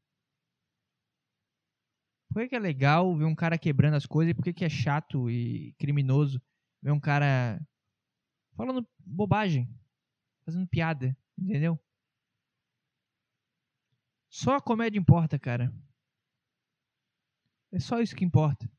Por 2.33 2.49
que, 2.49 2.57
é 2.57 2.59
legal 2.59 3.17
ver 3.17 3.25
um 3.25 3.35
cara 3.35 3.57
quebrando 3.57 3.95
as 3.95 4.05
coisas 4.05 4.33
e 4.33 4.35
por 4.35 4.43
que 4.53 4.65
é 4.65 4.69
chato 4.69 5.31
e 5.31 5.75
criminoso 5.79 6.43
ver 6.83 6.91
um 6.91 7.01
cara 7.01 7.61
falando 8.57 8.87
bobagem, 8.99 9.69
fazendo 10.45 10.67
piada, 10.67 11.17
entendeu? 11.39 11.79
Só 14.29 14.57
a 14.57 14.61
comédia 14.61 14.99
importa, 14.99 15.39
cara. 15.39 15.73
É 17.73 17.79
só 17.79 18.01
isso 18.01 18.17
que 18.17 18.25
importa. 18.25 18.71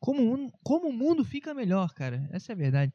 Como, 0.00 0.50
como 0.62 0.88
o 0.88 0.92
mundo 0.92 1.24
fica 1.24 1.54
melhor, 1.54 1.94
cara. 1.94 2.28
Essa 2.30 2.52
é 2.52 2.54
a 2.54 2.56
verdade. 2.56 2.92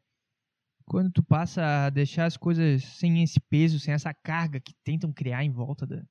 Quando 0.86 1.12
tu 1.12 1.24
passa 1.24 1.86
a 1.86 1.90
deixar 1.90 2.26
as 2.26 2.38
coisas 2.38 2.84
sem 2.84 3.24
esse 3.24 3.40
peso, 3.40 3.80
sem 3.80 3.94
essa 3.94 4.14
carga 4.14 4.60
que 4.60 4.74
tentam 4.84 5.12
criar 5.14 5.44
em 5.44 5.52
volta 5.52 5.86
da. 5.88 6.04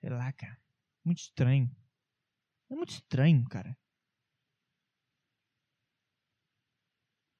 Sei 0.00 0.10
lá, 0.10 0.32
cara. 0.32 0.58
Muito 1.04 1.18
estranho. 1.18 1.70
É 2.70 2.74
muito 2.74 2.90
estranho, 2.90 3.44
cara. 3.48 3.76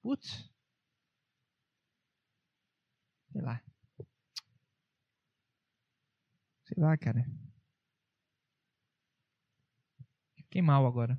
Putz. 0.03 0.51
Sei 3.33 3.41
lá. 3.43 3.63
Sei 6.77 6.85
lá, 6.85 6.95
cara. 6.99 7.25
Fiquei 10.35 10.61
mal 10.61 10.87
agora. 10.87 11.19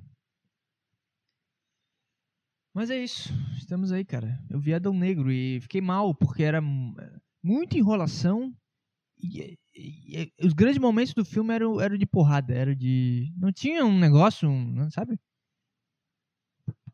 Mas 2.72 2.90
é 2.90 3.02
isso. 3.02 3.32
Estamos 3.56 3.90
aí, 3.90 4.04
cara. 4.04 4.40
Eu 4.48 4.60
vi 4.60 4.72
Adão 4.72 4.94
Negro 4.94 5.32
e 5.32 5.60
fiquei 5.60 5.80
mal 5.80 6.14
porque 6.14 6.44
era 6.44 6.62
muita 7.42 7.76
enrolação. 7.76 8.56
E, 9.20 9.58
e, 9.74 10.32
e, 10.38 10.46
os 10.46 10.52
grandes 10.52 10.78
momentos 10.78 11.12
do 11.12 11.24
filme 11.24 11.52
eram, 11.52 11.80
eram 11.80 11.98
de 11.98 12.06
porrada. 12.06 12.54
Era 12.54 12.76
de. 12.76 13.34
Não 13.36 13.52
tinha 13.52 13.84
um 13.84 13.98
negócio, 13.98 14.48
um, 14.48 14.88
sabe? 14.92 15.18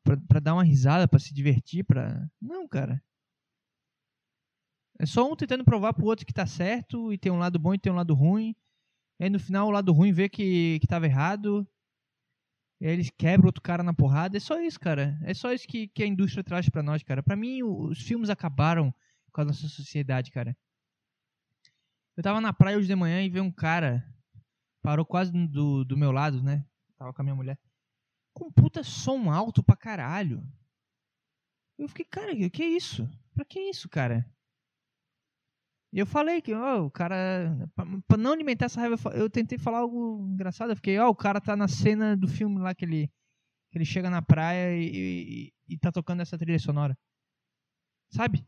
Pra, 0.03 0.17
pra 0.27 0.41
dar 0.41 0.55
uma 0.55 0.65
risada, 0.65 1.07
pra 1.07 1.21
se 1.21 1.35
divertir, 1.35 1.85
pra. 1.85 2.27
Não, 2.41 2.67
cara. 2.67 3.03
É 4.99 5.07
só 5.07 5.31
um 5.31 5.35
tentando 5.35 5.65
provar 5.65 5.93
pro 5.93 6.07
outro 6.07 6.25
que 6.25 6.33
tá 6.33 6.47
certo 6.47 7.13
e 7.13 7.19
tem 7.19 7.33
um 7.33 7.39
lado 7.39 7.59
bom 7.59 7.75
e 7.75 7.79
tem 7.79 7.93
um 7.93 7.97
lado 7.97 8.15
ruim. 8.15 8.55
Aí 9.21 9.29
no 9.29 9.39
final 9.39 9.69
o 9.69 9.71
lado 9.71 9.93
ruim 9.93 10.13
vê 10.13 10.29
que, 10.29 10.79
que 10.81 10.87
tava 10.87 11.07
errado. 11.07 11.67
E 12.81 12.87
aí 12.87 12.93
eles 12.93 13.11
quebram 13.11 13.47
outro 13.47 13.63
cara 13.63 13.83
na 13.83 13.95
porrada. 13.95 14.37
É 14.37 14.41
só 14.41 14.61
isso, 14.61 14.79
cara. 14.79 15.19
É 15.23 15.35
só 15.35 15.53
isso 15.53 15.67
que, 15.67 15.89
que 15.89 16.03
a 16.03 16.07
indústria 16.07 16.45
traz 16.45 16.69
para 16.69 16.83
nós, 16.83 17.03
cara. 17.03 17.23
Para 17.23 17.37
mim, 17.37 17.63
os 17.63 18.01
filmes 18.01 18.31
acabaram 18.31 18.95
com 19.33 19.41
a 19.41 19.45
nossa 19.45 19.69
sociedade, 19.69 20.31
cara. 20.31 20.57
Eu 22.17 22.23
tava 22.23 22.41
na 22.41 22.53
praia 22.53 22.77
hoje 22.77 22.87
de 22.87 22.95
manhã 22.95 23.23
e 23.23 23.29
vi 23.29 23.41
um 23.41 23.51
cara. 23.51 24.07
Parou 24.83 25.05
quase 25.05 25.33
do, 25.33 25.85
do 25.85 25.97
meu 25.97 26.13
lado, 26.13 26.43
né? 26.43 26.65
Tava 26.97 27.13
com 27.13 27.23
a 27.23 27.25
minha 27.25 27.35
mulher. 27.35 27.59
Com 28.33 28.53
puta 28.53 28.85
som 28.85 29.31
alto 29.31 29.63
pra 29.63 29.77
caralho. 29.77 30.47
Eu 31.79 31.89
fiquei, 31.89 32.05
cara, 32.05 32.33
que 32.51 32.63
é 32.63 32.69
isso? 32.69 33.09
Pra 33.35 33.45
que 33.45 33.59
isso, 33.59 33.89
cara? 33.89 34.31
E 35.95 36.01
eu 36.01 36.07
falei 36.07 36.43
que, 36.43 36.53
ó, 36.53 36.85
o 36.87 36.91
cara. 36.91 37.71
Pra, 38.09 38.17
não 38.17 38.33
alimentar 38.33 38.65
essa 38.65 38.81
raiva, 38.81 38.97
eu 39.15 39.31
tentei 39.31 39.57
falar 39.57 39.79
algo 39.79 40.29
engraçado. 40.29 40.71
Eu 40.71 40.77
fiquei, 40.77 40.99
ó, 40.99 41.09
o 41.09 41.15
cara 41.15 41.41
tá 41.41 41.55
na 41.55 41.69
cena 41.69 42.17
do 42.17 42.27
filme 42.27 42.59
lá 42.59 42.75
que 42.75 42.85
ele, 42.85 43.07
que 43.71 43.79
ele 43.79 43.85
chega 43.85 44.11
na 44.11 44.21
praia 44.21 44.77
e, 44.77 44.91
e, 44.91 45.55
e 45.69 45.79
tá 45.79 45.93
tocando 45.93 46.21
essa 46.21 46.37
trilha 46.37 46.59
sonora. 46.59 46.99
Sabe? 48.11 48.45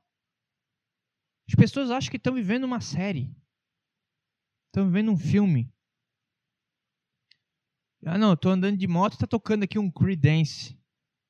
As 1.49 1.55
pessoas 1.55 1.89
acham 1.89 2.11
que 2.11 2.17
estão 2.17 2.35
vivendo 2.35 2.65
uma 2.65 2.81
série. 2.81 3.33
Estão 4.67 4.85
vivendo 4.87 5.13
um 5.13 5.17
filme. 5.17 5.73
Ah, 8.05 8.19
não, 8.19 8.37
tô 8.37 8.49
andando 8.49 8.77
de 8.77 8.89
moto 8.89 9.15
e 9.15 9.19
tá 9.19 9.27
tocando 9.27 9.63
aqui 9.63 9.79
um 9.79 9.89
Creedence. 9.89 10.77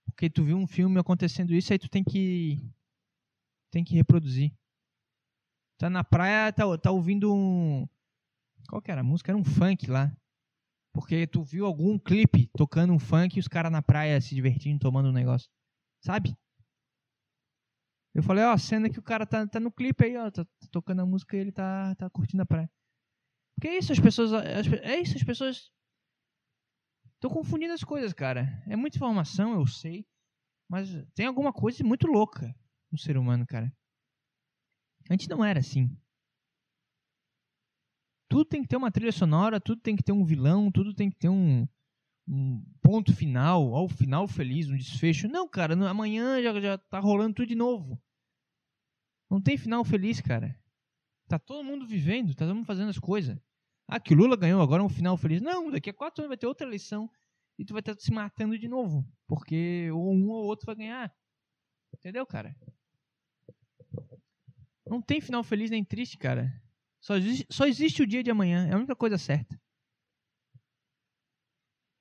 Porque 0.06 0.30
tu 0.30 0.46
viu 0.46 0.56
um 0.56 0.66
filme 0.66 0.98
acontecendo 0.98 1.54
isso, 1.54 1.74
aí 1.74 1.78
tu 1.78 1.90
tem 1.90 2.02
que. 2.02 2.56
Tem 3.70 3.84
que 3.84 3.94
reproduzir. 3.94 4.50
Tá 5.78 5.90
na 5.90 6.02
praia, 6.02 6.52
tá, 6.52 6.64
tá 6.78 6.90
ouvindo 6.90 7.34
um. 7.34 7.86
Qual 8.68 8.80
que 8.80 8.90
era 8.90 9.00
a 9.00 9.04
música? 9.04 9.30
Era 9.30 9.38
um 9.38 9.44
funk 9.44 9.86
lá. 9.88 10.14
Porque 10.92 11.26
tu 11.26 11.42
viu 11.42 11.66
algum 11.66 11.98
clipe 11.98 12.50
tocando 12.56 12.92
um 12.92 12.98
funk 12.98 13.36
e 13.36 13.40
os 13.40 13.48
caras 13.48 13.70
na 13.70 13.82
praia 13.82 14.20
se 14.20 14.34
divertindo, 14.34 14.80
tomando 14.80 15.10
um 15.10 15.12
negócio. 15.12 15.50
Sabe? 16.02 16.34
Eu 18.14 18.22
falei, 18.22 18.44
ó, 18.44 18.56
cena 18.56 18.88
que 18.88 18.98
o 18.98 19.02
cara 19.02 19.26
tá, 19.26 19.46
tá 19.46 19.60
no 19.60 19.70
clipe 19.70 20.04
aí, 20.04 20.16
ó, 20.16 20.30
tá, 20.30 20.44
tá 20.44 20.66
tocando 20.70 21.02
a 21.02 21.06
música 21.06 21.36
e 21.36 21.40
ele 21.40 21.52
tá, 21.52 21.94
tá 21.96 22.08
curtindo 22.08 22.42
a 22.42 22.46
praia. 22.46 22.70
Porque 23.54 23.68
é 23.68 23.78
isso, 23.78 23.92
as 23.92 24.00
pessoas. 24.00 24.32
As, 24.32 24.66
é 24.82 25.00
isso, 25.00 25.16
as 25.16 25.22
pessoas 25.22 25.70
Tô 27.20 27.30
confundindo 27.30 27.72
as 27.72 27.82
coisas, 27.82 28.12
cara. 28.12 28.62
É 28.66 28.76
muita 28.76 28.98
informação, 28.98 29.54
eu 29.54 29.66
sei. 29.66 30.06
Mas 30.68 30.88
tem 31.14 31.26
alguma 31.26 31.52
coisa 31.52 31.82
muito 31.82 32.06
louca 32.06 32.54
no 32.90 32.98
ser 32.98 33.16
humano, 33.16 33.46
cara. 33.46 33.72
Antes 35.10 35.28
não 35.28 35.44
era 35.44 35.60
assim. 35.60 35.90
Tudo 38.28 38.44
tem 38.44 38.62
que 38.62 38.68
ter 38.68 38.76
uma 38.76 38.90
trilha 38.90 39.12
sonora, 39.12 39.60
tudo 39.60 39.80
tem 39.80 39.94
que 39.94 40.02
ter 40.02 40.12
um 40.12 40.24
vilão, 40.24 40.70
tudo 40.70 40.92
tem 40.92 41.08
que 41.08 41.16
ter 41.16 41.28
um, 41.28 41.66
um 42.28 42.64
ponto 42.82 43.14
final, 43.14 43.74
ao 43.74 43.88
final 43.88 44.26
feliz, 44.26 44.68
um 44.68 44.76
desfecho. 44.76 45.28
Não, 45.28 45.48
cara, 45.48 45.74
amanhã 45.88 46.42
já, 46.42 46.60
já 46.60 46.78
tá 46.78 46.98
rolando 46.98 47.34
tudo 47.34 47.48
de 47.48 47.54
novo. 47.54 48.00
Não 49.30 49.40
tem 49.40 49.56
final 49.56 49.84
feliz, 49.84 50.20
cara. 50.20 50.58
Tá 51.28 51.38
todo 51.38 51.64
mundo 51.64 51.86
vivendo, 51.86 52.34
tá 52.34 52.44
todo 52.44 52.54
mundo 52.54 52.66
fazendo 52.66 52.90
as 52.90 52.98
coisas. 52.98 53.38
Ah, 53.88 54.00
que 54.00 54.12
o 54.12 54.16
Lula 54.16 54.36
ganhou, 54.36 54.60
agora 54.60 54.82
é 54.82 54.86
um 54.86 54.88
final 54.88 55.16
feliz. 55.16 55.40
Não, 55.40 55.70
daqui 55.70 55.90
a 55.90 55.94
quatro 55.94 56.22
anos 56.22 56.28
vai 56.28 56.36
ter 56.36 56.46
outra 56.46 56.66
eleição 56.66 57.08
e 57.58 57.64
tu 57.64 57.72
vai 57.72 57.80
estar 57.80 57.94
se 57.96 58.12
matando 58.12 58.58
de 58.58 58.68
novo. 58.68 59.06
Porque 59.26 59.88
ou 59.92 60.12
um 60.12 60.28
ou 60.28 60.44
outro 60.44 60.66
vai 60.66 60.74
ganhar. 60.74 61.14
Entendeu, 61.94 62.26
cara? 62.26 62.54
Não 64.86 65.02
tem 65.02 65.20
final 65.20 65.42
feliz 65.42 65.70
nem 65.70 65.84
triste, 65.84 66.16
cara. 66.16 66.52
Só 67.00 67.16
existe, 67.16 67.46
só 67.50 67.66
existe 67.66 68.02
o 68.02 68.06
dia 68.06 68.22
de 68.22 68.30
amanhã. 68.30 68.68
É 68.68 68.72
a 68.72 68.76
única 68.76 68.94
coisa 68.94 69.18
certa. 69.18 69.60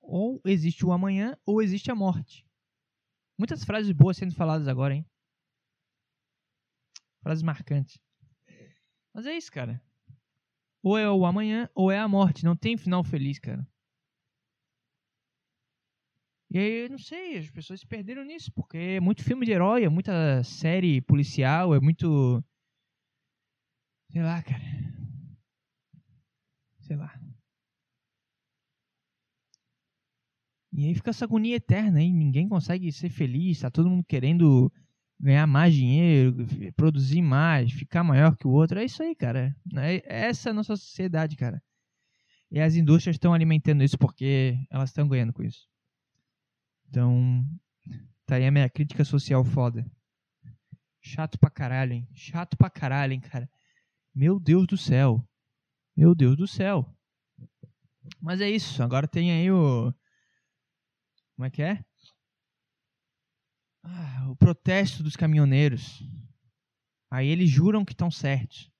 Ou 0.02 0.40
existe 0.46 0.86
o 0.86 0.92
amanhã, 0.92 1.38
ou 1.46 1.62
existe 1.62 1.90
a 1.90 1.96
morte. 1.96 2.46
Muitas 3.38 3.64
frases 3.64 3.92
boas 3.92 4.18
sendo 4.18 4.34
faladas 4.36 4.68
agora, 4.68 4.94
hein? 4.94 5.06
Frases 7.22 7.44
marcantes. 7.44 8.00
Mas 9.14 9.26
é 9.26 9.36
isso, 9.36 9.52
cara. 9.52 9.82
Ou 10.84 10.98
é 10.98 11.10
o 11.10 11.26
amanhã, 11.26 11.70
ou 11.74 11.92
é 11.92 11.98
a 11.98 12.08
morte. 12.08 12.46
Não 12.46 12.56
tem 12.56 12.78
final 12.78 13.04
feliz, 13.04 13.40
cara. 13.40 13.68
E 16.52 16.60
aí, 16.60 16.90
não 16.90 16.98
sei, 16.98 17.38
as 17.38 17.50
pessoas 17.50 17.80
se 17.80 17.88
perderam 17.88 18.24
nisso, 18.24 18.52
porque 18.54 18.78
é 18.78 19.00
muito 19.00 19.24
filme 19.24 19.46
de 19.46 19.52
herói, 19.52 19.84
é 19.84 19.90
muita 19.90 20.44
série 20.44 21.02
policial, 21.02 21.74
é 21.74 21.80
muito. 21.80 22.44
Sei 24.12 24.22
lá, 24.22 24.42
cara. 24.42 24.64
Sei 26.80 26.96
lá. 26.96 27.20
E 30.72 30.88
aí 30.88 30.94
fica 30.94 31.10
essa 31.10 31.26
agonia 31.26 31.56
eterna, 31.56 32.02
hein? 32.02 32.14
Ninguém 32.14 32.50
consegue 32.50 32.92
ser 32.92 33.10
feliz, 33.10 33.62
tá 33.62 33.72
todo 33.72 33.90
mundo 33.90 34.04
querendo 34.04 34.72
ganhar 35.20 35.48
mais 35.48 35.74
dinheiro, 35.74 36.36
produzir 36.76 37.22
mais, 37.22 37.72
ficar 37.72 38.04
maior 38.04 38.36
que 38.36 38.46
o 38.46 38.52
outro. 38.52 38.80
É 38.80 38.84
isso 38.86 39.02
aí, 39.02 39.16
cara. 39.16 39.56
É, 39.78 40.28
essa 40.28 40.50
é 40.50 40.52
a 40.52 40.54
nossa 40.54 40.76
sociedade, 40.76 41.38
cara. 41.38 41.64
E 42.52 42.60
as 42.60 42.76
indústrias 42.76 43.16
estão 43.16 43.34
alimentando 43.34 43.84
isso 43.84 43.98
porque 43.98 44.58
elas 44.70 44.90
estão 44.90 45.08
ganhando 45.08 45.34
com 45.34 45.44
isso. 45.44 45.68
Então, 46.90 47.46
tá 48.26 48.36
aí 48.36 48.46
a 48.46 48.52
minha 48.52 48.70
crítica 48.70 49.04
social 49.06 49.44
foda. 49.44 49.86
Chato 51.02 51.40
pra 51.40 51.50
caralho, 51.50 51.94
hein? 51.94 52.08
Chato 52.14 52.58
pra 52.58 52.70
caralho, 52.70 53.14
hein, 53.14 53.20
cara. 53.20 53.50
Meu 54.16 54.40
Deus 54.40 54.66
do 54.66 54.78
céu. 54.78 55.28
Meu 55.96 56.16
Deus 56.16 56.38
do 56.38 56.48
céu. 56.48 56.90
Mas 58.22 58.40
é 58.40 58.50
isso. 58.50 58.82
Agora 58.82 59.08
tem 59.08 59.32
aí 59.32 59.52
o. 59.52 59.94
Como 61.36 61.46
é 61.46 61.50
que 61.50 61.62
é? 61.62 61.84
Ah, 63.84 64.30
o 64.30 64.36
protesto 64.38 65.04
dos 65.04 65.18
caminhoneiros. 65.18 66.02
Aí 67.12 67.28
eles 67.28 67.50
juram 67.50 67.84
que 67.84 67.92
estão 67.92 68.10
certos. 68.10 68.72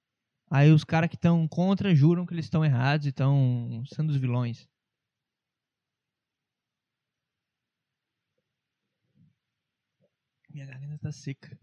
Aí 0.50 0.72
os 0.72 0.86
caras 0.86 1.10
que 1.10 1.16
estão 1.16 1.48
contra 1.48 1.94
juram 1.94 2.26
que 2.26 2.34
eles 2.34 2.46
estão 2.46 2.64
errados 2.64 3.06
e 3.06 3.10
estão 3.10 3.84
sendo 3.94 4.12
os 4.12 4.18
vilões. 4.18 4.70
Minha 10.50 10.66
garganta 10.66 10.98
tá 11.00 11.12
seca. 11.12 11.60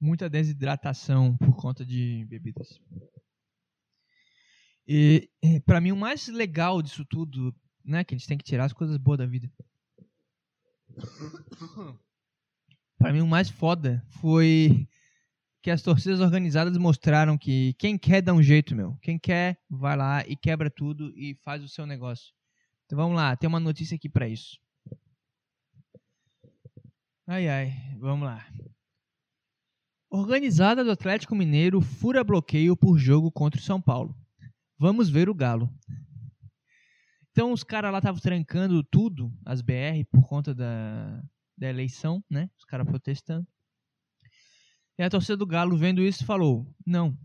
Muita 0.00 0.30
desidratação 0.30 1.36
por 1.36 1.56
conta 1.56 1.84
de 1.84 2.24
bebidas. 2.28 2.80
E 4.86 5.28
para 5.66 5.80
mim 5.80 5.92
o 5.92 5.96
mais 5.96 6.28
legal 6.28 6.80
disso 6.80 7.04
tudo, 7.04 7.54
né, 7.84 8.04
que 8.04 8.14
a 8.14 8.18
gente 8.18 8.28
tem 8.28 8.38
que 8.38 8.44
tirar 8.44 8.64
as 8.64 8.72
coisas 8.72 8.96
boas 8.96 9.18
da 9.18 9.26
vida. 9.26 9.50
Para 12.98 13.12
mim, 13.12 13.20
o 13.20 13.26
mais 13.26 13.48
foda 13.48 14.04
foi 14.20 14.88
que 15.62 15.70
as 15.70 15.82
torcidas 15.82 16.20
organizadas 16.20 16.76
mostraram 16.76 17.38
que 17.38 17.74
quem 17.74 17.96
quer 17.96 18.22
dá 18.22 18.32
um 18.32 18.42
jeito, 18.42 18.74
meu. 18.74 18.96
Quem 19.02 19.18
quer, 19.18 19.60
vai 19.68 19.96
lá 19.96 20.26
e 20.26 20.36
quebra 20.36 20.70
tudo 20.70 21.12
e 21.16 21.36
faz 21.42 21.62
o 21.62 21.68
seu 21.68 21.86
negócio. 21.86 22.32
Então 22.86 22.96
vamos 22.96 23.16
lá, 23.16 23.36
tem 23.36 23.46
uma 23.46 23.60
notícia 23.60 23.94
aqui 23.94 24.08
para 24.08 24.28
isso. 24.28 24.58
Ai 27.26 27.48
ai, 27.48 27.96
vamos 27.98 28.26
lá. 28.26 28.44
Organizada 30.10 30.82
do 30.82 30.90
Atlético 30.90 31.34
Mineiro 31.34 31.82
fura 31.82 32.24
bloqueio 32.24 32.74
por 32.74 32.96
jogo 32.96 33.30
contra 33.30 33.60
o 33.60 33.62
São 33.62 33.80
Paulo. 33.80 34.16
Vamos 34.78 35.10
ver 35.10 35.28
o 35.28 35.34
Galo. 35.34 35.70
Então 37.30 37.52
os 37.52 37.62
caras 37.62 37.92
lá 37.92 37.98
estavam 37.98 38.20
trancando 38.20 38.82
tudo, 38.82 39.30
as 39.44 39.60
BR, 39.60 40.04
por 40.10 40.26
conta 40.26 40.54
da, 40.54 41.22
da 41.56 41.68
eleição, 41.68 42.24
né? 42.30 42.48
Os 42.58 42.64
caras 42.64 42.86
protestando. 42.86 43.46
E 44.98 45.02
a 45.02 45.10
torcida 45.10 45.36
do 45.36 45.46
Galo, 45.46 45.76
vendo 45.76 46.00
isso, 46.00 46.24
falou: 46.24 46.66
Não, 46.86 47.16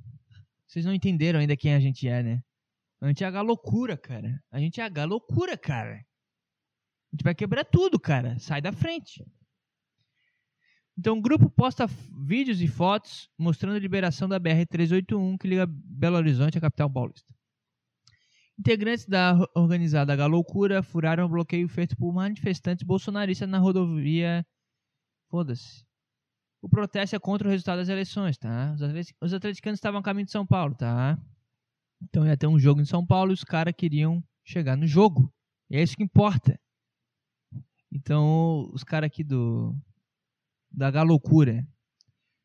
vocês 0.68 0.86
não 0.86 0.94
entenderam 0.94 1.40
ainda 1.40 1.56
quem 1.56 1.74
a 1.74 1.80
gente 1.80 2.08
é, 2.08 2.22
né? 2.22 2.44
A 3.00 3.08
gente 3.08 3.24
é 3.24 3.28
a 3.28 3.42
loucura, 3.42 3.98
cara. 3.98 4.44
A 4.52 4.60
gente 4.60 4.82
é 4.82 4.86
a 4.86 5.06
loucura, 5.06 5.58
cara. 5.58 5.96
A 5.96 7.16
gente 7.16 7.24
vai 7.24 7.34
quebrar 7.34 7.64
tudo, 7.64 8.00
cara. 8.00 8.38
Sai 8.40 8.62
da 8.62 8.72
frente. 8.72 9.26
Então 10.98 11.18
o 11.18 11.22
grupo 11.22 11.50
posta 11.50 11.88
vídeos 11.88 12.62
e 12.62 12.68
fotos 12.68 13.30
mostrando 13.38 13.76
a 13.76 13.80
liberação 13.80 14.30
da 14.30 14.40
BR-381 14.40 15.38
que 15.40 15.48
liga 15.48 15.66
Belo 15.68 16.18
Horizonte 16.18 16.58
à 16.58 16.62
capital 16.62 16.90
paulista. 16.90 17.34
Integrantes 18.58 19.08
da 19.08 19.36
organizada 19.56 20.16
Galoucura 20.16 20.84
furaram 20.84 21.26
o 21.26 21.30
bloqueio 21.30 21.68
feito 21.68 21.98
por 21.98 22.14
manifestantes 22.14 22.86
bolsonaristas 22.86 23.50
na 23.50 23.58
rodovia. 23.58 24.46
Foda-se. 25.30 25.84
O 26.62 26.70
protesto 26.70 27.16
é 27.16 27.20
contra 27.20 27.48
o 27.48 27.52
resultado 27.52 27.80
das 27.80 27.90
eleições, 27.90 28.38
tá? 28.38 28.76
Os 29.20 29.34
atleticanos 29.34 29.78
estavam 29.78 30.00
a 30.00 30.04
caminho 30.04 30.26
de 30.26 30.32
São 30.32 30.46
Paulo, 30.46 30.76
tá? 30.76 31.20
Então 32.02 32.26
ia 32.26 32.38
ter 32.38 32.48
um 32.48 32.60
jogo 32.60 32.80
em 32.80 32.86
São 32.86 33.06
Paulo 33.06 33.32
e 33.32 33.34
os 33.34 33.44
caras 33.44 33.74
queriam 33.76 34.24
chegar 34.46 34.78
no 34.78 34.86
jogo. 34.86 35.34
E 35.70 35.76
é 35.76 35.82
isso 35.82 35.98
que 35.98 36.04
importa. 36.04 36.60
Então, 37.92 38.70
os 38.72 38.84
caras 38.84 39.08
aqui 39.08 39.24
do. 39.24 39.76
Da 40.74 40.90
Galoucura. 40.90 41.68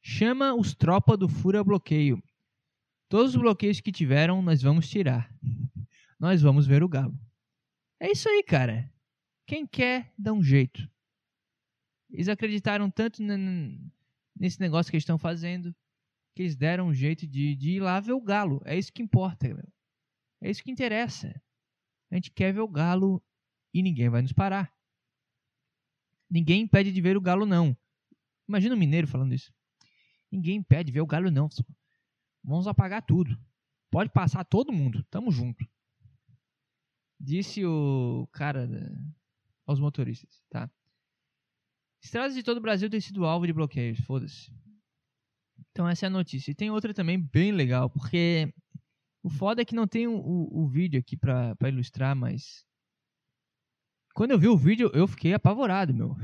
Chama 0.03 0.55
os 0.55 0.75
tropas 0.75 1.19
do 1.19 1.29
Fura 1.29 1.65
Bloqueio. 1.65 2.23
Todos 3.09 3.35
os 3.35 3.41
bloqueios 3.41 3.81
que 3.81 3.91
tiveram, 3.91 4.43
nós 4.43 4.61
vamos 4.61 4.89
tirar 4.89 5.33
nós 6.19 6.43
vamos 6.43 6.67
ver 6.67 6.83
o 6.83 6.89
Galo. 6.89 7.19
É 8.01 8.11
isso 8.11 8.29
aí, 8.29 8.43
cara. 8.43 8.93
Quem 9.47 9.67
quer, 9.67 10.13
dá 10.19 10.33
um 10.33 10.43
jeito. 10.43 10.91
Eles 12.11 12.29
acreditaram 12.29 12.91
tanto 12.91 13.23
nesse 14.35 14.61
negócio 14.61 14.91
que 14.91 14.97
eles 14.97 15.03
estão 15.03 15.19
fazendo 15.19 15.75
que 16.35 16.43
eles 16.43 16.57
deram 16.57 16.87
um 16.87 16.95
jeito 16.95 17.27
de, 17.27 17.57
de 17.57 17.73
ir 17.73 17.81
lá 17.81 17.99
ver 17.99 18.13
o 18.13 18.21
Galo. 18.21 18.63
É 18.65 18.77
isso 18.77 18.93
que 18.93 19.03
importa, 19.03 19.49
meu. 19.49 19.69
É 20.41 20.51
isso 20.51 20.63
que 20.63 20.71
interessa. 20.71 21.29
A 22.11 22.15
gente 22.15 22.31
quer 22.31 22.53
ver 22.53 22.61
o 22.61 22.69
Galo 22.69 23.23
e 23.75 23.83
ninguém 23.83 24.09
vai 24.09 24.23
nos 24.23 24.33
parar. 24.33 24.73
Ninguém 26.31 26.63
impede 26.63 26.93
de 26.93 27.01
ver 27.01 27.17
o 27.17 27.21
Galo, 27.21 27.45
não. 27.45 27.77
Imagina 28.49 28.75
o 28.75 28.79
Mineiro 28.79 29.07
falando 29.07 29.35
isso. 29.35 29.53
Ninguém 30.31 30.57
impede 30.57 30.87
de 30.87 30.93
ver 30.93 31.01
o 31.01 31.07
Galo, 31.07 31.31
não. 31.31 31.49
Vamos 32.43 32.67
apagar 32.67 33.03
tudo. 33.03 33.39
Pode 33.91 34.11
passar 34.11 34.45
todo 34.45 34.73
mundo. 34.73 35.05
Tamo 35.11 35.31
junto. 35.31 35.67
Disse 37.21 37.65
o 37.65 38.29
cara 38.33 38.69
aos 39.67 39.81
motoristas, 39.81 40.43
tá? 40.49 40.71
Estradas 42.03 42.35
de 42.35 42.43
todo 42.43 42.59
o 42.59 42.63
Brasil 42.63 42.89
têm 42.89 43.01
sido 43.01 43.25
alvo 43.25 43.47
de 43.47 43.53
bloqueios, 43.53 43.99
foda-se. 44.01 44.53
Então 45.71 45.89
essa 45.89 46.07
é 46.07 46.09
a 46.09 46.11
notícia. 46.11 46.51
E 46.51 46.55
tem 46.55 46.71
outra 46.71 46.95
também 46.95 47.21
bem 47.21 47.53
legal, 47.53 47.91
porque 47.91 48.53
o 49.23 49.29
foda 49.29 49.63
é 49.63 49.65
que 49.65 49.75
não 49.75 49.87
tem 49.87 50.07
o, 50.07 50.17
o, 50.17 50.63
o 50.63 50.69
vídeo 50.69 50.99
aqui 50.99 51.17
pra, 51.17 51.57
pra 51.57 51.69
ilustrar, 51.69 52.15
mas... 52.15 52.65
Quando 54.15 54.31
eu 54.31 54.39
vi 54.39 54.49
o 54.49 54.57
vídeo, 54.57 54.91
eu 54.95 55.07
fiquei 55.07 55.35
apavorado, 55.35 55.93
meu. 55.93 56.17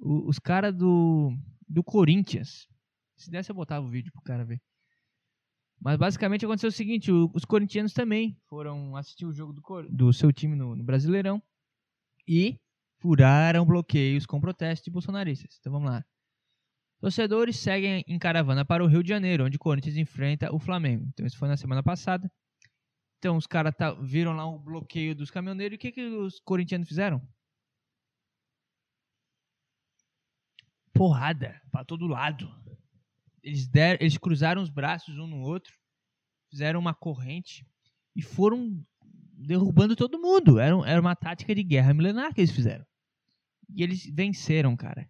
Os 0.00 0.38
caras 0.38 0.74
do, 0.74 1.36
do 1.68 1.82
Corinthians. 1.82 2.68
Se 3.16 3.30
desse, 3.30 3.50
eu 3.50 3.54
botava 3.54 3.84
o 3.84 3.90
vídeo 3.90 4.12
pro 4.12 4.22
cara 4.22 4.44
ver. 4.44 4.60
Mas 5.80 5.96
basicamente 5.96 6.44
aconteceu 6.44 6.68
o 6.68 6.72
seguinte: 6.72 7.10
o, 7.10 7.30
os 7.34 7.44
corintianos 7.44 7.92
também 7.92 8.36
foram 8.48 8.96
assistir 8.96 9.26
o 9.26 9.32
jogo 9.32 9.52
do, 9.52 9.62
do 9.90 10.12
seu 10.12 10.32
time 10.32 10.56
no, 10.56 10.74
no, 10.74 10.84
Brasileirão 10.84 11.42
e 12.26 12.58
furaram 13.00 13.64
bloqueios 13.64 14.26
com 14.26 14.40
protestos 14.40 14.84
de 14.84 14.90
bolsonaristas. 14.90 15.56
Então 15.60 15.72
vamos 15.72 15.90
lá. 15.90 16.04
Torcedores 17.00 17.56
seguem 17.56 18.04
em 18.08 18.18
caravana 18.18 18.64
para 18.64 18.82
o 18.82 18.88
Rio 18.88 19.04
de 19.04 19.08
Janeiro, 19.08 19.44
onde 19.44 19.56
o 19.56 19.60
Corinthians 19.60 19.96
enfrenta 19.96 20.52
o 20.52 20.58
Flamengo. 20.58 21.06
Então 21.08 21.24
isso 21.24 21.38
foi 21.38 21.48
na 21.48 21.56
semana 21.56 21.82
passada. 21.82 22.30
Então 23.18 23.36
os 23.36 23.46
caras 23.46 23.74
tá, 23.76 23.92
viram 23.94 24.32
lá 24.32 24.46
o 24.46 24.58
bloqueio 24.58 25.14
dos 25.14 25.30
caminhoneiros 25.30 25.74
e 25.74 25.76
o 25.76 25.78
que, 25.78 25.92
que 25.92 26.02
os 26.02 26.40
corintianos 26.40 26.88
fizeram? 26.88 27.22
Porrada 30.98 31.62
para 31.70 31.84
todo 31.84 32.08
lado. 32.08 32.52
Eles, 33.42 33.68
deram, 33.68 33.98
eles 34.00 34.18
cruzaram 34.18 34.60
os 34.60 34.68
braços 34.68 35.16
um 35.16 35.28
no 35.28 35.40
outro, 35.40 35.72
fizeram 36.50 36.80
uma 36.80 36.92
corrente 36.92 37.64
e 38.16 38.20
foram 38.20 38.84
derrubando 39.34 39.94
todo 39.94 40.20
mundo. 40.20 40.58
Era, 40.58 40.74
era 40.90 41.00
uma 41.00 41.14
tática 41.14 41.54
de 41.54 41.62
guerra 41.62 41.94
milenar 41.94 42.34
que 42.34 42.40
eles 42.40 42.50
fizeram. 42.50 42.84
E 43.68 43.82
eles 43.82 44.10
venceram, 44.12 44.76
cara. 44.76 45.08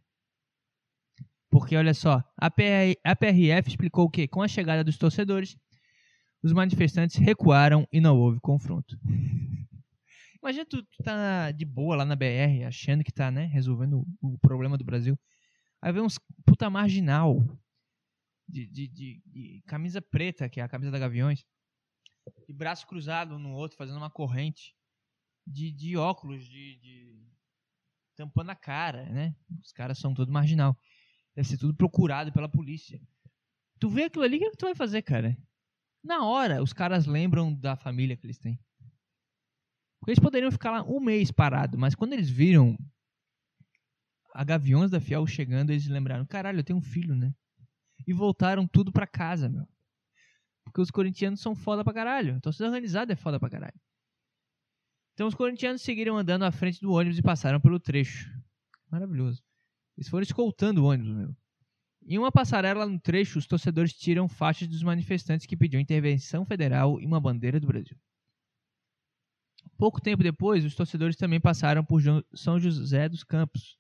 Porque, 1.51 1.74
olha 1.74 1.95
só, 1.95 2.22
a, 2.36 2.51
PR, 2.51 2.95
a 3.03 3.16
PRF 3.16 3.70
explicou 3.70 4.11
que, 4.11 4.28
com 4.28 4.43
a 4.43 4.49
chegada 4.49 4.84
dos 4.84 4.99
torcedores, 4.99 5.57
os 6.43 6.53
manifestantes 6.53 7.16
recuaram 7.16 7.89
e 7.91 8.01
não 8.01 8.18
houve 8.18 8.39
confronto. 8.41 8.99
Imagina 10.43 10.66
tu, 10.66 10.82
tu 10.82 11.03
tá 11.03 11.51
de 11.51 11.64
boa 11.64 11.97
lá 11.97 12.05
na 12.05 12.14
BR, 12.14 12.64
achando 12.66 13.03
que 13.03 13.12
tá, 13.12 13.30
né, 13.30 13.47
resolvendo 13.47 14.07
o, 14.20 14.34
o 14.34 14.39
problema 14.39 14.76
do 14.76 14.84
Brasil. 14.84 15.18
Aí 15.83 15.93
vem 15.93 16.03
uns 16.03 16.18
puta 16.45 16.68
marginal 16.68 17.39
de, 18.49 18.66
de, 18.66 18.89
de, 18.89 19.22
de, 19.26 19.62
camisa 19.66 20.01
preta, 20.01 20.49
que 20.49 20.61
é 20.61 20.64
a 20.64 20.68
camisa 20.68 20.91
da 20.91 20.99
Gaviões, 20.99 21.45
de 22.47 22.53
braço 22.53 22.87
cruzado 22.87 23.35
um 23.35 23.39
no 23.39 23.53
outro, 23.53 23.76
fazendo 23.76 23.99
uma 23.99 24.11
corrente, 24.11 24.74
de, 25.47 25.70
de 25.72 25.97
óculos, 25.97 26.45
de, 26.45 26.76
de 26.76 27.29
tampando 28.16 28.51
a 28.51 28.55
cara, 28.55 29.09
né? 29.11 29.37
Os 29.62 29.72
caras 29.72 29.99
são 29.99 30.12
todo 30.12 30.33
marginal. 30.33 30.76
Deve 31.35 31.49
ser 31.49 31.59
tudo 31.59 31.74
procurado 31.74 32.33
pela 32.33 32.49
polícia. 32.49 33.01
Tu 33.79 33.89
vê 33.89 34.05
aquilo 34.05 34.24
ali, 34.24 34.37
o 34.37 34.41
que, 34.41 34.47
é 34.47 34.51
que 34.51 34.57
tu 34.57 34.66
vai 34.66 34.74
fazer, 34.74 35.03
cara? 35.03 35.37
Na 36.03 36.24
hora, 36.26 36.62
os 36.62 36.72
caras 36.72 37.07
lembram 37.07 37.55
da 37.55 37.76
família 37.76 38.16
que 38.16 38.26
eles 38.26 38.39
têm. 38.39 38.59
Porque 40.01 40.12
eles 40.12 40.18
poderiam 40.18 40.51
ficar 40.51 40.70
lá 40.70 40.83
um 40.83 41.01
mês 41.01 41.31
parado, 41.31 41.79
mas 41.79 41.95
quando 41.95 42.12
eles 42.12 42.29
viram 42.29 42.76
a 44.39 44.45
Gaviões 44.45 44.89
da 44.89 45.01
Fiel 45.01 45.26
chegando, 45.26 45.70
eles 45.70 45.89
lembraram: 45.89 46.24
caralho, 46.24 46.61
eu 46.61 46.64
tenho 46.64 46.78
um 46.78 46.82
filho, 46.82 47.12
né? 47.12 47.34
E 48.07 48.12
voltaram 48.12 48.68
tudo 48.68 48.93
pra 48.93 49.05
casa, 49.05 49.49
meu. 49.49 49.66
Porque 50.62 50.80
os 50.80 50.93
corintianos 50.93 51.41
são 51.41 51.57
foda 51.57 51.82
pra 51.82 51.93
caralho. 51.93 52.36
Então, 52.36 52.53
se 52.53 52.62
organizado 52.62 53.12
é 53.12 53.16
foda 53.16 53.41
pra 53.41 53.51
caralho. 53.51 53.74
Então, 55.12 55.26
os 55.26 55.34
corintianos 55.34 55.82
seguiram 55.82 56.16
andando 56.16 56.45
à 56.45 56.53
frente 56.53 56.80
do 56.80 56.93
ônibus 56.93 57.18
e 57.18 57.22
passaram 57.22 57.61
pelo 57.61 57.80
trecho. 57.80 58.30
Maravilhoso. 58.89 59.43
Eles 59.97 60.09
foram 60.09 60.22
escoltando 60.22 60.84
o 60.84 60.86
ônibus, 60.86 61.12
meu. 61.12 61.36
Em 62.07 62.16
uma 62.16 62.30
passarela 62.30 62.86
no 62.86 63.01
trecho, 63.01 63.41
os 63.41 63.47
torcedores 63.47 63.93
tiram 63.93 64.28
faixas 64.28 64.68
dos 64.68 64.84
manifestantes 64.84 65.49
que 65.49 65.57
pediam 65.57 65.80
intervenção 65.80 66.47
federal 66.47 67.01
e 67.01 67.07
uma 67.07 67.18
bandeira 67.20 67.59
do 67.59 67.66
Brasil. 67.66 67.99
Pouco 69.76 70.01
tempo 70.01 70.22
depois, 70.22 70.64
os 70.64 70.76
torcedores 70.76 71.16
também 71.16 71.41
passaram 71.41 71.84
por 71.84 72.01
São 72.32 72.61
José 72.61 73.09
dos 73.09 73.24
Campos. 73.24 73.78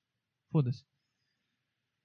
Foda-se. 0.50 0.84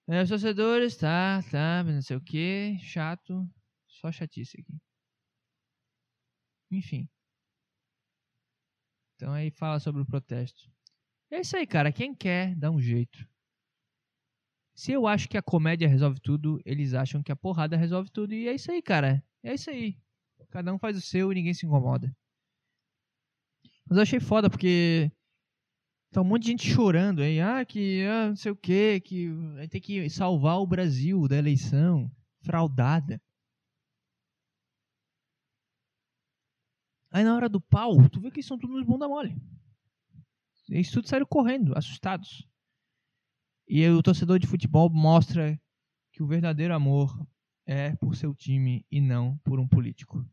É, 0.08 0.22
os 0.22 0.30
torcedores, 0.30 0.98
tá, 0.98 1.42
tá, 1.50 1.84
não 1.84 2.02
sei 2.02 2.18
o 2.18 2.22
que, 2.22 2.78
chato, 2.80 3.50
só 3.88 4.12
chatice 4.12 4.60
aqui. 4.60 4.78
Enfim. 6.70 7.08
Então 9.16 9.32
aí 9.32 9.50
fala 9.52 9.80
sobre 9.80 10.02
o 10.02 10.06
protesto. 10.06 10.70
É 11.32 11.40
isso 11.40 11.56
aí, 11.56 11.66
cara. 11.66 11.92
Quem 11.92 12.14
quer, 12.14 12.56
dá 12.56 12.70
um 12.70 12.82
jeito. 12.82 13.26
Se 14.76 14.92
eu 14.92 15.08
acho 15.08 15.30
que 15.30 15.38
a 15.38 15.42
comédia 15.42 15.88
resolve 15.88 16.20
tudo, 16.20 16.60
eles 16.66 16.94
acham 16.94 17.24
que 17.24 17.32
a 17.32 17.36
porrada 17.36 17.78
resolve 17.78 18.10
tudo. 18.12 18.34
E 18.34 18.48
é 18.48 18.54
isso 18.54 18.72
aí, 18.72 18.82
cara. 18.82 19.24
É 19.42 19.54
isso 19.54 19.70
aí. 19.70 19.98
Cada 20.50 20.74
um 20.74 20.80
faz 20.80 20.98
o 20.98 21.02
seu 21.02 21.32
e 21.32 21.36
ninguém 21.36 21.54
se 21.54 21.66
incomoda. 21.66 22.16
Mas 23.88 23.98
eu 23.98 24.04
achei 24.04 24.20
foda 24.20 24.50
porque 24.50 25.12
tá 26.14 26.22
um 26.22 26.24
monte 26.24 26.44
de 26.44 26.50
gente 26.50 26.70
chorando 26.70 27.22
aí. 27.22 27.42
Ah, 27.42 27.66
que 27.66 28.04
ah, 28.06 28.30
não 28.30 28.36
sei 28.36 28.52
o 28.52 28.56
que, 28.56 29.00
que 29.02 29.30
vai 29.56 29.68
ter 29.68 29.82
que 29.82 30.10
salvar 30.10 30.60
o 30.60 30.68
Brasil 30.68 31.28
da 31.28 31.36
eleição 31.36 32.10
fraudada. 32.42 33.22
Aí 37.12 37.24
na 37.24 37.36
hora 37.36 37.50
do 37.50 37.60
pau, 37.60 38.10
tu 38.10 38.20
vê 38.20 38.30
que 38.30 38.38
eles 38.38 38.46
são 38.46 38.58
tudo 38.58 38.74
nos 38.74 38.86
bunda 38.86 39.08
mole. 39.08 39.36
Eles 40.70 40.90
tudo 40.90 41.08
saíram 41.08 41.26
correndo, 41.26 41.78
assustados. 41.78 42.48
E 43.68 43.88
o 43.90 44.02
torcedor 44.02 44.40
de 44.40 44.48
futebol 44.48 44.90
mostra 44.90 45.60
que 46.12 46.22
o 46.22 46.28
verdadeiro 46.28 46.74
amor 46.74 47.16
é 47.66 47.96
por 47.96 48.16
seu 48.16 48.36
time 48.36 48.86
e 48.92 49.02
não 49.02 49.38
por 49.44 49.60
um 49.60 49.68
político. 49.68 50.26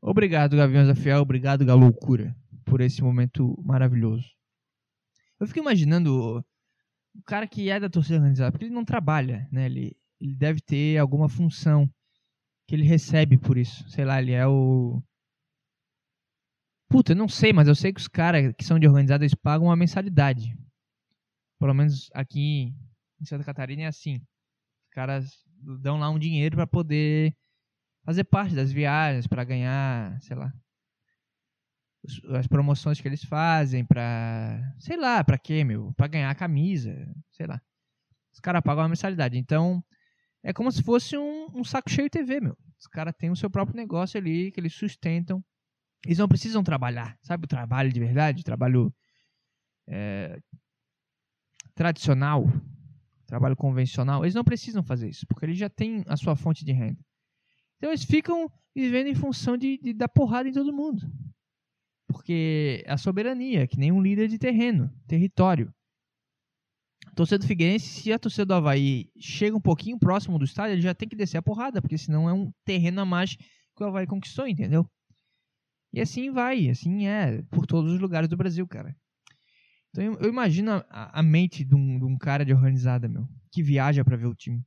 Obrigado, 0.00 0.56
Gaviões 0.56 0.86
da 0.86 0.94
Fiel. 0.94 1.20
Obrigado, 1.20 1.64
Galoucura, 1.64 2.36
por 2.64 2.80
esse 2.80 3.02
momento 3.02 3.60
maravilhoso. 3.64 4.36
Eu 5.40 5.46
fico 5.46 5.58
imaginando 5.58 6.44
o 7.14 7.22
cara 7.24 7.46
que 7.46 7.70
é 7.70 7.80
da 7.80 7.90
torcida 7.90 8.16
organizada, 8.16 8.52
porque 8.52 8.64
ele 8.64 8.74
não 8.74 8.84
trabalha, 8.84 9.48
né? 9.50 9.66
Ele, 9.66 9.96
ele 10.20 10.34
deve 10.34 10.60
ter 10.60 10.98
alguma 10.98 11.28
função 11.28 11.88
que 12.66 12.74
ele 12.74 12.84
recebe 12.84 13.38
por 13.38 13.56
isso. 13.56 13.88
Sei 13.88 14.04
lá, 14.04 14.20
ele 14.20 14.32
é 14.32 14.46
o. 14.46 15.02
Puta, 16.88 17.12
eu 17.12 17.16
não 17.16 17.28
sei, 17.28 17.52
mas 17.52 17.68
eu 17.68 17.74
sei 17.74 17.92
que 17.92 18.00
os 18.00 18.08
caras 18.08 18.54
que 18.56 18.64
são 18.64 18.78
de 18.78 18.86
organizada 18.86 19.24
eles 19.24 19.34
pagam 19.34 19.66
uma 19.66 19.76
mensalidade 19.76 20.56
pelo 21.58 21.74
menos 21.74 22.10
aqui 22.14 22.74
em 23.20 23.24
Santa 23.24 23.44
Catarina 23.44 23.82
é 23.82 23.86
assim. 23.86 24.16
Os 24.16 24.90
caras 24.92 25.44
dão 25.80 25.98
lá 25.98 26.10
um 26.10 26.18
dinheiro 26.18 26.56
para 26.56 26.66
poder 26.66 27.34
fazer 28.04 28.24
parte 28.24 28.54
das 28.54 28.72
viagens, 28.72 29.26
para 29.26 29.44
ganhar, 29.44 30.20
sei 30.22 30.36
lá, 30.36 30.52
as 32.34 32.46
promoções 32.46 33.00
que 33.00 33.08
eles 33.08 33.24
fazem 33.24 33.84
para, 33.84 34.74
sei 34.78 34.96
lá, 34.96 35.22
para 35.22 35.38
quê, 35.38 35.64
meu? 35.64 35.92
Para 35.94 36.06
ganhar 36.06 36.30
a 36.30 36.34
camisa, 36.34 36.94
sei 37.30 37.46
lá. 37.46 37.60
Os 38.32 38.40
caras 38.40 38.62
pagam 38.62 38.82
uma 38.82 38.88
mensalidade. 38.88 39.38
Então, 39.38 39.82
é 40.42 40.52
como 40.52 40.70
se 40.70 40.82
fosse 40.82 41.16
um, 41.16 41.48
um 41.54 41.64
saco 41.64 41.90
cheio 41.90 42.10
TV, 42.10 42.40
meu. 42.40 42.56
Os 42.78 42.86
caras 42.86 43.14
têm 43.18 43.30
o 43.30 43.36
seu 43.36 43.50
próprio 43.50 43.76
negócio 43.76 44.18
ali 44.18 44.52
que 44.52 44.60
eles 44.60 44.74
sustentam. 44.74 45.42
Eles 46.04 46.18
não 46.18 46.28
precisam 46.28 46.62
trabalhar, 46.62 47.18
sabe 47.22 47.46
o 47.46 47.48
trabalho 47.48 47.92
de 47.92 47.98
verdade, 47.98 48.44
trabalho 48.44 48.94
é, 49.88 50.38
tradicional, 51.74 52.44
trabalho 53.26 53.56
convencional, 53.56 54.24
eles 54.24 54.34
não 54.34 54.44
precisam 54.44 54.82
fazer 54.82 55.08
isso, 55.08 55.26
porque 55.26 55.46
eles 55.46 55.58
já 55.58 55.68
têm 55.68 56.04
a 56.06 56.16
sua 56.16 56.36
fonte 56.36 56.64
de 56.64 56.72
renda. 56.72 56.98
Então 57.76 57.90
eles 57.90 58.04
ficam 58.04 58.50
vivendo 58.74 59.08
em 59.08 59.14
função 59.14 59.56
de, 59.56 59.78
de 59.78 59.92
dar 59.92 60.08
porrada 60.08 60.48
em 60.48 60.52
todo 60.52 60.72
mundo. 60.72 61.10
Porque 62.16 62.82
a 62.88 62.96
soberania, 62.96 63.66
que 63.66 63.78
nem 63.78 63.92
um 63.92 64.00
líder 64.00 64.26
de 64.26 64.38
terreno, 64.38 64.90
território. 65.06 65.70
A 67.06 67.10
torcida 67.10 67.38
do 67.38 67.46
Figueirense, 67.46 67.86
se 67.86 68.10
a 68.10 68.18
torcida 68.18 68.46
do 68.46 68.54
Havaí 68.54 69.10
chega 69.18 69.54
um 69.54 69.60
pouquinho 69.60 69.98
próximo 69.98 70.38
do 70.38 70.44
estádio, 70.46 70.72
ele 70.72 70.80
já 70.80 70.94
tem 70.94 71.06
que 71.06 71.14
descer 71.14 71.36
a 71.36 71.42
porrada, 71.42 71.82
porque 71.82 71.98
senão 71.98 72.26
é 72.26 72.32
um 72.32 72.50
terreno 72.64 73.02
a 73.02 73.04
mais 73.04 73.36
que 73.36 73.82
o 73.82 73.84
Havaí 73.84 74.06
conquistou, 74.06 74.48
entendeu? 74.48 74.90
E 75.92 76.00
assim 76.00 76.30
vai, 76.30 76.70
assim 76.70 77.06
é 77.06 77.42
por 77.50 77.66
todos 77.66 77.92
os 77.92 78.00
lugares 78.00 78.30
do 78.30 78.36
Brasil, 78.36 78.66
cara. 78.66 78.96
Então 79.90 80.02
eu, 80.02 80.14
eu 80.14 80.28
imagino 80.30 80.72
a, 80.72 81.20
a 81.20 81.22
mente 81.22 81.64
de 81.66 81.74
um, 81.74 81.98
de 81.98 82.04
um, 82.06 82.16
cara 82.16 82.46
de 82.46 82.54
organizada, 82.54 83.08
meu, 83.08 83.28
que 83.52 83.62
viaja 83.62 84.02
para 84.02 84.16
ver 84.16 84.26
o 84.26 84.34
time. 84.34 84.64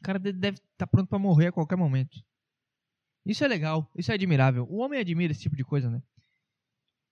O 0.00 0.04
cara 0.04 0.18
deve 0.18 0.36
estar 0.48 0.62
tá 0.76 0.86
pronto 0.86 1.08
para 1.08 1.18
morrer 1.18 1.46
a 1.46 1.52
qualquer 1.52 1.76
momento. 1.76 2.22
Isso 3.28 3.44
é 3.44 3.48
legal, 3.48 3.86
isso 3.94 4.10
é 4.10 4.14
admirável. 4.14 4.66
O 4.70 4.78
homem 4.78 4.98
admira 4.98 5.32
esse 5.32 5.42
tipo 5.42 5.54
de 5.54 5.62
coisa, 5.62 5.90
né? 5.90 6.02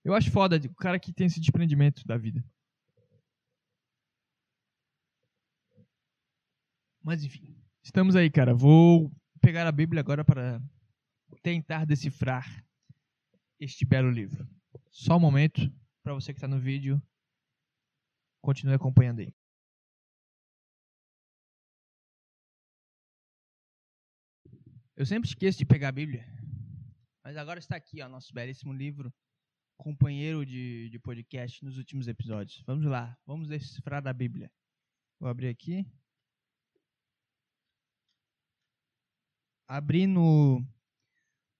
Eu 0.03 0.15
acho 0.15 0.31
foda 0.31 0.57
o 0.57 0.75
cara 0.75 0.99
que 0.99 1.13
tem 1.13 1.27
esse 1.27 1.39
desprendimento 1.39 2.03
da 2.07 2.17
vida. 2.17 2.43
Mas 7.03 7.23
enfim, 7.23 7.55
estamos 7.83 8.15
aí, 8.15 8.31
cara. 8.31 8.55
Vou 8.55 9.11
pegar 9.39 9.67
a 9.67 9.71
Bíblia 9.71 9.99
agora 9.99 10.25
para 10.25 10.59
tentar 11.43 11.85
decifrar 11.85 12.65
este 13.59 13.85
belo 13.85 14.09
livro. 14.09 14.49
Só 14.89 15.17
um 15.17 15.19
momento 15.19 15.71
para 16.01 16.15
você 16.15 16.33
que 16.33 16.39
está 16.39 16.47
no 16.47 16.59
vídeo, 16.59 16.99
continue 18.41 18.73
acompanhando 18.73 19.19
aí. 19.19 19.31
Eu 24.97 25.05
sempre 25.05 25.29
esqueço 25.29 25.59
de 25.59 25.65
pegar 25.65 25.89
a 25.89 25.91
Bíblia, 25.91 26.25
mas 27.23 27.37
agora 27.37 27.59
está 27.59 27.75
aqui, 27.75 28.01
ó, 28.01 28.09
nosso 28.09 28.33
belíssimo 28.33 28.73
livro, 28.73 29.13
companheiro 29.77 30.43
de, 30.43 30.89
de 30.89 30.97
podcast 30.97 31.63
nos 31.63 31.77
últimos 31.77 32.07
episódios. 32.07 32.63
Vamos 32.65 32.83
lá, 32.83 33.15
vamos 33.23 33.47
decifrar 33.47 34.05
a 34.07 34.11
Bíblia. 34.11 34.51
Vou 35.19 35.29
abrir 35.29 35.49
aqui. 35.49 35.85
Abri 39.67 40.07
no 40.07 40.65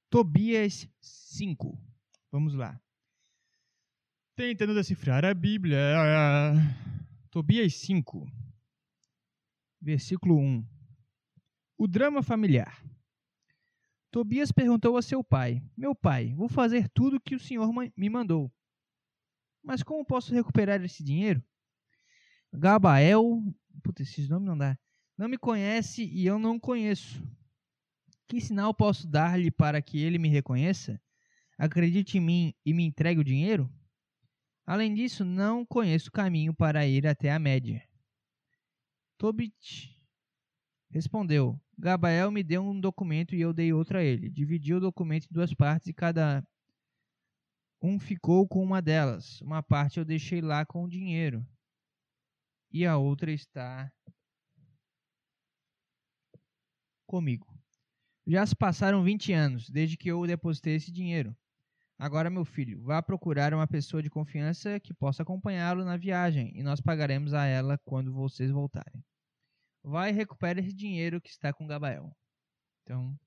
Tobias 0.10 0.90
5. 1.00 1.80
Vamos 2.32 2.56
lá 2.56 2.82
tentando 4.38 4.76
decifrar 4.76 5.26
a 5.26 5.34
Bíblia. 5.34 5.78
Tobias 7.32 7.76
5, 7.76 8.32
versículo 9.82 10.38
1. 10.38 10.68
O 11.78 11.88
drama 11.88 12.22
familiar. 12.22 12.84
Tobias 14.12 14.52
perguntou 14.52 14.98
a 14.98 15.02
seu 15.02 15.24
pai: 15.24 15.62
Meu 15.76 15.94
pai, 15.94 16.34
vou 16.34 16.48
fazer 16.48 16.90
tudo 16.90 17.18
o 17.18 17.22
que 17.22 17.36
o 17.36 17.40
senhor 17.40 17.72
me 17.96 18.10
mandou. 18.10 18.52
Mas 19.64 19.84
como 19.84 20.06
posso 20.06 20.34
recuperar 20.34 20.84
esse 20.84 21.04
dinheiro? 21.04 21.44
Gabael, 22.54 23.44
puta, 23.84 24.02
esses 24.02 24.30
nomes 24.30 24.48
não 24.48 24.58
dá. 24.58 24.78
Não 25.18 25.28
me 25.28 25.38
conhece 25.38 26.06
e 26.06 26.26
eu 26.26 26.40
não 26.40 26.60
conheço. 26.60 27.22
Que 28.28 28.40
sinal 28.40 28.74
posso 28.74 29.08
dar-lhe 29.08 29.52
para 29.52 29.82
que 29.82 30.00
ele 30.00 30.18
me 30.18 30.30
reconheça? 30.30 31.02
Acredite 31.58 32.18
em 32.18 32.22
mim 32.22 32.54
e 32.66 32.74
me 32.74 32.84
entregue 32.84 33.20
o 33.20 33.24
dinheiro? 33.24 33.72
Além 34.66 34.94
disso, 34.94 35.26
não 35.26 35.66
conheço 35.66 36.10
o 36.10 36.12
caminho 36.12 36.54
para 36.54 36.86
ir 36.86 37.08
até 37.08 37.32
a 37.32 37.40
média. 37.40 37.84
Tobit 39.18 39.97
respondeu: 40.90 41.60
Gabael 41.78 42.32
me 42.32 42.44
deu 42.44 42.64
um 42.64 42.80
documento 42.80 43.36
e 43.36 43.42
eu 43.42 43.54
dei 43.54 43.74
outro 43.74 43.98
a 43.98 44.04
ele. 44.04 44.30
Dividi 44.30 44.74
o 44.74 44.80
documento 44.80 45.26
em 45.26 45.34
duas 45.34 45.54
partes 45.54 45.88
e 45.88 45.94
cada 45.94 46.46
um 47.82 48.00
ficou 48.00 48.48
com 48.48 48.64
uma 48.64 48.82
delas. 48.82 49.42
Uma 49.42 49.62
parte 49.62 50.00
eu 50.00 50.06
deixei 50.06 50.42
lá 50.42 50.66
com 50.66 50.84
o 50.84 50.90
dinheiro 50.90 51.46
e 52.72 52.86
a 52.86 52.98
outra 52.98 53.32
está 53.32 53.92
comigo. 57.06 57.48
Já 58.26 58.46
se 58.46 58.56
passaram 58.56 59.04
20 59.04 59.32
anos 59.32 59.70
desde 59.70 59.96
que 59.96 60.10
eu 60.12 60.26
depositei 60.28 60.76
esse 60.76 60.92
dinheiro. 60.92 61.36
Agora, 61.98 62.30
meu 62.30 62.46
filho, 62.46 62.84
vá 62.84 63.02
procurar 63.02 63.54
uma 63.54 63.66
pessoa 63.66 64.04
de 64.04 64.10
confiança 64.10 64.80
que 64.80 64.94
possa 64.94 65.24
acompanhá-lo 65.24 65.84
na 65.84 65.98
viagem 65.98 66.52
e 66.56 66.62
nós 66.62 66.80
pagaremos 66.80 67.34
a 67.34 67.46
ela 67.46 67.78
quando 67.80 68.14
vocês 68.14 68.52
voltarem. 68.52 69.04
Vai 69.90 70.12
recupere 70.12 70.60
esse 70.60 70.74
dinheiro 70.74 71.22
que 71.22 71.30
está 71.30 71.54
com 71.54 71.66
Gabael. 71.66 72.14
Então, 72.84 73.18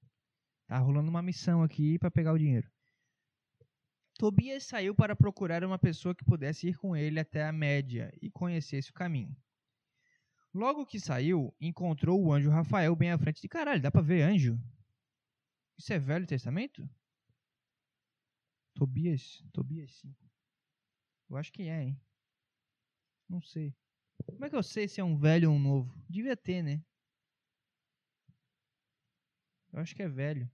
tá 0.67 0.77
rolando 0.77 1.09
uma 1.09 1.23
missão 1.23 1.63
aqui 1.63 1.99
para 1.99 2.11
pegar 2.11 2.35
o 2.35 2.39
dinheiro. 2.39 2.71
Tobias 4.19 4.65
saiu 4.65 4.95
para 4.95 5.17
procurar 5.17 5.65
uma 5.65 5.79
pessoa 5.79 6.15
que 6.15 6.23
pudesse 6.23 6.69
ir 6.69 6.77
com 6.77 6.95
ele 6.95 7.19
até 7.19 7.47
a 7.47 7.51
média 7.51 8.13
e 8.21 8.31
conhecesse 8.31 8.91
o 8.91 8.93
caminho. 8.93 9.35
Logo 10.53 10.85
que 10.85 11.01
saiu, 11.01 11.57
encontrou 11.59 12.23
o 12.23 12.31
anjo 12.31 12.51
Rafael 12.51 12.95
bem 12.95 13.11
à 13.11 13.17
frente 13.17 13.41
de 13.41 13.49
caralho. 13.49 13.81
Dá 13.81 13.91
pra 13.91 14.03
ver 14.03 14.21
anjo? 14.21 14.63
Isso 15.79 15.95
é 15.95 15.99
Velho 15.99 16.27
Testamento? 16.27 16.87
Tobias? 18.75 19.43
Tobias 19.51 19.95
5. 19.95 20.15
Eu 21.31 21.39
acho 21.39 21.51
que 21.51 21.63
é, 21.63 21.85
hein? 21.85 21.99
Não 23.27 23.41
sei. 23.41 23.75
Como 24.27 24.45
é 24.45 24.51
que 24.51 24.57
eu 24.57 24.63
sei 24.63 24.89
se 24.89 25.01
é 25.01 25.05
um 25.05 25.17
velho 25.17 25.51
ou 25.51 25.57
um 25.57 25.59
novo? 25.59 25.95
Devia 26.09 26.37
ter, 26.37 26.63
né? 26.63 26.83
Eu 29.73 29.81
acho 29.81 29.95
que 29.95 30.03
é 30.03 30.09
velho. 30.09 30.51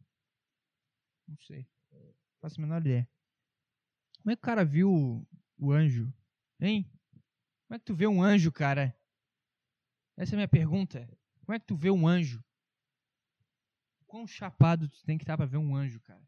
Não 1.26 1.36
sei. 1.38 1.66
Faço 2.40 2.60
a 2.60 2.62
menor 2.62 2.80
ideia. 2.80 3.08
Como 4.18 4.30
é 4.30 4.36
que 4.36 4.40
o 4.40 4.44
cara 4.44 4.64
viu 4.64 4.90
o, 4.90 5.26
o 5.58 5.72
anjo? 5.72 6.12
Hein? 6.60 6.90
Como 7.66 7.76
é 7.76 7.78
que 7.78 7.84
tu 7.84 7.94
vê 7.94 8.06
um 8.06 8.22
anjo, 8.22 8.52
cara? 8.52 8.96
Essa 10.16 10.32
é 10.32 10.36
a 10.36 10.38
minha 10.38 10.48
pergunta. 10.48 11.06
Como 11.44 11.54
é 11.54 11.58
que 11.58 11.66
tu 11.66 11.76
vê 11.76 11.90
um 11.90 12.06
anjo? 12.06 12.42
Quão 14.06 14.26
chapado 14.26 14.88
tu 14.88 15.04
tem 15.04 15.18
que 15.18 15.24
estar 15.24 15.34
tá 15.34 15.38
pra 15.38 15.46
ver 15.46 15.58
um 15.58 15.74
anjo, 15.74 16.00
cara? 16.00 16.26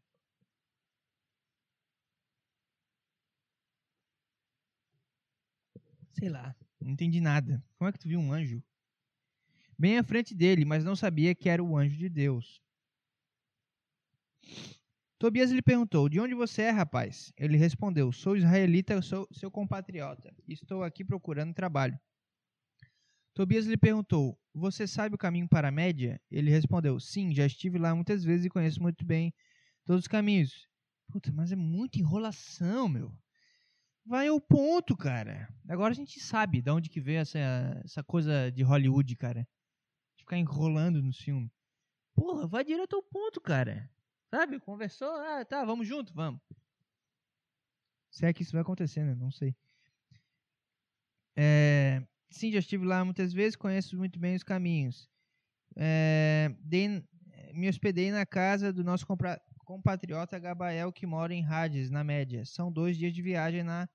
Sei 6.11 6.29
lá, 6.29 6.55
não 6.79 6.91
entendi 6.91 7.19
nada. 7.19 7.63
Como 7.77 7.89
é 7.89 7.91
que 7.91 7.99
tu 7.99 8.07
viu 8.07 8.19
um 8.19 8.31
anjo? 8.31 8.63
Bem 9.77 9.97
à 9.97 10.03
frente 10.03 10.35
dele, 10.35 10.65
mas 10.65 10.83
não 10.83 10.95
sabia 10.95 11.33
que 11.33 11.49
era 11.49 11.63
o 11.63 11.77
anjo 11.77 11.97
de 11.97 12.09
Deus. 12.09 12.61
Tobias 15.17 15.51
lhe 15.51 15.61
perguntou: 15.61 16.07
De 16.07 16.19
onde 16.19 16.33
você 16.33 16.63
é, 16.63 16.69
rapaz? 16.69 17.33
Ele 17.37 17.57
respondeu: 17.57 18.11
Sou 18.11 18.37
israelita, 18.37 19.01
sou 19.01 19.27
seu 19.31 19.51
compatriota. 19.51 20.33
Estou 20.47 20.83
aqui 20.83 21.03
procurando 21.03 21.53
trabalho. 21.53 21.99
Tobias 23.33 23.65
lhe 23.65 23.77
perguntou: 23.77 24.39
Você 24.53 24.87
sabe 24.87 25.15
o 25.15 25.17
caminho 25.17 25.47
para 25.47 25.67
a 25.67 25.71
média? 25.71 26.21
Ele 26.31 26.49
respondeu: 26.49 26.99
Sim, 26.99 27.33
já 27.33 27.45
estive 27.45 27.77
lá 27.77 27.93
muitas 27.93 28.23
vezes 28.23 28.45
e 28.45 28.49
conheço 28.49 28.81
muito 28.81 29.05
bem 29.05 29.33
todos 29.85 30.03
os 30.03 30.07
caminhos. 30.07 30.67
Puta, 31.09 31.31
mas 31.31 31.51
é 31.51 31.55
muita 31.55 31.99
enrolação, 31.99 32.87
meu. 32.87 33.13
Vai 34.09 34.27
ao 34.27 34.41
ponto, 34.41 34.97
cara. 34.97 35.47
Agora 35.67 35.91
a 35.91 35.95
gente 35.95 36.19
sabe 36.19 36.63
de 36.63 36.71
onde 36.71 36.89
que 36.89 36.99
veio 36.99 37.19
essa, 37.19 37.37
essa 37.85 38.03
coisa 38.03 38.51
de 38.51 38.63
Hollywood, 38.63 39.15
cara. 39.15 39.47
De 40.17 40.23
ficar 40.23 40.35
enrolando 40.35 40.99
no 40.99 41.13
filme. 41.13 41.47
Porra, 42.15 42.47
vai 42.47 42.63
direto 42.63 42.95
ao 42.95 43.03
ponto, 43.03 43.39
cara. 43.39 43.87
Sabe? 44.31 44.59
Conversou, 44.59 45.11
ah, 45.11 45.45
tá, 45.45 45.63
vamos 45.63 45.87
junto, 45.87 46.11
vamos. 46.11 46.41
Se 48.09 48.25
é 48.25 48.33
que 48.33 48.41
isso 48.41 48.51
vai 48.51 48.63
acontecer, 48.63 49.03
né? 49.03 49.13
Não 49.13 49.29
sei. 49.29 49.55
É, 51.37 52.01
sim, 52.31 52.51
já 52.51 52.57
estive 52.57 52.85
lá 52.85 53.05
muitas 53.05 53.31
vezes, 53.31 53.55
conheço 53.55 53.95
muito 53.95 54.17
bem 54.17 54.35
os 54.35 54.41
caminhos. 54.41 55.07
É, 55.75 56.51
dei, 56.61 57.07
me 57.53 57.69
hospedei 57.69 58.09
na 58.09 58.25
casa 58.25 58.73
do 58.73 58.83
nosso 58.83 59.05
compatriota 59.59 60.39
Gabael, 60.39 60.91
que 60.91 61.05
mora 61.05 61.31
em 61.31 61.45
Hades, 61.45 61.91
na 61.91 62.03
média. 62.03 62.43
São 62.43 62.71
dois 62.71 62.97
dias 62.97 63.13
de 63.13 63.21
viagem 63.21 63.61
na 63.61 63.87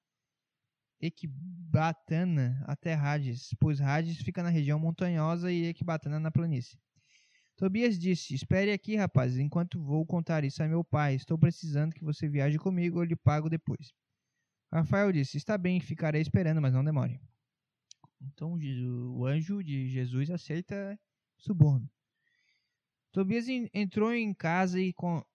Equibatana 1.01 2.63
até 2.67 2.95
Hades, 2.95 3.55
pois 3.61 3.81
Hades 3.81 4.19
fica 4.19 4.43
na 4.43 4.49
região 4.49 4.79
montanhosa 4.79 5.51
e 5.51 5.67
Equibatana 5.67 6.19
na 6.19 6.31
planície. 6.31 6.79
Tobias 7.57 7.99
disse: 7.99 8.35
Espere 8.35 8.73
aqui, 8.73 8.97
rapazes, 8.97 9.39
enquanto 9.39 9.83
vou 9.83 10.05
contar 10.05 10.45
isso 10.45 10.63
a 10.63 10.69
meu 10.69 10.83
pai. 10.83 11.15
Estou 11.15 11.39
precisando 11.39 11.95
que 11.95 12.05
você 12.05 12.29
viaje 12.29 12.59
comigo, 12.59 13.01
eu 13.01 13.05
lhe 13.05 13.17
pago 13.17 13.49
depois. 13.49 13.93
Rafael 14.73 15.13
disse: 15.13 15.37
Está 15.37 15.57
bem, 15.57 15.81
ficarei 15.81 16.21
esperando, 16.21 16.61
mas 16.61 16.73
não 16.73 16.85
demore. 16.85 17.21
Então 18.21 18.55
o 18.55 19.27
anjo 19.27 19.63
de 19.63 19.89
Jesus 19.89 20.31
aceita 20.31 20.99
suborno. 21.37 21.89
Tobias 23.13 23.47
entrou 23.73 24.13
em 24.13 24.35
casa 24.35 24.81
e 24.81 24.93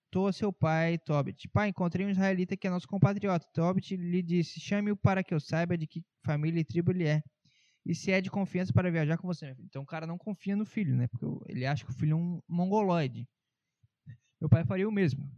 contou 0.09 0.27
a 0.27 0.33
seu 0.33 0.51
pai, 0.51 0.97
Tobit. 0.97 1.47
Pai, 1.49 1.69
encontrei 1.69 2.05
um 2.05 2.09
israelita 2.09 2.57
que 2.57 2.67
é 2.67 2.69
nosso 2.69 2.87
compatriota. 2.87 3.45
Tobit 3.53 3.95
lhe 3.95 4.21
disse: 4.21 4.59
Chame-o 4.59 4.97
para 4.97 5.23
que 5.23 5.33
eu 5.33 5.39
saiba 5.39 5.77
de 5.77 5.85
que 5.85 6.03
família 6.25 6.59
e 6.59 6.65
tribo 6.65 6.91
ele 6.91 7.05
é 7.05 7.21
e 7.85 7.95
se 7.95 8.11
é 8.11 8.19
de 8.19 8.29
confiança 8.29 8.73
para 8.73 8.91
viajar 8.91 9.17
com 9.17 9.27
você. 9.27 9.55
Então 9.59 9.83
o 9.83 9.85
cara 9.85 10.05
não 10.05 10.17
confia 10.17 10.55
no 10.55 10.65
filho, 10.65 10.95
né? 10.95 11.07
Porque 11.07 11.25
ele 11.47 11.65
acha 11.65 11.85
que 11.85 11.91
o 11.91 11.93
filho 11.93 12.13
é 12.13 12.15
um 12.15 12.41
mongoloide. 12.47 13.27
Meu 14.41 14.49
pai 14.49 14.65
faria 14.65 14.87
o 14.87 14.91
mesmo. 14.91 15.29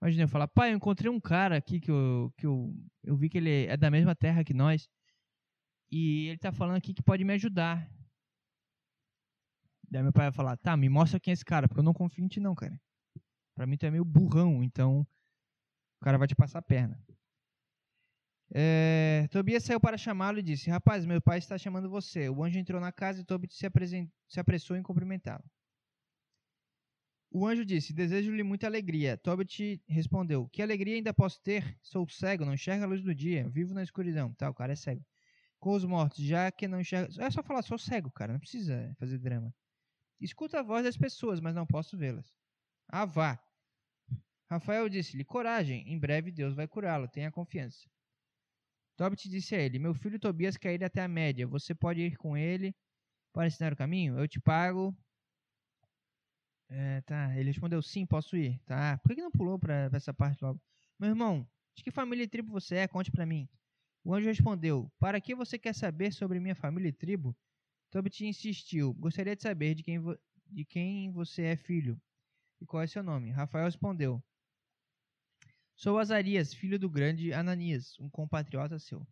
Imagina 0.00 0.24
eu 0.24 0.28
falar, 0.28 0.48
pai, 0.48 0.72
eu 0.72 0.76
encontrei 0.76 1.10
um 1.10 1.20
cara 1.20 1.56
aqui 1.56 1.80
que 1.80 1.90
eu, 1.90 2.32
que 2.36 2.46
eu, 2.46 2.74
eu 3.04 3.16
vi 3.16 3.28
que 3.28 3.38
ele 3.38 3.66
é 3.66 3.76
da 3.76 3.90
mesma 3.90 4.14
terra 4.14 4.42
que 4.42 4.54
nós. 4.54 4.88
E 5.90 6.28
ele 6.28 6.38
tá 6.38 6.50
falando 6.50 6.76
aqui 6.76 6.92
que 6.92 7.02
pode 7.02 7.24
me 7.24 7.34
ajudar. 7.34 7.88
Daí 9.88 10.02
meu 10.02 10.12
pai 10.12 10.26
vai 10.26 10.32
falar, 10.32 10.56
tá, 10.56 10.76
me 10.76 10.88
mostra 10.88 11.20
quem 11.20 11.32
é 11.32 11.34
esse 11.34 11.44
cara, 11.44 11.68
porque 11.68 11.80
eu 11.80 11.84
não 11.84 11.92
confio 11.92 12.24
em 12.24 12.28
ti 12.28 12.40
não, 12.40 12.54
cara. 12.54 12.80
Pra 13.54 13.66
mim 13.66 13.76
tu 13.76 13.86
é 13.86 13.90
meio 13.90 14.04
burrão, 14.04 14.62
então 14.62 15.06
o 16.00 16.04
cara 16.04 16.18
vai 16.18 16.26
te 16.26 16.34
passar 16.34 16.58
a 16.60 16.62
perna. 16.62 16.98
É, 18.54 19.26
Tobias 19.30 19.64
saiu 19.64 19.80
para 19.80 19.96
chamá-lo 19.96 20.38
e 20.38 20.42
disse: 20.42 20.70
Rapaz, 20.70 21.06
meu 21.06 21.20
pai 21.20 21.38
está 21.38 21.56
chamando 21.56 21.88
você. 21.88 22.28
O 22.28 22.44
anjo 22.44 22.58
entrou 22.58 22.80
na 22.80 22.92
casa 22.92 23.20
e 23.20 23.24
Tobias 23.24 23.54
se, 23.54 23.66
se 24.28 24.40
apressou 24.40 24.76
em 24.76 24.82
cumprimentá-lo. 24.82 25.44
O 27.34 27.46
anjo 27.46 27.64
disse: 27.64 27.94
Desejo-lhe 27.94 28.42
muita 28.42 28.66
alegria. 28.66 29.16
Tobit 29.16 29.82
respondeu: 29.88 30.48
Que 30.48 30.60
alegria 30.60 30.96
ainda 30.96 31.14
posso 31.14 31.40
ter? 31.40 31.78
Sou 31.82 32.06
cego, 32.08 32.44
não 32.44 32.52
enxergo 32.52 32.84
a 32.84 32.86
luz 32.86 33.02
do 33.02 33.14
dia, 33.14 33.48
vivo 33.48 33.72
na 33.72 33.82
escuridão. 33.82 34.34
Tá, 34.34 34.50
o 34.50 34.54
cara 34.54 34.72
é 34.72 34.76
cego. 34.76 35.04
Com 35.58 35.72
os 35.72 35.84
mortos, 35.84 36.22
já 36.22 36.50
que 36.52 36.68
não 36.68 36.80
enxergo. 36.80 37.10
É 37.22 37.30
só 37.30 37.42
falar, 37.42 37.62
sou 37.62 37.78
cego, 37.78 38.10
cara, 38.10 38.34
não 38.34 38.40
precisa 38.40 38.94
fazer 38.98 39.18
drama. 39.18 39.54
Escuta 40.20 40.60
a 40.60 40.62
voz 40.62 40.84
das 40.84 40.96
pessoas, 40.96 41.40
mas 41.40 41.54
não 41.54 41.66
posso 41.66 41.96
vê-las. 41.96 42.26
Ah, 42.92 43.06
vá. 43.06 43.42
Rafael 44.50 44.86
disse-lhe: 44.86 45.24
Coragem, 45.24 45.82
em 45.90 45.98
breve 45.98 46.30
Deus 46.30 46.54
vai 46.54 46.68
curá-lo, 46.68 47.08
tenha 47.08 47.32
confiança. 47.32 47.88
Tobit 48.98 49.30
disse 49.30 49.54
a 49.54 49.58
ele: 49.58 49.78
Meu 49.78 49.94
filho 49.94 50.20
Tobias 50.20 50.58
quer 50.58 50.74
ir 50.74 50.84
até 50.84 51.00
a 51.02 51.08
média. 51.08 51.46
Você 51.46 51.74
pode 51.74 52.02
ir 52.02 52.18
com 52.18 52.36
ele 52.36 52.74
para 53.32 53.46
ensinar 53.46 53.72
o 53.72 53.76
caminho? 53.76 54.18
Eu 54.18 54.28
te 54.28 54.38
pago. 54.38 54.94
É, 56.68 57.00
tá. 57.00 57.34
Ele 57.34 57.48
respondeu: 57.48 57.80
Sim, 57.80 58.04
posso 58.04 58.36
ir. 58.36 58.60
Tá. 58.66 58.98
Por 58.98 59.08
que, 59.08 59.14
que 59.16 59.22
não 59.22 59.30
pulou 59.30 59.58
para 59.58 59.88
essa 59.94 60.12
parte 60.12 60.42
logo? 60.44 60.60
Meu 60.98 61.08
irmão, 61.08 61.48
de 61.74 61.82
que 61.82 61.90
família 61.90 62.24
e 62.24 62.28
tribo 62.28 62.52
você 62.52 62.76
é? 62.76 62.88
Conte 62.88 63.10
para 63.10 63.24
mim. 63.24 63.48
O 64.04 64.14
anjo 64.14 64.28
respondeu: 64.28 64.92
Para 64.98 65.18
que 65.18 65.34
você 65.34 65.58
quer 65.58 65.74
saber 65.74 66.12
sobre 66.12 66.38
minha 66.38 66.54
família 66.54 66.90
e 66.90 66.92
tribo? 66.92 67.34
Tobit 67.90 68.26
insistiu: 68.26 68.92
Gostaria 68.92 69.34
de 69.34 69.42
saber 69.42 69.74
de 69.74 69.82
quem, 69.82 69.98
de 70.46 70.64
quem 70.66 71.10
você 71.10 71.44
é 71.44 71.56
filho 71.56 71.98
e 72.62 72.66
qual 72.66 72.82
é 72.82 72.86
seu 72.86 73.02
nome. 73.02 73.30
Rafael 73.30 73.66
respondeu: 73.66 74.22
Sou 75.74 75.98
Azarias, 75.98 76.54
filho 76.54 76.78
do 76.78 76.88
grande 76.88 77.32
Ananias, 77.32 77.98
um 77.98 78.08
compatriota 78.08 78.78
seu. 78.78 79.06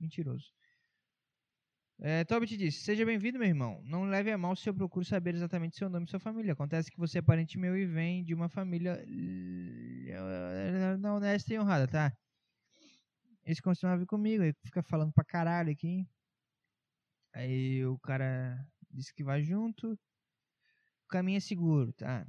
Mentiroso. 0.00 0.52
É, 1.98 2.24
Tobit 2.24 2.56
disse: 2.56 2.84
Seja 2.84 3.06
bem-vindo, 3.06 3.38
meu 3.38 3.48
irmão. 3.48 3.80
Não 3.84 4.04
leve 4.04 4.30
a 4.30 4.36
mal 4.36 4.54
se 4.56 4.68
eu 4.68 4.74
procuro 4.74 5.04
saber 5.04 5.34
exatamente 5.34 5.76
seu 5.76 5.88
nome 5.88 6.06
e 6.06 6.10
sua 6.10 6.20
família. 6.20 6.52
Acontece 6.52 6.90
que 6.90 6.98
você 6.98 7.18
é 7.18 7.22
parente 7.22 7.58
meu 7.58 7.76
e 7.76 7.86
vem 7.86 8.24
de 8.24 8.34
uma 8.34 8.48
família 8.48 9.02
não 10.98 11.16
honesta 11.16 11.54
e 11.54 11.58
honrada, 11.58 11.86
tá? 11.88 12.12
Eles 13.44 13.60
costumam 13.60 13.96
vir 13.98 14.06
comigo, 14.06 14.42
aí 14.42 14.52
fica 14.64 14.82
falando 14.82 15.12
pra 15.12 15.24
caralho 15.24 15.70
aqui. 15.70 16.06
Aí 17.32 17.84
o 17.86 17.98
cara 17.98 18.58
disse 18.90 19.14
que 19.14 19.22
vai 19.22 19.42
junto. 19.42 19.92
O 21.04 21.08
caminho 21.08 21.36
é 21.36 21.40
seguro, 21.40 21.92
tá? 21.92 22.26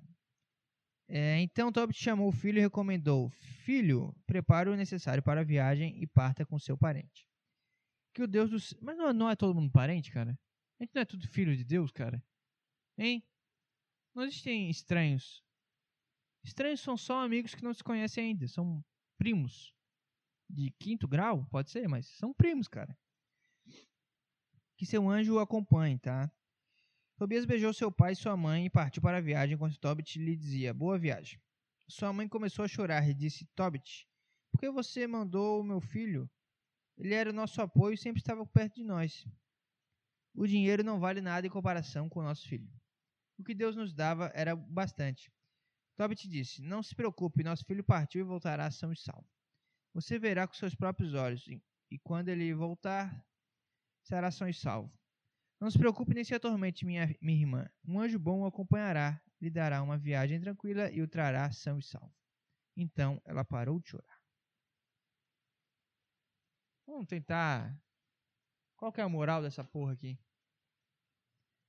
É, 1.09 1.39
então 1.39 1.71
Tobit 1.71 1.97
chamou 1.97 2.27
o 2.27 2.33
filho 2.33 2.57
e 2.57 2.61
recomendou: 2.61 3.29
Filho, 3.29 4.13
prepare 4.25 4.69
o 4.69 4.75
necessário 4.75 5.23
para 5.23 5.41
a 5.41 5.43
viagem 5.43 6.01
e 6.01 6.05
parta 6.05 6.45
com 6.45 6.59
seu 6.59 6.77
parente. 6.77 7.27
Que 8.13 8.23
o 8.23 8.27
Deus 8.27 8.49
dos. 8.49 8.73
Mas 8.81 8.97
não, 8.97 9.13
não 9.13 9.29
é 9.29 9.35
todo 9.35 9.55
mundo 9.55 9.71
parente, 9.71 10.11
cara? 10.11 10.37
A 10.79 10.83
gente 10.83 10.93
não 10.93 11.01
é 11.01 11.05
tudo 11.05 11.27
filho 11.27 11.55
de 11.55 11.63
Deus, 11.63 11.91
cara? 11.91 12.21
Hein? 12.97 13.23
Não 14.13 14.23
existem 14.23 14.69
estranhos. 14.69 15.43
Estranhos 16.43 16.81
são 16.81 16.97
só 16.97 17.21
amigos 17.21 17.55
que 17.55 17.63
não 17.63 17.73
se 17.73 17.83
conhecem 17.83 18.25
ainda. 18.25 18.47
São 18.47 18.83
primos. 19.17 19.73
De 20.49 20.71
quinto 20.79 21.07
grau, 21.07 21.45
pode 21.45 21.69
ser, 21.69 21.87
mas 21.87 22.07
são 22.17 22.33
primos, 22.33 22.67
cara. 22.67 22.97
Que 24.77 24.85
seu 24.85 25.09
anjo 25.09 25.35
o 25.35 25.39
acompanhe, 25.39 25.99
tá? 25.99 26.31
Tobias 27.17 27.45
beijou 27.45 27.73
seu 27.73 27.91
pai 27.91 28.11
e 28.11 28.15
sua 28.15 28.37
mãe 28.37 28.67
e 28.67 28.69
partiu 28.69 29.01
para 29.01 29.17
a 29.17 29.21
viagem 29.21 29.55
enquanto 29.55 29.79
Tobit 29.79 30.19
lhe 30.19 30.35
dizia: 30.35 30.71
Boa 30.71 30.99
viagem. 30.99 31.41
Sua 31.89 32.13
mãe 32.13 32.27
começou 32.27 32.63
a 32.63 32.67
chorar 32.67 33.09
e 33.09 33.13
disse: 33.13 33.43
Tobit, 33.55 34.07
por 34.51 34.59
que 34.59 34.69
você 34.69 35.07
mandou 35.07 35.59
o 35.59 35.63
meu 35.63 35.81
filho? 35.81 36.29
Ele 36.95 37.15
era 37.15 37.31
o 37.31 37.33
nosso 37.33 37.59
apoio 37.59 37.95
e 37.95 37.97
sempre 37.97 38.21
estava 38.21 38.45
perto 38.45 38.75
de 38.75 38.83
nós. 38.83 39.25
O 40.35 40.45
dinheiro 40.45 40.83
não 40.83 40.99
vale 40.99 41.19
nada 41.19 41.47
em 41.47 41.49
comparação 41.49 42.07
com 42.07 42.19
o 42.19 42.23
nosso 42.23 42.47
filho. 42.47 42.69
O 43.39 43.43
que 43.43 43.55
Deus 43.55 43.75
nos 43.75 43.95
dava 43.95 44.31
era 44.35 44.55
bastante. 44.55 45.31
Tobit 45.95 46.29
disse: 46.29 46.61
Não 46.61 46.83
se 46.83 46.93
preocupe, 46.93 47.43
nosso 47.43 47.65
filho 47.65 47.83
partiu 47.83 48.21
e 48.21 48.23
voltará 48.23 48.69
são 48.69 48.93
e 48.93 48.95
salvo. 48.95 49.27
Você 49.91 50.19
verá 50.19 50.47
com 50.47 50.53
seus 50.53 50.75
próprios 50.75 51.15
olhos, 51.15 51.47
e 51.89 51.97
quando 51.97 52.29
ele 52.29 52.53
voltar, 52.53 53.25
será 54.03 54.29
são 54.29 54.47
e 54.47 54.53
salvo. 54.53 54.93
Não 55.59 55.71
se 55.71 55.77
preocupe 55.77 56.13
nem 56.13 56.23
se 56.23 56.35
atormente, 56.35 56.85
minha, 56.85 57.15
minha 57.19 57.39
irmã. 57.39 57.69
Um 57.87 57.99
anjo 57.99 58.19
bom 58.19 58.41
o 58.41 58.45
acompanhará, 58.45 59.19
lhe 59.41 59.49
dará 59.49 59.81
uma 59.81 59.97
viagem 59.97 60.39
tranquila 60.39 60.91
e 60.91 61.01
o 61.01 61.07
trará 61.07 61.51
são 61.51 61.79
e 61.79 61.83
salvo. 61.83 62.13
Então 62.75 63.19
ela 63.25 63.43
parou 63.43 63.79
de 63.79 63.89
chorar. 63.89 64.21
Vamos 66.85 67.07
tentar. 67.07 67.75
Qual 68.77 68.91
que 68.91 69.01
é 69.01 69.03
a 69.03 69.09
moral 69.09 69.41
dessa 69.41 69.63
porra 69.63 69.93
aqui? 69.93 70.19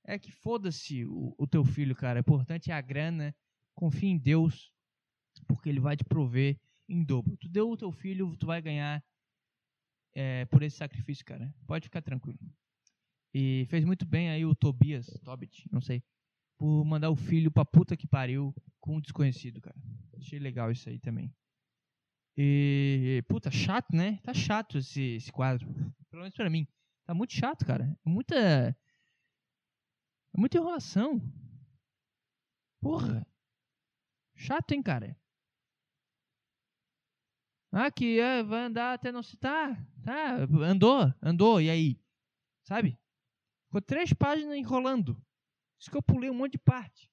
É 0.05 0.17
que 0.17 0.31
foda-se 0.31 1.03
o, 1.05 1.35
o 1.37 1.47
teu 1.47 1.65
filho, 1.65 1.95
cara. 1.95 2.19
O 2.19 2.21
importante 2.21 2.71
é 2.71 2.73
a 2.73 2.81
grana. 2.81 3.35
Confia 3.75 4.09
em 4.09 4.17
Deus, 4.17 4.71
porque 5.47 5.69
Ele 5.69 5.79
vai 5.79 5.97
te 5.97 6.03
prover 6.03 6.59
em 6.87 7.03
dobro. 7.03 7.35
Tu 7.37 7.49
deu 7.49 7.69
o 7.69 7.77
teu 7.77 7.91
filho, 7.91 8.35
tu 8.37 8.45
vai 8.45 8.61
ganhar 8.61 9.03
é, 10.13 10.45
por 10.45 10.63
esse 10.63 10.77
sacrifício, 10.77 11.25
cara. 11.25 11.53
Pode 11.65 11.85
ficar 11.85 12.01
tranquilo. 12.01 12.39
E 13.33 13.65
fez 13.69 13.85
muito 13.85 14.05
bem 14.05 14.29
aí 14.29 14.45
o 14.45 14.55
Tobias, 14.55 15.07
Tobit, 15.23 15.67
não 15.71 15.81
sei, 15.81 16.03
por 16.57 16.83
mandar 16.83 17.09
o 17.09 17.15
filho 17.15 17.51
pra 17.51 17.63
puta 17.63 17.95
que 17.95 18.07
pariu 18.07 18.53
com 18.79 18.97
um 18.97 19.01
desconhecido, 19.01 19.61
cara. 19.61 19.77
Achei 20.17 20.39
legal 20.39 20.71
isso 20.71 20.89
aí 20.89 20.99
também. 20.99 21.33
E, 22.37 23.23
puta, 23.27 23.51
chato, 23.51 23.93
né? 23.93 24.17
Tá 24.23 24.33
chato 24.33 24.77
esse, 24.77 25.01
esse 25.15 25.31
quadro. 25.31 25.67
Pelo 26.09 26.21
menos 26.21 26.35
pra 26.35 26.49
mim. 26.49 26.67
Tá 27.05 27.13
muito 27.13 27.33
chato, 27.33 27.65
cara. 27.65 27.97
É 28.05 28.09
muita. 28.09 28.35
É 28.35 28.75
muita 30.37 30.57
enrolação. 30.57 31.21
Porra. 32.81 33.27
Chato, 34.35 34.71
hein, 34.71 34.81
cara? 34.81 35.19
Ah, 37.71 37.91
que 37.91 38.19
é, 38.19 38.41
vai 38.41 38.63
andar 38.63 38.93
até 38.93 39.11
não 39.11 39.21
citar. 39.21 39.75
Tá, 40.03 40.47
tá, 40.47 40.55
andou, 40.65 41.13
andou, 41.21 41.61
e 41.61 41.69
aí? 41.69 42.01
Sabe? 42.63 42.97
Ficou 43.69 43.81
três 43.83 44.11
páginas 44.11 44.57
enrolando. 44.57 45.15
Isso 45.79 45.91
que 45.91 45.95
eu 45.95 46.01
pulei 46.01 46.27
um 46.27 46.33
monte 46.33 46.53
de 46.53 46.57
parte. 46.57 47.07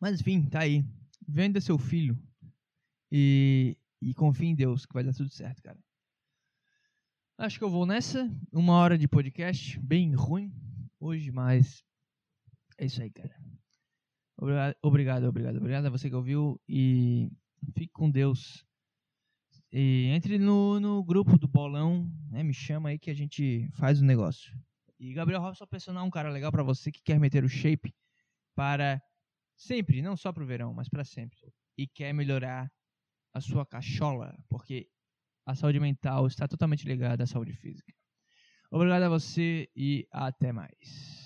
Mas 0.00 0.20
enfim, 0.20 0.48
tá 0.48 0.62
aí. 0.62 0.84
Venda 1.28 1.60
seu 1.60 1.78
filho. 1.78 2.18
E, 3.12 3.76
e 4.02 4.12
confie 4.14 4.48
em 4.48 4.54
Deus 4.56 4.84
que 4.84 4.92
vai 4.92 5.04
dar 5.04 5.14
tudo 5.14 5.30
certo, 5.30 5.62
cara. 5.62 5.78
Acho 7.38 7.56
que 7.56 7.64
eu 7.64 7.70
vou 7.70 7.86
nessa. 7.86 8.28
Uma 8.50 8.74
hora 8.74 8.98
de 8.98 9.06
podcast. 9.06 9.78
Bem 9.78 10.12
ruim 10.16 10.52
hoje, 10.98 11.30
mas 11.30 11.84
é 12.76 12.86
isso 12.86 13.00
aí, 13.00 13.12
cara. 13.12 13.40
Obrigado, 14.36 15.24
obrigado, 15.28 15.56
obrigado 15.58 15.86
a 15.86 15.90
você 15.90 16.10
que 16.10 16.16
ouviu. 16.16 16.60
E 16.68 17.30
fique 17.74 17.92
com 17.92 18.10
Deus. 18.10 18.67
E 19.70 20.06
entre 20.14 20.38
no, 20.38 20.80
no 20.80 21.04
grupo 21.04 21.38
do 21.38 21.46
bolão, 21.46 22.10
né? 22.30 22.42
Me 22.42 22.54
chama 22.54 22.88
aí 22.88 22.98
que 22.98 23.10
a 23.10 23.14
gente 23.14 23.68
faz 23.74 24.00
o 24.00 24.04
negócio. 24.04 24.52
E 24.98 25.12
Gabriel 25.12 25.40
Robson 25.40 25.66
Personal 25.66 26.04
é 26.04 26.06
um 26.06 26.10
cara 26.10 26.30
legal 26.30 26.50
para 26.50 26.62
você 26.62 26.90
que 26.90 27.02
quer 27.02 27.20
meter 27.20 27.44
o 27.44 27.48
shape 27.48 27.94
para 28.54 29.00
sempre, 29.56 30.02
não 30.02 30.16
só 30.16 30.32
para 30.32 30.42
o 30.42 30.46
verão, 30.46 30.72
mas 30.72 30.88
para 30.88 31.04
sempre. 31.04 31.38
E 31.76 31.86
quer 31.86 32.12
melhorar 32.12 32.72
a 33.32 33.40
sua 33.40 33.64
cachola, 33.64 34.36
porque 34.48 34.88
a 35.46 35.54
saúde 35.54 35.78
mental 35.78 36.26
está 36.26 36.48
totalmente 36.48 36.86
ligada 36.86 37.24
à 37.24 37.26
saúde 37.26 37.52
física. 37.52 37.92
Obrigado 38.70 39.04
a 39.04 39.08
você 39.08 39.68
e 39.74 40.06
até 40.10 40.52
mais. 40.52 41.17